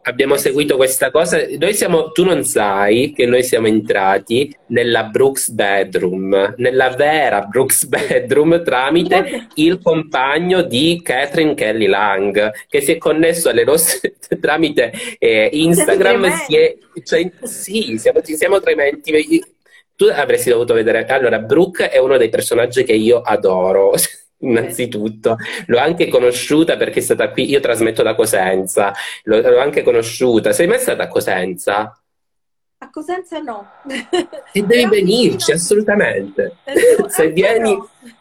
abbiamo 0.03 0.37
seguito 0.37 0.77
questa 0.77 1.11
cosa. 1.11 1.39
Noi 1.59 1.75
siamo, 1.75 2.13
tu 2.13 2.25
non 2.25 2.45
sai 2.45 3.13
che 3.13 3.27
noi 3.27 3.43
siamo 3.43 3.67
entrati 3.67 4.55
nella 4.69 5.05
Brooks 5.05 5.51
Bedroom, 5.51 6.55
nella 6.57 6.91
vera 6.91 7.43
Brooks 7.43 7.85
Bedroom 7.87 8.63
tramite 8.63 9.49
il 9.55 9.81
compagno 9.83 10.63
di 10.63 11.01
Catherine 11.03 11.55
Kelly 11.55 11.87
Lang, 11.87 12.53
che 12.69 12.81
si 12.81 12.93
è 12.93 12.99
connesso 12.99 13.49
alle 13.49 13.65
nostre 13.65 14.15
tramite 14.41 14.93
eh, 15.19 15.51
Instagram. 15.53 16.31
Si 16.47 16.57
è, 16.57 16.77
cioè, 17.03 17.31
sì, 17.43 17.99
siamo, 17.99 18.21
siamo 18.23 18.61
trementi. 18.61 19.43
Tu 19.95 20.07
avresti 20.07 20.51
dovuto 20.51 20.75
vedere. 20.75 21.07
Allora, 21.07 21.39
Brooke 21.39 21.91
è 21.91 21.99
uno 21.99 22.17
dei 22.17 22.29
personaggi 22.29 22.85
che 22.85 22.93
io 22.93 23.21
adoro 23.21 23.93
innanzitutto. 24.41 25.37
L'ho 25.67 25.79
anche 25.79 26.09
conosciuta 26.09 26.77
perché 26.77 27.01
è 27.01 27.03
stata 27.03 27.31
qui, 27.31 27.49
io 27.49 27.61
trasmetto 27.61 28.03
da 28.03 28.15
Cosenza, 28.15 28.93
l'ho, 29.25 29.41
l'ho 29.41 29.61
anche 29.61 29.83
conosciuta. 29.83 30.53
Sei 30.53 30.67
mai 30.67 30.79
stata 30.79 31.05
a 31.05 31.09
Cosenza? 31.09 31.98
A 32.81 32.91
Cosenza 32.91 33.41
no. 33.41 33.67
E 34.53 34.63
devi 34.63 34.87
venirci, 34.87 35.51
assolutamente. 35.51 36.59
Se 37.09 37.29
vieni, 37.31 37.77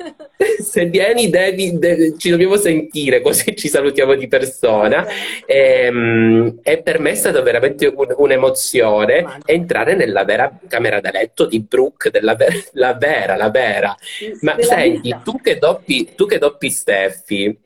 se 0.60 0.86
vieni 0.86 1.30
devi, 1.30 1.78
devi, 1.78 2.18
ci 2.18 2.32
dobbiamo 2.32 2.58
sentire, 2.58 3.22
così 3.22 3.56
ci 3.56 3.68
salutiamo 3.68 4.16
di 4.16 4.28
persona. 4.28 5.06
E, 5.46 5.86
ehm, 5.86 6.60
e 6.64 6.82
per 6.82 7.00
me 7.00 7.12
è 7.12 7.16
stata 7.16 7.40
veramente 7.42 7.86
un, 7.86 8.08
un'emozione 8.18 9.42
entrare 9.46 9.94
nella 9.94 10.24
vera 10.24 10.58
camera 10.68 11.00
da 11.02 11.12
letto 11.12 11.46
di 11.46 11.60
Brooke, 11.60 12.10
della 12.10 12.34
ver- 12.34 12.70
la 12.74 12.96
vera, 12.96 13.36
la 13.36 13.52
vera. 13.52 13.96
Ma 14.42 14.56
senti, 14.60 15.16
tu 15.24 15.40
che, 15.40 15.60
doppi, 15.60 16.14
tu 16.16 16.26
che 16.26 16.40
doppi 16.40 16.72
Steffi, 16.72 17.60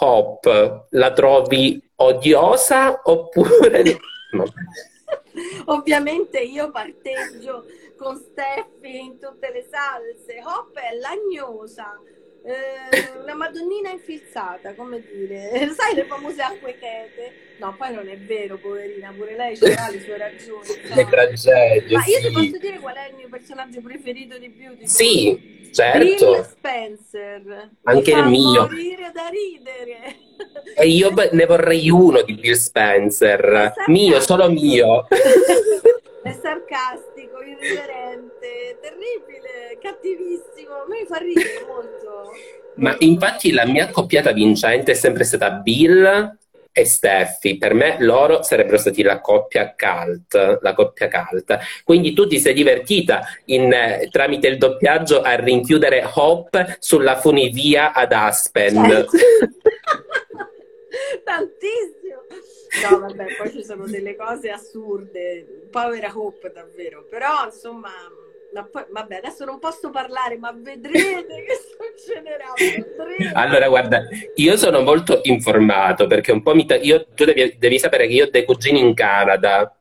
Hop, 0.00 0.86
la 0.90 1.12
trovi 1.12 1.82
odiosa 1.96 3.00
oppure... 3.04 3.96
No. 4.32 4.44
Ovviamente 5.66 6.40
io 6.40 6.70
parteggio 6.70 7.64
con 7.96 8.16
Steffi 8.16 8.98
in 8.98 9.18
tutte 9.18 9.50
le 9.52 9.66
salse. 9.70 10.42
Hop 10.44 10.76
è 10.76 10.94
lagnosa, 10.96 12.00
eh, 12.44 13.20
una 13.22 13.34
madonnina 13.34 13.90
infilzata, 13.90 14.74
come 14.74 15.02
dire. 15.12 15.70
Sai 15.76 15.94
le 15.94 16.04
famose 16.04 16.42
acque 16.42 16.76
chete? 16.78 17.56
No, 17.58 17.74
poi 17.76 17.94
non 17.94 18.08
è 18.08 18.18
vero, 18.18 18.58
poverina, 18.58 19.12
pure 19.16 19.36
lei 19.36 19.56
ha 19.76 19.90
le 19.90 20.00
sue 20.00 20.16
ragioni. 20.16 20.66
Le 20.94 21.06
tragedie. 21.08 21.96
Ma 21.96 22.04
io 22.04 22.18
sì. 22.18 22.26
ti 22.26 22.32
posso 22.32 22.58
dire 22.58 22.78
qual 22.80 22.96
è 22.96 23.08
il 23.10 23.14
mio 23.16 23.28
personaggio 23.28 23.80
preferito 23.80 24.36
di 24.38 24.48
Beauty? 24.48 24.86
Sì, 24.86 25.70
certo. 25.72 26.32
Bill 26.32 26.44
Spencer. 26.44 27.70
Anche 27.84 28.10
il 28.10 28.26
mio. 28.26 28.62
morire 28.62 29.12
da 29.12 29.28
ridere. 29.28 30.30
E 30.74 30.88
io 30.88 31.12
ne 31.30 31.46
vorrei 31.46 31.88
uno 31.90 32.22
di 32.22 32.34
Bill 32.34 32.54
Spencer. 32.54 33.74
Mio, 33.86 34.20
solo 34.20 34.50
mio. 34.50 35.06
è 36.22 36.32
sarcastico, 36.40 37.11
irriverente, 37.46 38.78
terribile, 38.80 39.78
cattivissimo. 39.80 40.82
A 40.82 40.86
me 40.88 41.06
fa 41.06 41.18
ridere 41.18 41.64
molto. 41.66 42.32
Ma 42.76 42.96
infatti 43.00 43.52
la 43.52 43.66
mia 43.66 43.84
accoppiata 43.84 44.32
vincente 44.32 44.92
è 44.92 44.94
sempre 44.94 45.24
stata 45.24 45.50
Bill 45.50 46.38
e 46.72 46.84
Steffi. 46.84 47.58
Per 47.58 47.74
me 47.74 47.96
loro 48.00 48.42
sarebbero 48.42 48.78
stati 48.78 49.02
la 49.02 49.20
coppia 49.20 49.74
cult, 49.76 50.58
la 50.60 50.72
coppia 50.72 51.08
cult. 51.08 51.58
Quindi 51.84 52.14
tu 52.14 52.26
ti 52.26 52.40
sei 52.40 52.54
divertita 52.54 53.26
in, 53.46 53.72
eh, 53.72 54.08
tramite 54.10 54.48
il 54.48 54.58
doppiaggio 54.58 55.20
a 55.20 55.34
rinchiudere 55.34 56.08
Hope 56.14 56.76
sulla 56.80 57.16
funivia 57.16 57.92
ad 57.92 58.12
Aspen. 58.12 58.84
Certo. 58.84 59.16
Tantissimo. 61.24 62.01
No, 62.80 62.98
vabbè, 63.00 63.36
poi 63.36 63.50
ci 63.50 63.64
sono 63.64 63.86
delle 63.86 64.16
cose 64.16 64.50
assurde. 64.50 65.68
Povera 65.70 66.10
Hope, 66.14 66.50
davvero. 66.52 67.04
Però, 67.08 67.44
insomma, 67.44 67.90
ma 68.52 68.64
poi, 68.64 68.84
vabbè, 68.90 69.16
adesso 69.16 69.44
non 69.44 69.58
posso 69.58 69.90
parlare, 69.90 70.36
ma 70.38 70.52
vedrete 70.52 71.44
che 71.44 71.58
succederà. 71.96 72.52
Vedrete. 72.56 73.32
Allora, 73.34 73.68
guarda, 73.68 74.02
io 74.34 74.56
sono 74.56 74.80
molto 74.80 75.20
informato 75.24 76.06
perché 76.06 76.32
un 76.32 76.42
po' 76.42 76.54
mi. 76.54 76.66
Ta- 76.66 76.76
io, 76.76 77.06
tu 77.14 77.24
devi, 77.24 77.56
devi 77.58 77.78
sapere 77.78 78.06
che 78.06 78.12
io 78.14 78.24
ho 78.26 78.30
dei 78.30 78.44
cugini 78.44 78.80
in 78.80 78.94
Canada 78.94 79.74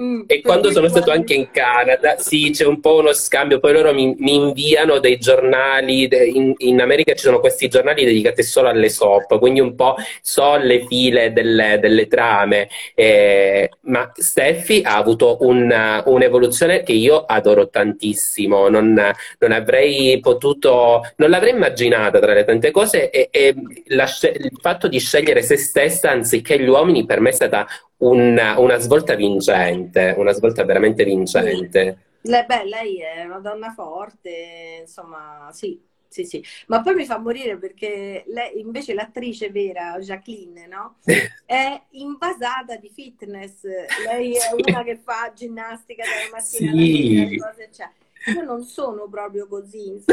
Mm, 0.00 0.22
e 0.28 0.42
quando 0.42 0.70
sono 0.70 0.86
stato 0.86 1.10
anche 1.10 1.34
in 1.34 1.50
Canada, 1.50 2.18
sì, 2.18 2.50
c'è 2.52 2.64
un 2.64 2.78
po' 2.78 2.98
uno 2.98 3.12
scambio, 3.12 3.58
poi 3.58 3.72
loro 3.72 3.92
mi, 3.92 4.14
mi 4.20 4.36
inviano 4.36 5.00
dei 5.00 5.18
giornali, 5.18 6.08
in, 6.36 6.54
in, 6.58 6.80
America 6.80 7.14
ci 7.14 7.24
sono 7.24 7.40
questi 7.40 7.66
giornali 7.66 8.04
dedicati 8.04 8.44
solo 8.44 8.68
alle 8.68 8.90
soap, 8.90 9.40
quindi 9.40 9.58
un 9.58 9.74
po' 9.74 9.96
so 10.20 10.56
le 10.56 10.86
file 10.86 11.32
delle, 11.32 11.80
delle 11.80 12.06
trame, 12.06 12.68
eh, 12.94 13.70
ma 13.86 14.08
Steffi 14.14 14.82
ha 14.84 14.96
avuto 14.96 15.38
una, 15.40 16.04
un'evoluzione 16.06 16.84
che 16.84 16.92
io 16.92 17.24
adoro 17.24 17.68
tantissimo, 17.68 18.68
non, 18.68 18.92
non, 19.38 19.50
avrei 19.50 20.20
potuto, 20.20 21.00
non 21.16 21.28
l'avrei 21.28 21.54
immaginata 21.54 22.20
tra 22.20 22.34
le 22.34 22.44
tante 22.44 22.70
cose 22.70 23.10
e, 23.10 23.30
e 23.32 23.52
la, 23.86 24.04
il 24.04 24.58
fatto 24.60 24.86
di 24.86 25.00
scegliere 25.00 25.42
se 25.42 25.56
stessa 25.56 26.08
anziché 26.10 26.56
gli 26.60 26.68
uomini 26.68 27.04
per 27.04 27.18
me 27.18 27.30
è 27.30 27.32
stata 27.32 27.66
una, 27.98 28.58
una 28.58 28.78
svolta 28.78 29.14
vincente, 29.14 30.14
una 30.16 30.32
svolta 30.32 30.64
veramente 30.64 31.04
vincente. 31.04 31.98
Le, 32.22 32.44
beh, 32.44 32.64
lei 32.64 33.00
è 33.00 33.24
una 33.24 33.38
donna 33.38 33.72
forte, 33.72 34.78
insomma, 34.80 35.48
sì, 35.52 35.80
sì, 36.08 36.24
sì. 36.24 36.44
Ma 36.66 36.80
poi 36.80 36.94
mi 36.94 37.04
fa 37.04 37.18
morire 37.18 37.58
perché 37.58 38.24
lei, 38.26 38.60
invece 38.60 38.94
l'attrice 38.94 39.50
vera, 39.50 39.98
Jacqueline, 39.98 40.66
no? 40.66 40.96
È 41.44 41.82
invasata 41.90 42.76
di 42.76 42.90
fitness. 42.90 43.62
Lei 44.04 44.34
è 44.34 44.40
sì. 44.40 44.70
una 44.70 44.82
che 44.82 44.96
fa 44.96 45.30
ginnastica 45.34 46.04
dalla 46.04 46.30
mattina 46.32 46.72
sì. 46.72 47.18
alla 47.18 47.28
sera, 47.28 47.50
cose, 47.50 47.68
cioè. 47.72 47.90
Io 48.34 48.42
non 48.42 48.64
sono 48.64 49.06
proprio 49.08 49.46
così. 49.46 50.02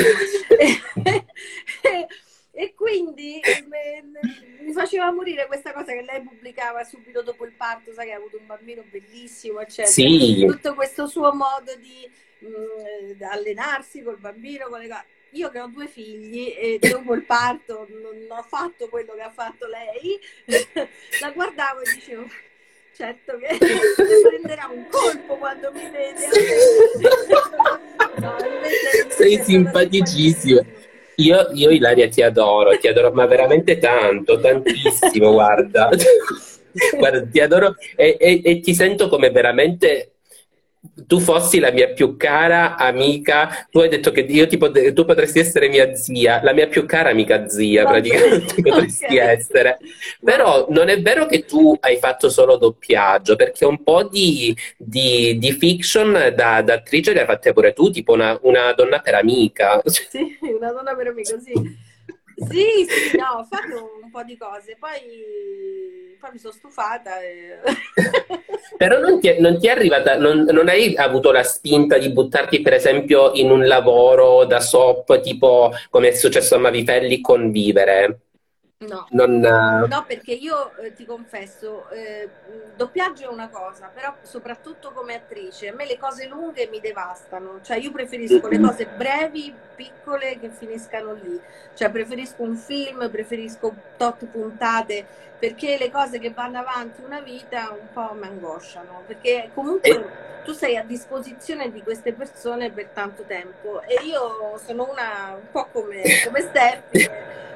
E 2.57 2.73
quindi 2.73 3.41
mi 4.61 4.71
faceva 4.71 5.11
morire 5.11 5.45
questa 5.45 5.73
cosa 5.73 5.91
che 5.91 6.03
lei 6.03 6.21
pubblicava 6.21 6.85
subito 6.85 7.21
dopo 7.21 7.45
il 7.45 7.51
parto, 7.51 7.91
sai 7.91 8.07
che 8.07 8.13
ha 8.13 8.17
avuto 8.17 8.37
un 8.37 8.45
bambino 8.45 8.81
bellissimo, 8.89 9.59
eccetera. 9.59 9.87
Sì. 9.87 10.45
Tutto 10.47 10.73
questo 10.73 11.05
suo 11.05 11.33
modo 11.33 11.75
di 11.75 12.09
mh, 12.47 13.23
allenarsi 13.23 14.01
col 14.03 14.17
bambino, 14.17 14.67
con 14.69 14.79
le 14.79 14.87
cose. 14.87 15.03
Io 15.31 15.49
che 15.49 15.59
ho 15.59 15.67
due 15.67 15.87
figli 15.87 16.55
e 16.57 16.79
dopo 16.79 17.13
il 17.13 17.25
parto 17.25 17.87
non 17.89 18.25
ho 18.29 18.43
fatto 18.43 18.87
quello 18.87 19.13
che 19.15 19.21
ha 19.21 19.31
fatto 19.31 19.67
lei, 19.67 20.17
la 21.19 21.31
guardavo 21.31 21.81
e 21.81 21.93
dicevo, 21.93 22.25
certo 22.95 23.37
che 23.37 23.57
prenderà 24.29 24.67
un 24.71 24.87
colpo 24.89 25.35
quando 25.35 25.73
mi 25.73 25.89
vede. 25.89 26.29
No, 28.17 28.37
Sei 29.09 29.43
simpaticissima. 29.43 30.61
Io, 31.17 31.49
io 31.53 31.69
Ilaria 31.69 32.09
ti 32.09 32.21
adoro, 32.21 32.77
ti 32.77 32.87
adoro, 32.87 33.11
ma 33.11 33.25
veramente 33.25 33.77
tanto, 33.77 34.39
tantissimo, 34.39 35.31
guarda. 35.31 35.89
guarda, 36.97 37.25
ti 37.25 37.39
adoro 37.39 37.75
e, 37.95 38.17
e, 38.19 38.41
e 38.43 38.59
ti 38.59 38.73
sento 38.73 39.07
come 39.07 39.29
veramente 39.31 40.14
tu 41.07 41.19
fossi 41.19 41.59
la 41.59 41.71
mia 41.71 41.89
più 41.89 42.17
cara 42.17 42.75
amica, 42.75 43.67
tu 43.69 43.79
hai 43.79 43.89
detto 43.89 44.11
che 44.11 44.21
io 44.21 44.47
tipo, 44.47 44.71
tu 44.71 45.05
potresti 45.05 45.39
essere 45.39 45.67
mia 45.67 45.95
zia, 45.95 46.41
la 46.43 46.53
mia 46.53 46.67
più 46.67 46.85
cara 46.85 47.09
amica 47.09 47.47
zia, 47.47 47.85
praticamente 47.85 48.61
potresti 48.61 49.05
okay. 49.05 49.17
essere. 49.17 49.77
Però 50.23 50.67
non 50.69 50.89
è 50.89 51.01
vero 51.01 51.25
che 51.25 51.45
tu 51.45 51.75
hai 51.79 51.97
fatto 51.97 52.29
solo 52.29 52.57
doppiaggio, 52.57 53.35
perché 53.35 53.65
un 53.65 53.83
po' 53.83 54.03
di, 54.03 54.55
di, 54.77 55.37
di 55.37 55.51
fiction 55.51 56.33
da, 56.35 56.61
da, 56.61 56.73
attrice 56.73 57.13
le 57.13 57.21
hai 57.21 57.25
fatte 57.25 57.53
pure 57.53 57.73
tu, 57.73 57.89
tipo 57.89 58.13
una, 58.13 58.37
una 58.41 58.73
donna 58.73 58.99
per 58.99 59.15
amica. 59.15 59.81
Sì, 59.85 60.37
una 60.41 60.71
donna 60.71 60.95
per 60.95 61.07
amica, 61.07 61.37
sì. 61.39 61.93
Sì, 62.35 62.85
sì, 62.85 63.17
no, 63.17 63.39
ho 63.39 63.47
fatto 63.49 63.91
un 64.03 64.04
po' 64.15 64.23
di 64.23 64.37
cose, 64.37 64.77
poi, 64.79 66.15
poi 66.17 66.29
mi 66.31 66.37
sono 66.37 66.53
stufata. 66.53 67.19
E... 67.19 67.59
Però 68.77 68.99
non 68.99 69.19
ti, 69.19 69.27
è, 69.27 69.39
non 69.41 69.59
ti 69.59 69.67
è 69.67 69.71
arrivata, 69.71 70.17
non, 70.17 70.47
non, 70.49 70.69
hai 70.69 70.95
avuto 70.95 71.33
la 71.33 71.43
spinta 71.43 71.97
di 71.97 72.11
buttarti 72.11 72.61
per 72.61 72.73
esempio 72.73 73.33
in 73.33 73.51
un 73.51 73.65
lavoro 73.67 74.45
da 74.45 74.61
SOP, 74.61 75.19
tipo 75.19 75.71
come 75.89 76.09
è 76.09 76.11
successo 76.13 76.55
a 76.55 76.59
Mavifelli, 76.59 77.19
convivere? 77.19 78.19
No. 78.87 79.07
Non, 79.09 79.35
uh... 79.35 79.87
no, 79.87 80.03
perché 80.05 80.33
io 80.33 80.75
eh, 80.77 80.93
ti 80.93 81.05
confesso, 81.05 81.89
eh, 81.89 82.27
doppiaggio 82.75 83.23
è 83.23 83.27
una 83.27 83.49
cosa, 83.49 83.89
però 83.93 84.13
soprattutto 84.21 84.91
come 84.91 85.15
attrice, 85.15 85.69
a 85.69 85.73
me 85.73 85.85
le 85.85 85.97
cose 85.97 86.27
lunghe 86.27 86.67
mi 86.67 86.79
devastano, 86.79 87.59
cioè 87.61 87.77
io 87.77 87.91
preferisco 87.91 88.47
le 88.47 88.59
cose 88.59 88.85
brevi, 88.85 89.53
piccole, 89.75 90.39
che 90.39 90.49
finiscano 90.49 91.13
lì, 91.13 91.39
cioè 91.73 91.89
preferisco 91.89 92.41
un 92.41 92.55
film, 92.55 93.09
preferisco 93.09 93.73
tot 93.97 94.25
puntate, 94.25 95.05
perché 95.37 95.77
le 95.77 95.91
cose 95.91 96.19
che 96.19 96.31
vanno 96.31 96.59
avanti 96.59 97.01
una 97.03 97.19
vita 97.19 97.71
un 97.71 97.87
po' 97.91 98.13
mi 98.13 98.25
angosciano, 98.27 99.03
perché 99.05 99.49
comunque 99.53 100.33
tu 100.45 100.53
sei 100.53 100.77
a 100.77 100.83
disposizione 100.83 101.71
di 101.71 101.81
queste 101.81 102.13
persone 102.13 102.71
per 102.71 102.89
tanto 102.93 103.23
tempo. 103.23 103.81
E 103.81 104.05
io 104.05 104.57
sono 104.63 104.89
una 104.89 105.33
un 105.35 105.51
po' 105.51 105.67
come, 105.71 106.03
come 106.23 106.41
Steffi 106.41 107.09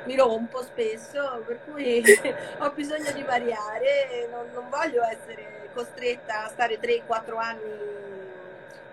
mi 0.10 0.16
rompo 0.16 0.64
spesso, 0.64 1.44
per 1.46 1.60
cui 1.70 2.02
ho 2.58 2.72
bisogno 2.74 3.12
di 3.14 3.22
variare, 3.22 4.28
non, 4.32 4.48
non 4.56 4.68
voglio 4.68 5.04
essere 5.04 5.70
costretta 5.72 6.46
a 6.46 6.50
stare 6.50 6.80
3-4 6.80 7.38
anni 7.38 8.08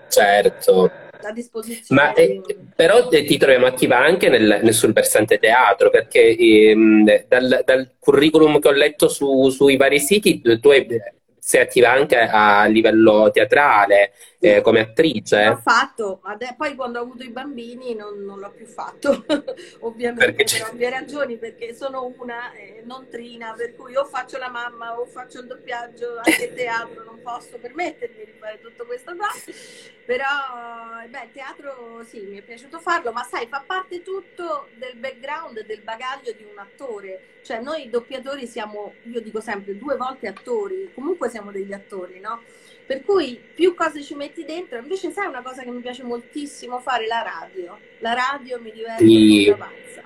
certo. 0.08 0.90
a 1.22 1.32
disposizione. 1.32 2.02
Ma, 2.02 2.12
eh, 2.12 2.42
però 2.74 3.08
ti 3.08 3.36
troviamo 3.38 3.64
attiva 3.64 3.98
anche 3.98 4.28
nel, 4.28 4.60
nel, 4.62 4.74
sul 4.74 4.92
versante 4.92 5.38
teatro, 5.38 5.88
perché 5.88 6.36
ehm, 6.36 7.24
dal, 7.28 7.62
dal, 7.64 7.90
curriculum 7.98 8.58
che 8.58 8.68
ho 8.68 8.72
letto 8.72 9.08
su, 9.08 9.48
sui 9.48 9.76
vari 9.76 10.00
siti 10.00 10.40
tu 10.60 10.68
hai 10.68 10.86
sei 11.46 11.60
attiva 11.60 11.92
anche 11.92 12.18
a 12.18 12.64
livello 12.64 13.30
teatrale 13.30 14.10
eh, 14.40 14.60
come 14.62 14.80
attrice. 14.80 15.44
L'ho 15.44 15.56
fatto, 15.56 16.20
poi 16.56 16.74
quando 16.74 16.98
ho 16.98 17.02
avuto 17.02 17.22
i 17.22 17.30
bambini 17.30 17.94
non, 17.94 18.24
non 18.24 18.40
l'ho 18.40 18.50
più 18.50 18.66
fatto, 18.66 19.24
ovviamente 19.80 20.32
perché 20.32 20.58
per 20.58 20.72
ovvie 20.72 20.90
ragioni, 20.90 21.36
perché 21.36 21.72
sono 21.72 22.12
una 22.18 22.52
eh, 22.52 22.82
non 22.84 23.06
trina, 23.08 23.54
per 23.56 23.76
cui 23.76 23.94
o 23.94 24.04
faccio 24.04 24.38
la 24.38 24.50
mamma 24.50 24.98
o 24.98 25.06
faccio 25.06 25.38
il 25.38 25.46
doppiaggio, 25.46 26.16
anche 26.16 26.52
teatro, 26.52 27.04
non 27.04 27.20
posso 27.22 27.58
permettermi 27.58 28.24
di 28.24 28.34
fare 28.40 28.60
tutto 28.60 28.84
questo 28.84 29.14
qua, 29.14 29.28
però 30.04 30.26
beh, 31.08 31.30
teatro 31.32 32.04
sì, 32.04 32.22
mi 32.22 32.38
è 32.38 32.42
piaciuto 32.42 32.80
farlo, 32.80 33.12
ma 33.12 33.22
sai, 33.22 33.46
fa 33.46 33.62
parte 33.64 34.02
tutto 34.02 34.68
del 34.74 34.96
background, 34.96 35.64
del 35.64 35.82
bagaglio 35.82 36.32
di 36.32 36.44
un 36.50 36.58
attore, 36.58 37.34
cioè 37.42 37.60
noi 37.60 37.88
doppiatori 37.88 38.46
siamo, 38.46 38.94
io 39.04 39.20
dico 39.20 39.40
sempre, 39.40 39.78
due 39.78 39.96
volte 39.96 40.26
attori, 40.26 40.90
comunque 40.92 41.28
siamo 41.36 41.50
degli 41.50 41.72
attori, 41.72 42.18
no? 42.18 42.40
Per 42.86 43.04
cui 43.04 43.38
più 43.54 43.74
cose 43.74 44.02
ci 44.02 44.14
metti 44.14 44.44
dentro, 44.44 44.78
invece 44.78 45.10
sai 45.10 45.26
una 45.26 45.42
cosa 45.42 45.62
che 45.62 45.70
mi 45.70 45.80
piace 45.80 46.02
moltissimo 46.02 46.78
fare? 46.78 47.06
La 47.06 47.22
radio. 47.22 47.78
La 47.98 48.14
radio 48.14 48.58
mi 48.60 48.72
diverte 48.72 49.04
sì. 49.04 49.50
avanza. 49.52 50.02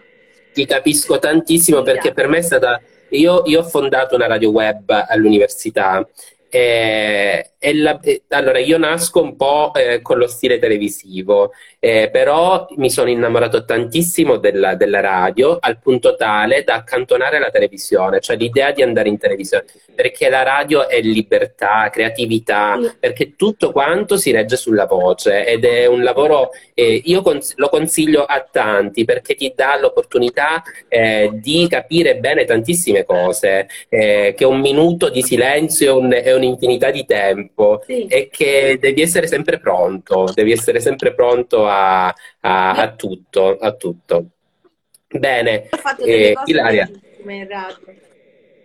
Ti 0.53 0.66
capisco 0.66 1.18
tantissimo 1.18 1.78
sì, 1.78 1.85
perché 1.85 2.12
per 2.12 2.26
me 2.26 2.39
è 2.39 2.43
stata... 2.43 2.81
Io, 3.11 3.43
io 3.47 3.61
ho 3.61 3.64
fondato 3.64 4.14
una 4.14 4.26
radio 4.26 4.51
web 4.51 4.89
all'università 5.09 6.07
eh, 6.49 7.49
la, 7.61 7.98
eh, 8.00 8.22
allora, 8.28 8.58
io 8.58 8.76
nasco 8.76 9.22
un 9.22 9.36
po' 9.36 9.72
eh, 9.74 10.00
con 10.02 10.18
lo 10.18 10.26
stile 10.26 10.58
televisivo, 10.58 11.52
eh, 11.78 12.08
però 12.11 12.66
mi 12.76 12.90
sono 12.90 13.08
innamorato 13.08 13.64
tantissimo 13.64 14.36
della, 14.36 14.74
della, 14.74 15.00
radio 15.00 15.58
al 15.61 15.78
punto 15.78 16.16
tale 16.16 16.64
da 16.64 16.74
accantonare 16.74 17.38
la 17.38 17.50
televisione, 17.50 18.20
cioè 18.20 18.36
l'idea 18.36 18.72
di 18.72 18.82
andare 18.82 19.08
in 19.08 19.18
televisione, 19.18 19.64
perché 19.94 20.28
la 20.28 20.42
radio 20.42 20.88
è 20.88 21.00
libertà, 21.00 21.88
creatività, 21.90 22.78
perché 22.98 23.36
tutto 23.36 23.72
quanto 23.72 24.16
si 24.16 24.30
regge 24.30 24.56
sulla 24.56 24.86
voce 24.86 25.46
ed 25.46 25.64
è 25.64 25.86
un 25.86 26.02
lavoro, 26.02 26.50
eh, 26.74 27.00
io 27.04 27.22
cons- 27.22 27.54
lo 27.56 27.68
consiglio 27.68 28.24
a 28.24 28.46
tanti 28.50 29.04
perché 29.04 29.34
ti 29.34 29.52
dà 29.54 29.78
l'opportunità 29.78 30.62
eh, 30.88 31.30
di 31.34 31.66
capire 31.68 32.16
bene 32.16 32.44
tantissime 32.44 33.04
cose, 33.04 33.68
che 33.88 34.44
un 34.44 34.61
minuto 34.61 35.08
di 35.08 35.22
silenzio 35.22 35.90
è 35.90 35.92
un, 35.92 36.12
è 36.12 36.34
un 36.34 36.40
un'infinità 36.40 36.90
di 36.90 37.04
tempo 37.04 37.49
sì. 37.86 38.07
e 38.07 38.28
che 38.30 38.78
devi 38.80 39.03
essere 39.03 39.26
sempre 39.26 39.59
pronto, 39.59 40.30
devi 40.34 40.53
essere 40.53 40.80
sempre 40.80 41.14
pronto 41.14 41.66
a, 41.66 42.07
a, 42.07 42.72
a 42.72 42.94
tutto, 42.94 43.57
a 43.57 43.72
tutto. 43.72 44.26
Bene, 45.09 45.68
eh, 46.05 46.34
Ilaria. 46.44 46.88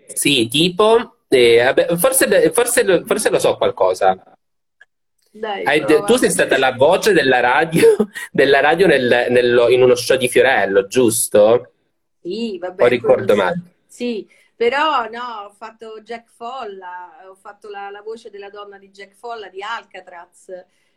Sì, 0.05 0.47
tipo, 0.47 1.17
eh, 1.27 1.63
vabbè, 1.63 1.95
forse, 1.97 2.51
forse, 2.51 3.03
forse, 3.05 3.29
lo 3.29 3.39
so 3.39 3.57
qualcosa. 3.57 4.21
Dai, 5.31 5.65
Hai, 5.65 5.83
tu 6.05 6.15
sei 6.15 6.29
stata 6.29 6.57
la 6.57 6.73
voce 6.73 7.11
della 7.11 7.39
radio, 7.39 7.95
della 8.31 8.61
radio 8.61 8.87
nel, 8.87 9.27
nello, 9.29 9.69
in 9.69 9.81
uno 9.81 9.95
show 9.95 10.15
di 10.15 10.29
Fiorello, 10.29 10.87
giusto? 10.87 11.71
Sì, 12.21 12.57
vabbè. 12.57 12.83
O 12.83 12.87
ricordo 12.87 13.35
male? 13.35 13.61
Sì, 13.87 14.27
però 14.55 15.07
no, 15.09 15.45
ho 15.45 15.49
fatto 15.51 16.01
Jack 16.01 16.29
Folla, 16.29 17.29
ho 17.29 17.35
fatto 17.35 17.69
la, 17.69 17.89
la 17.89 18.01
voce 18.01 18.29
della 18.29 18.49
donna 18.49 18.77
di 18.77 18.89
Jack 18.89 19.13
Folla 19.15 19.49
di 19.49 19.61
Alcatraz. 19.61 20.51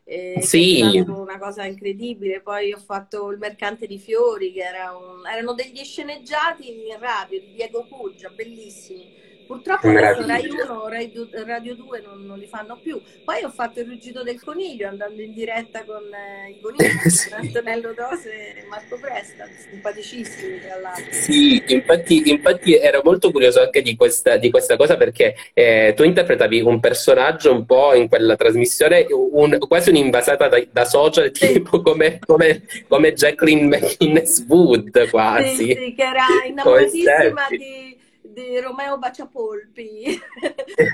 Eh, 0.04 0.40
sì. 0.40 1.04
una 1.06 1.38
cosa 1.38 1.64
incredibile. 1.64 2.40
Poi 2.40 2.72
ho 2.72 2.78
fatto 2.78 3.30
Il 3.30 3.38
mercante 3.38 3.86
di 3.86 3.98
fiori, 3.98 4.52
che 4.52 4.62
era 4.62 4.96
un, 4.96 5.26
erano 5.26 5.52
degli 5.52 5.84
sceneggiati 5.84 6.88
in 6.88 6.98
radio 6.98 7.38
di 7.40 7.52
Diego 7.52 7.86
Puggia, 7.86 8.30
bellissimi 8.30 9.27
Purtroppo 9.48 9.88
adesso 9.88 10.26
Rai 10.26 10.46
1, 10.46 10.88
Rai 10.88 11.12
Radio 11.46 11.74
2 11.74 12.02
non, 12.04 12.26
non, 12.26 12.38
li 12.38 12.46
fanno 12.46 12.78
più. 12.82 13.00
Poi 13.24 13.42
ho 13.44 13.48
fatto 13.48 13.80
il 13.80 13.86
ruggito 13.86 14.22
del 14.22 14.38
coniglio 14.42 14.88
andando 14.88 15.22
in 15.22 15.32
diretta 15.32 15.84
con 15.86 16.02
eh, 16.12 16.50
i 16.50 16.60
conigli, 16.60 16.98
sì. 17.08 17.32
Antonello 17.32 17.94
Dose 17.94 18.30
e 18.30 18.66
Marco 18.68 18.98
Presta, 19.00 19.48
simpaticissimi 19.70 20.60
tra 20.60 20.78
l'altro. 20.78 21.12
Sì, 21.12 21.62
infatti, 21.66 22.28
infatti 22.28 22.74
ero 22.76 23.00
molto 23.02 23.30
curioso 23.30 23.62
anche 23.62 23.80
di 23.80 23.96
questa, 23.96 24.36
di 24.36 24.50
questa 24.50 24.76
cosa 24.76 24.98
perché 24.98 25.34
eh, 25.54 25.94
tu 25.96 26.02
interpretavi 26.02 26.60
un 26.60 26.78
personaggio 26.78 27.50
un 27.50 27.64
po' 27.64 27.94
in 27.94 28.06
quella 28.06 28.36
trasmissione, 28.36 29.06
un, 29.08 29.56
quasi 29.66 29.88
un'invasata 29.88 30.48
da, 30.48 30.62
da 30.70 30.84
social, 30.84 31.30
tipo 31.30 31.80
come, 31.80 32.18
come, 32.18 32.66
come 32.86 33.14
Jacqueline 33.14 33.78
McInnes 33.78 34.44
Wood 34.46 35.08
quasi. 35.08 35.68
Sì, 35.68 35.74
sì, 35.74 35.94
che 35.94 36.02
era 36.02 36.26
innamoratissima 36.46 37.46
di 37.48 37.97
di 38.42 38.60
Romeo 38.60 38.98
Baciapolpi. 38.98 40.20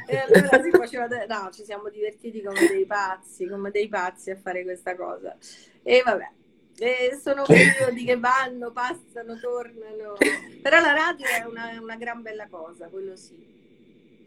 E 0.07 0.17
allora 0.17 0.63
si 0.63 0.71
faceva 0.71 1.07
de- 1.07 1.27
no 1.27 1.51
ci 1.53 1.65
siamo 1.65 1.89
divertiti 1.89 2.43
come 2.43 2.67
dei 2.67 2.87
pazzi 2.87 3.47
come 3.47 3.71
dei 3.71 3.89
pazzi 3.89 4.31
a 4.31 4.37
fare 4.37 4.63
questa 4.63 4.97
cosa. 4.97 5.37
E 5.83 6.03
vabbè 6.05 6.31
e 6.79 7.19
sono 7.23 7.45
periodi 7.45 8.05
che 8.05 8.17
vanno 8.17 8.73
passano 8.73 9.39
tornano. 9.41 10.17
Però 10.63 10.81
la 10.81 10.93
radio 10.93 11.27
è 11.27 11.45
una, 11.45 11.79
una 11.81 11.97
gran 11.97 12.23
bella 12.23 12.49
cosa 12.49 12.89
quello 12.89 13.17
sì. 13.17 13.53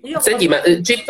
Io 0.02 0.20
Senti, 0.20 0.48
ma 0.48 0.62
eh, 0.62 0.82
ci, 0.84 1.04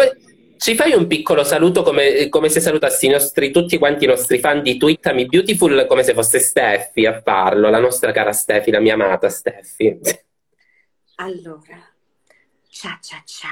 ci, 0.57 0.75
fai 0.75 0.93
un 0.93 1.07
piccolo 1.07 1.43
saluto 1.43 1.83
come, 1.83 2.29
come, 2.29 2.49
se 2.49 2.59
salutassi 2.59 3.05
i 3.07 3.09
nostri, 3.09 3.51
tutti 3.51 3.77
quanti 3.77 4.05
i 4.05 4.07
nostri 4.07 4.39
fan 4.39 4.61
di 4.61 4.77
Twittami 4.77 5.25
Beautiful 5.25 5.85
come 5.87 6.03
se 6.03 6.13
fosse 6.13 6.39
Steffi 6.39 7.05
a 7.05 7.21
farlo, 7.21 7.69
la 7.69 7.79
nostra 7.79 8.11
cara 8.11 8.31
Steffi, 8.31 8.71
la 8.71 8.79
mia 8.79 8.93
amata 8.93 9.29
Steffi. 9.29 9.99
Allora, 11.15 11.86
Cia 12.77 12.95
cia 13.01 13.19
cia. 13.25 13.49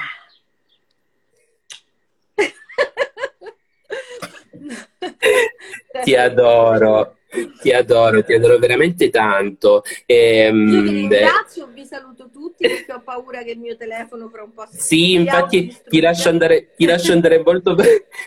Ti 6.04 6.14
adoro. 6.14 7.16
Ti 7.60 7.72
adoro, 7.72 8.22
ti 8.22 8.34
adoro 8.34 8.58
veramente 8.58 9.10
tanto. 9.10 9.82
E, 10.04 10.50
Io 10.52 10.66
ti 10.68 10.80
ringrazio, 10.80 11.68
vi 11.72 11.84
saluto 11.84 12.30
tutti 12.32 12.66
perché 12.68 12.92
ho 12.92 13.02
paura 13.04 13.42
che 13.42 13.50
il 13.50 13.58
mio 13.58 13.76
telefono 13.76 14.28
fra 14.28 14.42
un 14.42 14.52
po' 14.52 14.66
si 14.70 14.80
Sì, 14.80 15.12
infatti 15.14 15.76
ti 15.88 16.00
lascio 16.00 16.28
andare, 16.28 16.74
ti 16.76 16.84
lascio 16.86 17.12
andare 17.12 17.42
molto, 17.42 17.76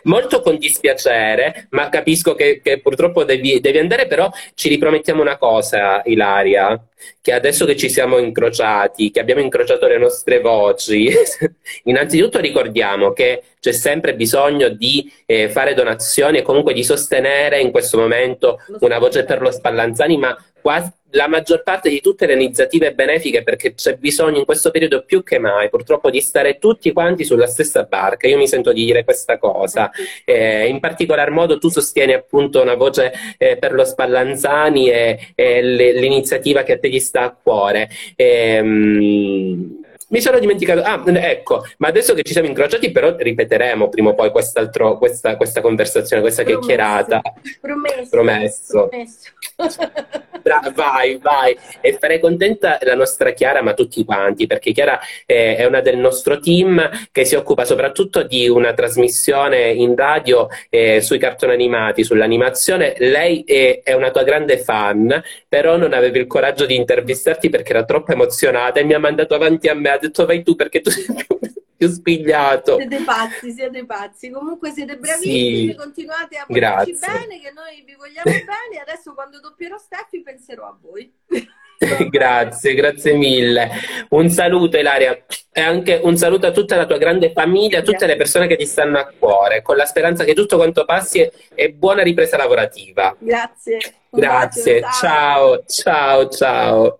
molto, 0.04 0.42
con 0.42 0.58
dispiacere, 0.58 1.68
ma 1.72 1.90
capisco 1.90 2.36
che, 2.36 2.60
che 2.62 2.82
purtroppo 2.82 3.24
devi, 3.24 3.60
devi, 3.60 3.78
andare, 3.78 4.08
però 4.08 4.30
ci 4.54 4.68
ripromettiamo 4.70 5.22
una 5.22 5.38
cosa, 5.38 6.02
Ilaria, 6.06 6.82
che 7.22 7.32
adesso 7.32 7.66
che 7.66 7.78
ci 7.78 7.90
siamo 7.90 8.18
incrociati, 8.18 9.12
che 9.12 9.20
abbiamo 9.20 9.42
incrociato 9.42 9.88
le 9.88 9.98
nostre 9.98 10.40
voci, 10.42 11.10
innanzitutto 11.84 12.40
ricordiamo 12.40 13.14
che 13.14 13.44
c'è 13.60 13.72
sempre 13.72 14.16
bisogno 14.16 14.70
di 14.70 15.12
eh, 15.26 15.50
fare 15.50 15.74
donazioni 15.74 16.38
e 16.38 16.42
comunque 16.42 16.74
di 16.74 16.84
sostenere 16.84 17.60
in 17.60 17.72
questo 17.72 17.98
momento 17.98 18.60
una 18.80 19.00
voce 19.00 19.26
per 19.26 19.42
lo 19.42 19.52
Spallanzani, 19.52 20.18
ma 20.18 20.38
quasi 20.62 20.92
la 21.12 21.28
maggior 21.28 21.64
parte 21.64 21.90
di 21.90 22.02
tutte 22.02 22.26
le 22.28 22.34
iniziative 22.34 22.94
benefiche 22.94 23.44
perché 23.44 23.74
c'è 23.74 23.96
bisogno 23.96 24.38
in 24.38 24.46
questo 24.46 24.70
periodo 24.70 25.04
più 25.04 25.24
che 25.24 25.40
mai 25.40 25.70
purtroppo 25.70 26.10
di 26.10 26.22
stare 26.22 26.60
tutti 26.60 26.92
quanti 26.92 27.24
sulla 27.24 27.48
stessa 27.48 27.84
barca. 27.84 28.28
Io 28.28 28.38
mi 28.38 28.48
sento 28.48 28.72
di 28.72 28.86
dire 28.86 29.04
questa 29.04 29.38
cosa. 29.38 29.90
Eh, 30.24 30.68
in 30.68 30.80
particolar 30.80 31.32
modo 31.32 31.58
tu 31.58 31.70
sostieni 31.70 32.14
appunto 32.14 32.62
una 32.62 32.76
voce 32.76 33.12
eh, 33.38 33.58
per 33.58 33.74
lo 33.74 33.84
Spallanzani 33.84 34.92
e, 34.92 35.32
e 35.36 35.64
l'iniziativa 35.64 36.64
che 36.64 36.74
a 36.74 36.80
te 36.80 36.90
gli 36.90 37.00
sta 37.00 37.24
a 37.24 37.36
cuore. 37.42 37.90
Ehm, 38.16 39.88
mi 40.10 40.22
sono 40.22 40.40
dimenticato. 40.40 40.82
Ah, 40.82 41.02
ecco, 41.06 41.66
ma 41.78 41.88
adesso 41.88 42.14
che 42.14 42.24
ci 42.24 42.34
siamo 42.34 42.48
incrociati, 42.48 42.92
però 42.92 43.16
ripeteremo 43.16 43.90
prima 43.90 44.10
o 44.10 44.16
poi 44.16 44.32
questa, 44.32 44.68
questa 44.70 45.62
conversazione, 45.62 46.22
questa 46.22 46.44
Promesso. 46.44 46.68
chiacchierata. 46.68 47.22
Promesso. 47.62 48.10
Promesso. 48.10 48.88
Promesso. 48.90 49.38
Bra- 50.42 50.72
vai, 50.74 51.18
vai. 51.18 51.58
E 51.82 51.98
farei 52.00 52.20
contenta 52.20 52.78
la 52.82 52.96
nostra 52.96 53.32
Chiara, 53.32 53.62
ma 53.62 53.74
tutti 53.74 54.04
quanti, 54.06 54.48
perché 54.48 54.72
Chiara 54.72 55.00
è, 55.26 55.58
è 55.58 55.66
una 55.66 55.82
del 55.82 55.98
nostro 55.98 56.40
team 56.40 56.90
che 57.12 57.26
si 57.26 57.36
occupa 57.36 57.66
soprattutto 57.66 58.24
di 58.24 58.48
una 58.48 58.74
trasmissione 58.74 59.70
in 59.72 59.96
radio 59.96 60.48
eh, 60.70 61.02
sui 61.02 61.18
cartoni 61.18 61.54
animati, 61.54 62.04
sull'animazione. 62.04 62.96
Lei 62.98 63.44
è, 63.44 63.82
è, 63.84 63.94
una 63.94 64.12
tua 64.12 64.24
grande 64.24 64.58
fan, 64.58 65.22
però 65.48 65.78
non 65.78 65.94
avevi 65.94 66.20
il 66.20 66.28
coraggio 66.28 66.66
di 66.66 66.76
intervistarti 66.76 67.50
perché 67.50 67.72
era 67.72 67.84
troppo 67.84 68.12
emozionata 68.12 68.80
e 68.80 68.84
mi 68.84 68.94
ha 68.94 69.00
mandato 69.00 69.36
avanti 69.36 69.68
a 69.68 69.74
me, 69.74 69.90
ha 69.90 69.99
detto 70.00 70.26
vai 70.26 70.44
tu 70.44 70.56
perché 70.56 70.82
tu 70.82 70.90
sei 70.92 71.06
più 71.06 71.40
più 71.80 71.88
spigliato. 71.88 72.76
Siete 72.76 73.04
pazzi, 73.06 73.52
siete 73.54 73.86
pazzi. 73.86 74.30
Comunque 74.30 74.72
siete 74.72 74.98
bravissimi, 74.98 75.70
sì. 75.70 75.76
continuate 75.76 76.38
a 76.38 76.46
volerci 76.46 76.98
bene, 77.00 77.40
che 77.40 77.52
noi 77.54 77.84
vi 77.86 77.96
vogliamo 77.96 78.24
bene. 78.30 78.82
Adesso 78.82 79.14
quando 79.14 79.40
doppierò 79.40 79.78
Steffi 79.78 80.22
penserò 80.22 80.66
a 80.66 80.78
voi. 80.82 81.10
grazie, 82.10 82.74
grazie 82.74 83.14
mille. 83.14 83.72
Un 84.10 84.30
saluto 84.30 84.78
Ilaria 84.78 85.24
e 85.54 85.62
anche 85.62 86.02
un 86.04 86.18
saluto 86.18 86.48
a 86.48 86.52
tutta 86.52 86.76
la 86.76 86.86
tua 86.86 86.98
grande 86.98 87.32
famiglia, 87.32 87.80
a 87.80 87.82
tutte 87.82 88.06
le 88.06 88.18
persone 88.18 88.48
che 88.48 88.58
ti 88.58 88.66
stanno 88.66 88.98
a 88.98 89.10
cuore, 89.18 89.62
con 89.62 89.78
la 89.78 89.86
speranza 89.86 90.26
che 90.26 90.34
tutto 90.34 90.58
quanto 90.58 90.84
passi 90.84 91.26
e 91.56 91.72
buona 91.72 92.04
ripresa 92.04 92.36
lavorativa. 92.36 93.16
Grazie. 93.18 93.78
Grazie, 94.10 94.80
bacio, 94.82 95.00
ciao, 95.00 95.64
ciao, 95.66 96.28
ciao. 96.28 96.99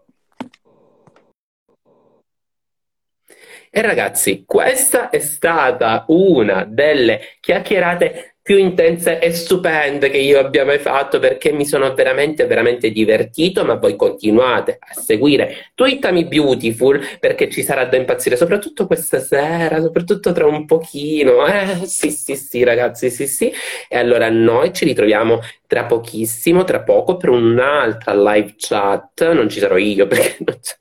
E 3.72 3.82
ragazzi, 3.82 4.44
questa 4.48 5.10
è 5.10 5.20
stata 5.20 6.06
una 6.08 6.66
delle 6.68 7.38
chiacchierate 7.40 8.36
più 8.50 8.58
intense 8.58 9.20
e 9.20 9.32
stupende 9.32 10.10
che 10.10 10.18
io 10.18 10.40
abbia 10.40 10.66
mai 10.66 10.80
fatto 10.80 11.20
perché 11.20 11.52
mi 11.52 11.68
sono 11.68 11.94
veramente, 11.94 12.48
veramente 12.48 12.90
divertito, 12.90 13.64
ma 13.64 13.76
voi 13.76 13.96
continuate 13.96 14.80
a 14.80 15.00
seguire 15.00 15.70
Twittami 15.76 16.26
Beautiful 16.26 17.00
perché 17.20 17.48
ci 17.48 17.62
sarà 17.62 17.86
da 17.86 17.98
impazzire, 17.98 18.36
soprattutto 18.36 18.88
questa 18.88 19.20
sera, 19.20 19.80
soprattutto 19.82 20.32
tra 20.32 20.48
un 20.48 20.66
pochino. 20.66 21.46
Eh, 21.46 21.86
sì, 21.86 22.10
sì, 22.10 22.36
sì, 22.36 22.64
ragazzi, 22.64 23.12
sì, 23.12 23.28
sì. 23.28 23.54
E 23.88 23.98
allora 24.00 24.30
noi 24.32 24.74
ci 24.74 24.84
ritroviamo 24.84 25.42
tra 25.68 25.84
pochissimo, 25.86 26.64
tra 26.64 26.82
poco, 26.82 27.18
per 27.18 27.30
un'altra 27.30 28.16
live 28.16 28.56
chat. 28.58 29.32
Non 29.32 29.48
ci 29.48 29.60
sarò 29.60 29.78
io 29.78 30.08
perché 30.08 30.38
non 30.44 30.58
c'è 30.60 30.76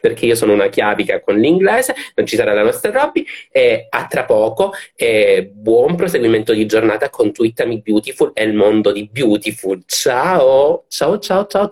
perché 0.00 0.26
io 0.26 0.34
sono 0.34 0.52
una 0.52 0.68
chiavica 0.68 1.20
con 1.20 1.36
l'inglese, 1.36 1.94
non 2.14 2.26
ci 2.26 2.36
sarà 2.36 2.52
la 2.52 2.62
nostra 2.62 2.90
Robby 2.90 3.24
e 3.50 3.86
a 3.88 4.06
tra 4.06 4.24
poco 4.24 4.72
e 4.94 5.50
buon 5.52 5.96
proseguimento 5.96 6.52
di 6.52 6.66
giornata 6.66 7.10
con 7.10 7.32
Twittami 7.32 7.80
Beautiful 7.80 8.32
e 8.34 8.44
il 8.44 8.54
mondo 8.54 8.92
di 8.92 9.08
Beautiful. 9.10 9.82
Ciao, 9.86 10.84
ciao, 10.88 11.18
ciao, 11.18 11.46
ciao. 11.46 11.70